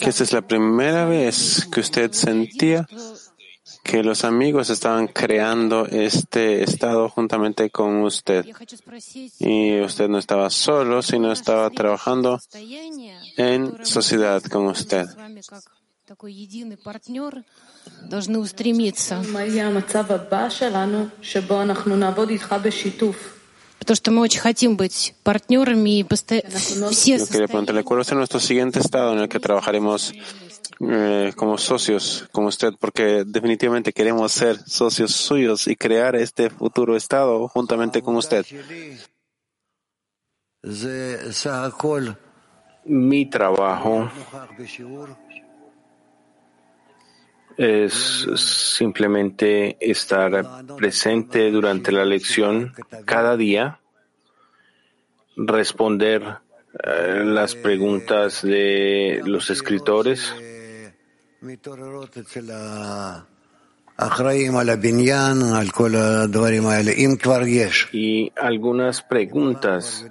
que 0.00 0.08
esta 0.08 0.24
es 0.24 0.32
la 0.32 0.42
primera 0.42 1.04
vez 1.04 1.68
que 1.70 1.80
usted 1.80 2.12
sentía 2.12 2.86
que 3.82 4.02
los 4.02 4.24
amigos 4.24 4.70
estaban 4.70 5.08
creando 5.08 5.86
este 5.86 6.62
estado 6.62 7.08
juntamente 7.08 7.70
con 7.70 8.02
usted. 8.02 8.44
Y 9.38 9.80
usted 9.80 10.08
no 10.08 10.18
estaba 10.18 10.50
solo, 10.50 11.02
sino 11.02 11.32
estaba 11.32 11.70
trabajando 11.70 12.40
en 13.36 13.84
sociedad 13.84 14.42
con 14.44 14.66
usted 14.66 15.06
как 17.85 17.85
такой 17.85 17.95
единый 17.97 18.01
партнер 18.01 18.09
должны 18.09 18.39
устремиться. 18.39 19.21
Потому 23.79 23.95
что 23.95 24.11
мы 24.11 24.21
очень 24.21 24.39
хотим 24.39 24.77
быть 24.77 25.15
партнерами 25.23 25.99
и 25.99 26.03
посто... 26.03 26.35
все 26.91 27.15
Yo 27.15 27.27
quería 27.27 27.47
preguntarle, 27.47 27.83
¿cuál 27.83 27.97
va 27.97 28.01
a 28.01 28.05
ser 28.05 28.15
nuestro 28.15 28.39
siguiente 28.39 28.79
estado 28.79 29.13
en 29.13 29.19
el 29.21 29.27
que 29.27 29.39
trabajaremos 29.39 30.13
eh, 30.79 31.33
como 31.35 31.57
socios 31.57 32.27
con 32.31 32.45
usted? 32.45 32.73
Porque 32.79 33.23
definitivamente 33.25 33.91
queremos 33.91 34.31
ser 34.33 34.59
socios 34.67 35.15
suyos 35.15 35.67
y 35.67 35.75
crear 35.75 36.15
este 36.15 36.51
futuro 36.51 36.95
estado 36.95 37.47
juntamente 37.47 38.03
con 38.03 38.15
usted. 38.17 38.45
Mi 42.85 43.25
trabajo 43.25 44.11
es 47.56 48.26
simplemente 48.36 49.76
estar 49.80 50.66
presente 50.76 51.50
durante 51.50 51.92
la 51.92 52.04
lección 52.04 52.72
cada 53.04 53.36
día, 53.36 53.80
responder 55.36 56.22
eh, 56.84 57.22
las 57.24 57.54
preguntas 57.54 58.42
de 58.42 59.22
los 59.24 59.50
escritores 59.50 60.34
y 67.92 68.30
algunas 68.36 69.02
preguntas 69.02 70.04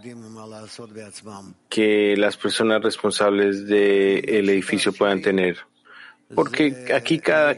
que 1.69 2.15
las 2.17 2.35
personas 2.37 2.81
responsables 2.81 3.67
del 3.67 4.49
edificio 4.49 4.91
puedan 4.91 5.21
tener. 5.21 5.57
Porque 6.33 6.91
aquí 6.93 7.19
cada 7.19 7.55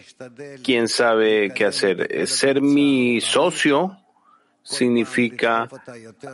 quien 0.63 0.87
sabe 0.87 1.51
qué 1.53 1.65
hacer. 1.65 2.27
Ser 2.27 2.61
mi 2.61 3.21
socio 3.21 3.97
significa 4.61 5.69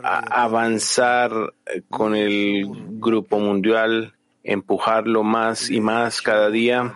avanzar 0.02 1.54
con 1.88 2.16
el 2.16 2.66
grupo 2.98 3.38
mundial, 3.38 4.14
empujarlo 4.42 5.22
más 5.22 5.70
y 5.70 5.80
más 5.80 6.20
cada 6.20 6.50
día 6.50 6.94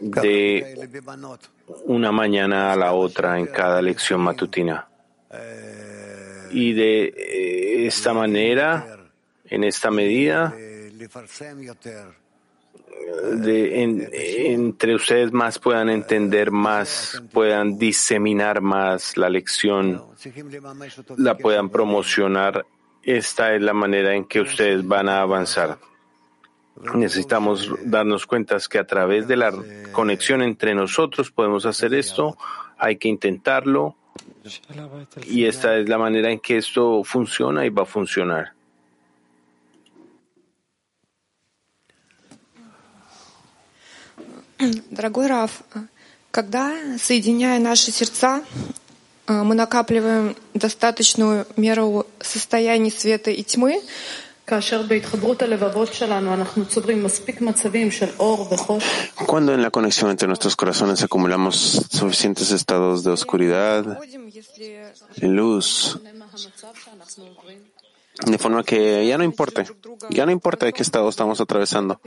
de 0.00 0.90
una 1.84 2.12
mañana 2.12 2.72
a 2.72 2.76
la 2.76 2.92
otra 2.92 3.38
en 3.38 3.46
cada 3.46 3.82
lección 3.82 4.20
matutina. 4.22 4.88
Y 6.50 6.72
de 6.72 7.86
esta 7.86 8.14
manera, 8.14 9.10
en 9.44 9.64
esta 9.64 9.90
medida, 9.90 10.54
de, 13.36 13.82
en, 13.82 14.08
entre 14.12 14.94
ustedes 14.94 15.32
más 15.32 15.58
puedan 15.58 15.88
entender 15.88 16.50
más, 16.50 17.22
puedan 17.32 17.78
diseminar 17.78 18.60
más 18.60 19.16
la 19.16 19.28
lección, 19.28 20.02
la 21.16 21.36
puedan 21.36 21.68
promocionar. 21.70 22.64
Esta 23.02 23.54
es 23.54 23.60
la 23.60 23.74
manera 23.74 24.14
en 24.14 24.24
que 24.24 24.40
ustedes 24.40 24.86
van 24.86 25.08
a 25.08 25.20
avanzar. 25.20 25.78
Necesitamos 26.94 27.70
darnos 27.84 28.26
cuenta 28.26 28.56
que 28.68 28.78
a 28.78 28.86
través 28.86 29.28
de 29.28 29.36
la 29.36 29.52
conexión 29.92 30.42
entre 30.42 30.74
nosotros 30.74 31.30
podemos 31.30 31.66
hacer 31.66 31.94
esto, 31.94 32.36
hay 32.78 32.96
que 32.96 33.08
intentarlo 33.08 33.96
y 35.26 35.44
esta 35.44 35.76
es 35.76 35.88
la 35.88 35.98
manera 35.98 36.30
en 36.30 36.40
que 36.40 36.56
esto 36.56 37.04
funciona 37.04 37.64
y 37.64 37.70
va 37.70 37.82
a 37.82 37.86
funcionar. 37.86 38.52
Дорогой 44.90 45.26
Раф, 45.26 45.62
когда, 46.30 46.72
соединяя 46.98 47.58
наши 47.58 47.90
сердца, 47.90 48.42
мы 49.26 49.54
накапливаем 49.54 50.36
достаточную 50.52 51.46
меру 51.56 52.06
состояний 52.20 52.90
света 52.90 53.30
и 53.30 53.42
тьмы, 53.42 53.80
Cuando 59.26 59.54
en 59.54 59.62
la 59.62 59.70
conexión 59.70 60.10
entre 60.10 60.28
nuestros 60.28 60.54
corazones 60.54 61.02
acumulamos 61.02 61.86
suficientes 61.90 62.50
estados 62.50 63.04
de 63.04 63.10
oscuridad 63.10 63.98
luz, 65.22 65.98
de 68.22 68.38
forma 68.38 68.62
que 68.62 69.06
ya 69.06 69.18
no 69.18 69.24
importa, 69.24 69.64
ya 70.10 70.24
no 70.24 70.32
importa 70.32 70.66
de 70.66 70.72
qué 70.72 70.82
estado 70.82 71.08
estamos 71.08 71.40
atravesando. 71.40 72.00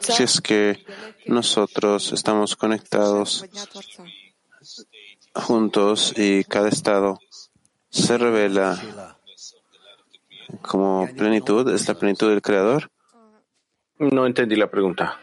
Si 0.00 0.22
es 0.22 0.40
que 0.40 0.84
nosotros 1.26 2.12
estamos 2.12 2.56
conectados 2.56 3.44
juntos 5.34 6.14
y 6.16 6.44
cada 6.44 6.68
estado 6.68 7.18
se 7.88 8.18
revela 8.18 9.16
como 10.60 11.08
plenitud, 11.16 11.72
es 11.72 11.86
la 11.88 11.94
plenitud 11.94 12.28
del 12.28 12.42
Creador. 12.42 12.90
No 13.98 14.26
entendí 14.26 14.56
la 14.56 14.70
pregunta. 14.70 15.21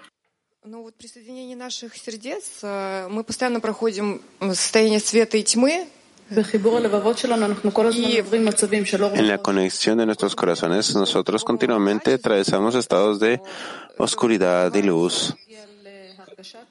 Ну 0.68 0.82
вот 0.82 0.94
при 0.94 1.06
соединении 1.08 1.54
наших 1.54 1.94
сердец 1.94 2.62
мы 2.62 3.22
постоянно 3.22 3.60
проходим 3.60 4.22
состояние 4.40 5.00
света 5.00 5.36
и 5.36 5.42
тьмы. 5.42 5.86
En 6.30 6.42
la 9.28 9.38
conexión 9.38 9.98
de 9.98 10.06
nuestros 10.06 10.34
corazones, 10.34 10.94
nosotros 10.94 11.44
continuamente 11.44 12.14
atravesamos 12.14 12.74
estados 12.74 13.20
de 13.20 13.42
oscuridad 13.98 14.74
y 14.74 14.82
luz. 14.82 15.34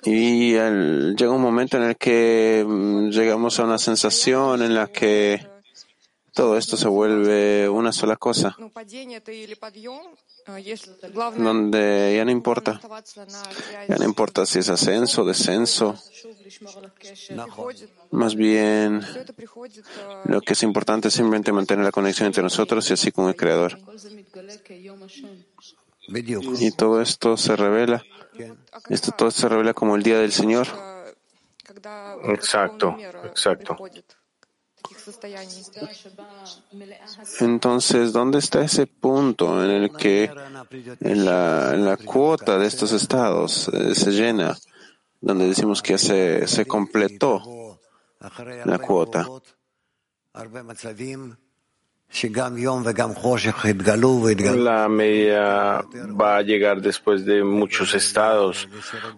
Y 0.03 0.55
el, 0.55 1.15
llega 1.15 1.31
un 1.31 1.41
momento 1.41 1.77
en 1.77 1.83
el 1.83 1.95
que 1.97 2.65
llegamos 3.11 3.59
a 3.59 3.65
una 3.65 3.77
sensación 3.77 4.63
en 4.63 4.73
la 4.73 4.87
que 4.87 5.45
todo 6.38 6.56
esto 6.56 6.76
se 6.76 6.86
vuelve 6.86 7.68
una 7.68 7.90
sola 7.90 8.16
cosa, 8.16 8.56
donde 11.36 12.12
ya 12.14 12.24
no 12.24 12.30
importa, 12.30 12.80
ya 13.88 13.96
no 13.96 14.04
importa 14.04 14.46
si 14.46 14.60
es 14.60 14.68
ascenso, 14.68 15.24
descenso, 15.24 16.00
más 18.12 18.36
bien 18.36 19.04
lo 20.26 20.40
que 20.40 20.52
es 20.52 20.62
importante 20.62 21.08
es 21.08 21.14
simplemente 21.14 21.50
mantener 21.50 21.84
la 21.84 21.90
conexión 21.90 22.28
entre 22.28 22.44
nosotros 22.44 22.88
y 22.88 22.92
así 22.92 23.10
con 23.10 23.26
el 23.26 23.34
Creador. 23.34 23.76
Y 26.60 26.70
todo 26.70 27.02
esto 27.02 27.36
se 27.36 27.56
revela, 27.56 28.04
esto 28.88 29.10
todo 29.10 29.32
se 29.32 29.48
revela 29.48 29.74
como 29.74 29.96
el 29.96 30.04
día 30.04 30.20
del 30.20 30.30
Señor. 30.30 30.68
Exacto, 32.28 32.96
exacto. 33.24 33.76
Entonces, 37.40 38.12
¿dónde 38.12 38.38
está 38.38 38.62
ese 38.62 38.86
punto 38.86 39.64
en 39.64 39.70
el 39.70 39.90
que 39.92 40.30
en 41.00 41.24
la, 41.24 41.72
en 41.74 41.84
la 41.84 41.96
cuota 41.96 42.58
de 42.58 42.66
estos 42.66 42.92
estados 42.92 43.68
eh, 43.68 43.94
se 43.94 44.10
llena, 44.12 44.56
donde 45.20 45.48
decimos 45.48 45.82
que 45.82 45.98
se, 45.98 46.46
se 46.46 46.66
completó 46.66 47.80
la 48.64 48.78
cuota? 48.78 49.26
La 54.56 54.88
media 54.88 55.84
va 56.18 56.36
a 56.36 56.42
llegar 56.42 56.80
después 56.80 57.24
de 57.24 57.44
muchos 57.44 57.94
estados 57.94 58.68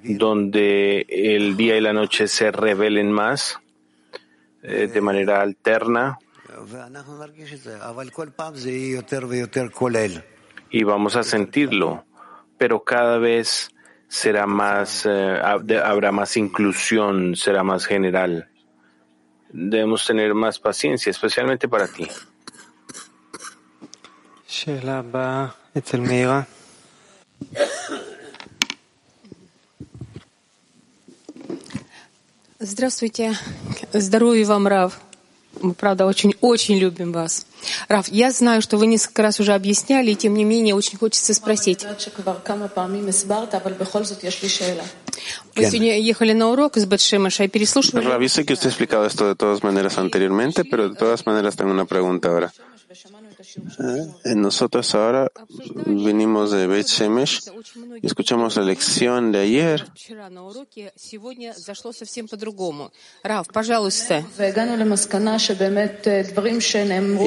donde 0.03 1.07
el 1.09 1.57
día 1.57 1.77
y 1.77 1.81
la 1.81 1.93
noche 1.93 2.27
se 2.27 2.51
revelen 2.51 3.13
más 3.13 3.61
eh, 4.63 4.89
de 4.93 5.01
manera 5.01 5.41
alterna 5.41 6.19
y 10.71 10.83
vamos 10.85 11.17
a 11.17 11.23
sentirlo, 11.23 12.05
pero 12.59 12.83
cada 12.85 13.19
vez 13.19 13.71
será 14.09 14.47
más, 14.47 15.07
eh, 15.07 15.41
habrá 15.43 16.13
más 16.13 16.37
inclusión, 16.37 17.37
será 17.37 17.63
más 17.63 17.87
general. 17.87 18.49
Debemos 19.53 20.07
tener 20.07 20.35
más 20.35 20.59
paciencia, 20.59 21.11
especialmente 21.11 21.69
para 21.69 21.89
ti. 21.89 22.09
Здравствуйте. 32.63 33.39
Здоровья 33.95 34.45
вам, 34.45 34.67
Рав. 34.67 35.01
Мы, 35.63 35.73
правда, 35.73 36.05
очень-очень 36.05 36.77
любим 36.77 37.11
вас. 37.11 37.47
Раф, 37.89 38.09
я 38.09 38.31
знаю, 38.33 38.61
что 38.61 38.77
вы 38.77 38.87
несколько 38.87 39.23
раз 39.23 39.41
уже 39.41 39.55
объясняли, 39.55 40.11
и 40.11 40.15
тем 40.15 40.35
не 40.35 40.45
менее 40.45 40.75
очень 40.75 40.99
хочется 40.99 41.33
спросить. 41.33 41.87
Вы 45.55 45.65
сегодня 45.65 45.99
ехали 46.01 46.33
на 46.35 46.51
урок 46.51 46.77
из 46.77 46.85
Бетшемеша 46.85 47.45
и 47.45 47.49
переслушивали... 47.49 48.05
Yo 48.05 48.29
sé 48.29 48.45
que 48.45 48.53
usted 48.53 48.67
ha 48.67 48.69
explicado 48.69 49.07
esto 49.07 49.27
de 49.27 49.37
todas 49.37 49.63
maneras 49.63 49.97
anteriormente, 49.97 50.65
pero 50.65 50.91
de 50.91 50.97
todas 50.97 51.25
maneras 51.25 51.57
tengo 51.57 51.71
una 51.71 51.87
pregunta 51.87 52.29
ahora. 52.29 52.53
Eh, 54.25 54.35
nosotros 54.35 54.95
ahora 54.95 55.31
venimos 55.87 56.51
de 56.51 56.67
Beit 56.67 56.87
Shemesh 56.87 57.41
y 58.03 58.07
escuchamos 58.07 58.57
la 58.57 58.63
lección 58.63 59.33
de 59.33 59.41
ayer. 59.41 59.85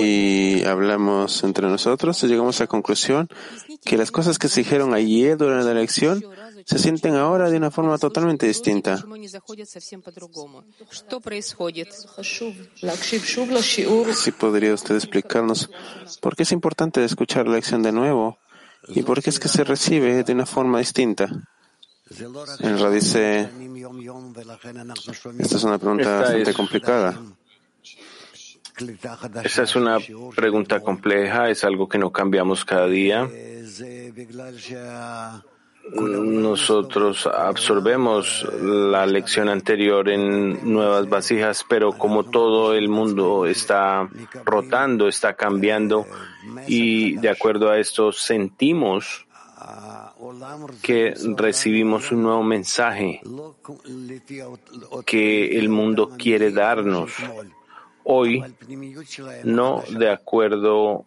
Y 0.04 0.64
hablamos 0.66 1.44
entre 1.44 1.68
nosotros 1.68 2.24
y 2.24 2.28
llegamos 2.28 2.60
a 2.60 2.64
la 2.64 2.68
conclusión 2.68 3.30
que 3.84 3.98
las 3.98 4.12
cosas 4.12 4.40
que 4.40 4.48
se 4.48 4.62
dijeron 4.62 4.94
ayer 4.94 5.38
durante 5.38 5.74
la 5.74 5.80
lección 5.80 6.24
se 6.66 6.80
sienten 6.80 7.16
ahora 7.16 7.49
de 7.49 7.57
una 7.57 7.72
forma 7.72 7.97
totalmente 7.97 8.47
distinta. 8.47 8.97
Si 14.14 14.32
podría 14.32 14.74
usted 14.74 14.95
explicarnos 14.95 15.70
por 16.22 16.36
qué 16.36 16.43
es 16.43 16.51
importante 16.51 17.03
escuchar 17.03 17.47
la 17.47 17.55
lección 17.55 17.84
de 17.84 17.91
nuevo 17.91 18.38
y 18.88 19.03
por 19.03 19.22
qué 19.22 19.30
es 19.30 19.39
que 19.39 19.47
se 19.47 19.64
recibe 19.64 20.24
de 20.24 20.34
una 20.34 20.45
forma 20.45 20.80
distinta. 20.80 21.30
En 22.59 22.80
Ra 22.80 22.89
dice, 22.89 23.49
esta 25.39 25.55
es 25.55 25.64
una 25.64 25.78
pregunta 25.80 26.20
bastante 26.20 26.53
complicada. 26.53 27.20
Esa 29.43 29.64
es 29.64 29.76
una 29.76 29.97
pregunta 30.36 30.80
compleja, 30.82 31.49
es 31.49 31.64
algo 31.64 31.88
que 31.88 31.97
no 31.97 32.11
cambiamos 32.11 32.66
cada 32.66 32.88
día. 32.88 33.30
Nosotros 35.92 37.28
absorbemos 37.28 38.48
la 38.62 39.06
lección 39.06 39.50
anterior 39.50 40.08
en 40.10 40.72
nuevas 40.72 41.10
vasijas, 41.10 41.66
pero 41.68 41.92
como 41.92 42.24
todo 42.24 42.74
el 42.74 42.88
mundo 42.88 43.46
está 43.46 44.08
rotando, 44.46 45.10
está 45.10 45.34
cambiando, 45.34 46.06
y 46.68 47.18
de 47.18 47.30
acuerdo 47.30 47.70
a 47.70 47.80
esto 47.80 48.14
sentimos 48.14 49.28
que 50.82 51.14
recibimos 51.36 52.12
un 52.14 52.24
nuevo 52.24 52.44
mensaje 52.44 53.22
que 55.06 55.60
el 55.60 55.68
mundo 55.68 56.12
quiere 56.18 56.52
darnos. 56.52 57.12
Hoy, 58.06 58.44
no 59.44 59.84
de 59.90 60.10
acuerdo 60.10 61.06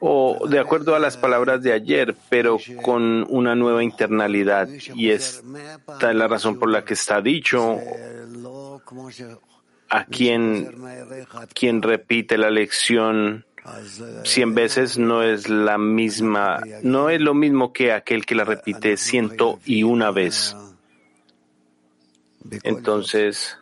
o 0.00 0.46
de 0.48 0.58
acuerdo 0.58 0.94
a 0.94 0.98
las 0.98 1.16
palabras 1.16 1.62
de 1.62 1.72
ayer, 1.72 2.14
pero 2.28 2.58
con 2.82 3.26
una 3.28 3.54
nueva 3.54 3.82
internalidad. 3.82 4.68
Y 4.94 5.10
esta 5.10 6.10
es 6.10 6.16
la 6.16 6.28
razón 6.28 6.58
por 6.58 6.70
la 6.70 6.84
que 6.84 6.94
está 6.94 7.20
dicho 7.20 7.78
a 9.88 10.04
quien, 10.04 10.70
quien 11.54 11.82
repite 11.82 12.38
la 12.38 12.50
lección 12.50 13.44
cien 14.24 14.54
veces 14.54 14.98
no 14.98 15.22
es 15.22 15.48
la 15.48 15.78
misma, 15.78 16.62
no 16.82 17.10
es 17.10 17.20
lo 17.20 17.34
mismo 17.34 17.72
que 17.72 17.92
aquel 17.92 18.24
que 18.24 18.34
la 18.34 18.44
repite 18.44 18.96
ciento 18.96 19.60
y 19.64 19.82
una 19.82 20.10
vez. 20.10 20.56
Entonces, 22.62 23.58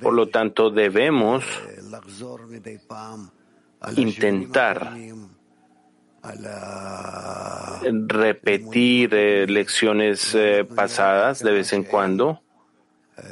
por 0.00 0.14
lo 0.14 0.28
tanto, 0.28 0.70
debemos 0.70 1.44
intentar 3.96 4.96
repetir 7.82 9.14
eh, 9.14 9.46
lecciones 9.46 10.34
eh, 10.34 10.64
pasadas 10.64 11.42
de 11.42 11.52
vez 11.52 11.72
en 11.72 11.82
cuando, 11.82 12.42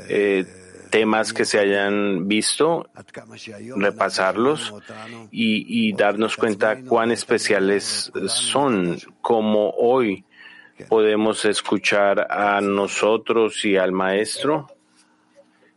eh, 0.09 0.45
temas 0.91 1.33
que 1.33 1.45
se 1.45 1.61
hayan 1.61 2.27
visto, 2.27 2.89
repasarlos 3.77 4.75
y, 5.31 5.89
y 5.89 5.93
darnos 5.93 6.37
cuenta 6.37 6.83
cuán 6.83 7.13
especiales 7.13 8.11
son, 8.27 8.99
como 9.21 9.71
hoy 9.71 10.25
podemos 10.89 11.45
escuchar 11.45 12.27
a 12.29 12.61
nosotros 12.61 13.65
y 13.65 13.77
al 13.77 13.93
maestro. 13.93 14.67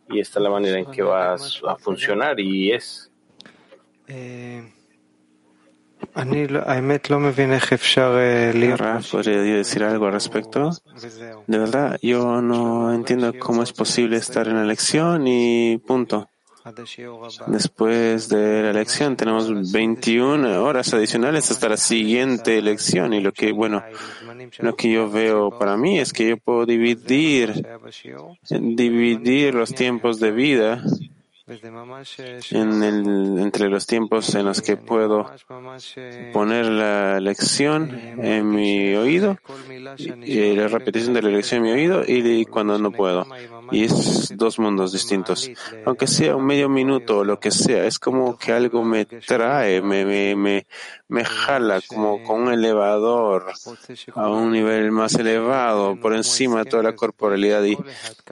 Y 0.09 0.19
esta 0.19 0.39
es 0.39 0.43
la 0.43 0.49
manera 0.49 0.79
en 0.79 0.85
que 0.85 1.03
va 1.03 1.33
a, 1.33 1.35
a 1.35 1.75
funcionar 1.77 2.39
y 2.39 2.71
es. 2.71 3.12
¿Podría 9.09 9.41
decir 9.41 9.83
algo 9.83 10.07
al 10.07 10.13
respecto? 10.13 10.71
De 11.47 11.57
verdad, 11.57 11.97
yo 12.01 12.41
no 12.41 12.93
entiendo 12.93 13.33
cómo 13.39 13.63
es 13.63 13.71
posible 13.71 14.17
estar 14.17 14.47
en 14.47 14.55
la 14.55 14.65
lección 14.65 15.27
y 15.27 15.77
punto. 15.79 16.29
Después 17.47 18.29
de 18.29 18.63
la 18.63 18.71
lección 18.71 19.17
tenemos 19.17 19.71
21 19.71 20.63
horas 20.63 20.93
adicionales 20.93 21.51
hasta 21.51 21.67
la 21.67 21.77
siguiente 21.77 22.61
lección 22.61 23.13
y 23.13 23.19
lo 23.19 23.33
que, 23.33 23.51
bueno, 23.51 23.83
lo 24.59 24.75
que 24.75 24.91
yo 24.91 25.09
veo 25.09 25.57
para 25.57 25.75
mí 25.75 25.99
es 25.99 26.13
que 26.13 26.29
yo 26.29 26.37
puedo 26.37 26.65
dividir, 26.65 27.67
dividir 28.49 29.55
los 29.55 29.75
tiempos 29.75 30.21
de 30.21 30.31
vida 30.31 30.81
en 31.45 32.83
el, 32.83 33.37
entre 33.39 33.67
los 33.67 33.85
tiempos 33.85 34.33
en 34.33 34.45
los 34.45 34.61
que 34.61 34.77
puedo 34.77 35.29
poner 36.31 36.65
la 36.67 37.19
lección 37.19 37.91
en 37.91 38.49
mi 38.49 38.95
oído, 38.95 39.37
y, 39.97 40.31
y 40.31 40.55
la 40.55 40.69
repetición 40.69 41.13
de 41.13 41.21
la 41.21 41.29
lección 41.29 41.59
en 41.59 41.63
mi 41.63 41.71
oído 41.71 42.03
y 42.07 42.45
cuando 42.45 42.79
no 42.79 42.91
puedo. 42.91 43.27
Y 43.71 43.83
es 43.83 44.31
dos 44.37 44.57
mundos 44.57 44.93
distintos. 44.93 45.51
Aunque 45.85 46.07
sea 46.07 46.35
un 46.37 46.45
medio 46.45 46.69
minuto 46.69 47.19
o 47.19 47.23
lo 47.25 47.39
que 47.39 47.51
sea, 47.51 47.85
es 47.85 47.99
como 47.99 48.37
que 48.37 48.53
algo 48.53 48.83
me 48.85 49.05
trae, 49.05 49.81
me, 49.81 50.05
me, 50.05 50.35
me, 50.35 50.67
me 51.13 51.23
jala 51.25 51.79
como 51.87 52.23
con 52.23 52.41
un 52.41 52.53
elevador 52.53 53.45
a 54.15 54.29
un 54.29 54.51
nivel 54.51 54.91
más 54.91 55.13
elevado, 55.15 55.95
por 55.99 56.13
encima 56.13 56.63
de 56.63 56.69
toda 56.71 56.83
la 56.83 56.95
corporalidad. 56.95 57.63
Y, 57.63 57.77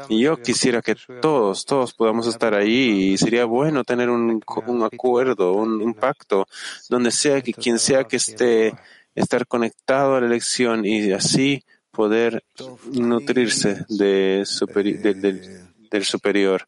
y 0.09 0.19
yo 0.21 0.41
quisiera 0.41 0.82
que 0.82 0.95
todos, 1.21 1.65
todos 1.65 1.93
podamos 1.93 2.27
estar 2.27 2.53
ahí 2.53 3.11
y 3.13 3.17
sería 3.17 3.45
bueno 3.45 3.84
tener 3.84 4.09
un, 4.09 4.41
un 4.67 4.84
acuerdo, 4.84 5.53
un, 5.53 5.82
un 5.82 5.93
pacto, 5.93 6.47
donde 6.89 7.11
sea 7.11 7.41
que 7.41 7.53
quien 7.53 7.77
sea 7.79 8.03
que 8.05 8.17
esté, 8.17 8.73
estar 9.15 9.45
conectado 9.45 10.15
a 10.15 10.21
la 10.21 10.27
elección 10.27 10.86
y 10.86 11.11
así 11.11 11.63
poder 11.91 12.43
nutrirse 12.91 13.86
de 13.89 14.41
superi- 14.45 14.99
de- 15.01 15.13
del- 15.13 15.67
del 15.91 16.05
superior. 16.05 16.67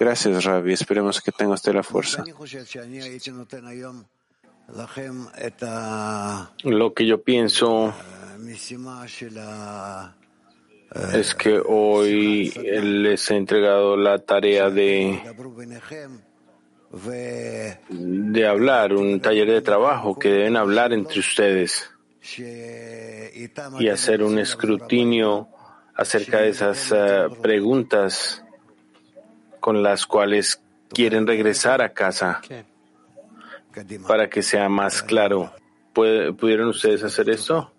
Gracias, 0.00 0.44
Rabbi. 0.44 0.72
Esperemos 0.72 1.20
que 1.20 1.30
tenga 1.30 1.52
usted 1.54 1.74
la 1.74 1.82
fuerza. 1.82 2.24
Lo 6.64 6.94
que 6.94 7.06
yo 7.06 7.22
pienso 7.22 7.94
es 11.12 11.34
que 11.34 11.60
hoy 11.64 12.50
les 12.50 13.30
he 13.30 13.36
entregado 13.36 13.96
la 13.96 14.18
tarea 14.18 14.70
de, 14.70 15.20
de 17.90 18.46
hablar, 18.46 18.94
un 18.94 19.20
taller 19.20 19.50
de 19.50 19.60
trabajo 19.60 20.18
que 20.18 20.30
deben 20.30 20.56
hablar 20.56 20.92
entre 20.92 21.20
ustedes 21.20 21.90
y 23.78 23.88
hacer 23.88 24.22
un 24.22 24.38
escrutinio 24.38 25.48
acerca 25.94 26.38
de 26.40 26.48
esas 26.48 26.92
eh, 26.92 27.26
preguntas 27.42 28.42
con 29.60 29.82
las 29.82 30.06
cuales 30.06 30.62
quieren 30.88 31.26
regresar 31.26 31.82
a 31.82 31.92
casa 31.92 32.40
para 34.08 34.28
que 34.30 34.42
sea 34.42 34.68
más 34.68 35.02
claro. 35.02 35.52
¿Puede- 35.92 36.32
¿Pudieron 36.32 36.68
ustedes 36.68 37.02
hacer 37.04 37.28
esto? 37.30 37.72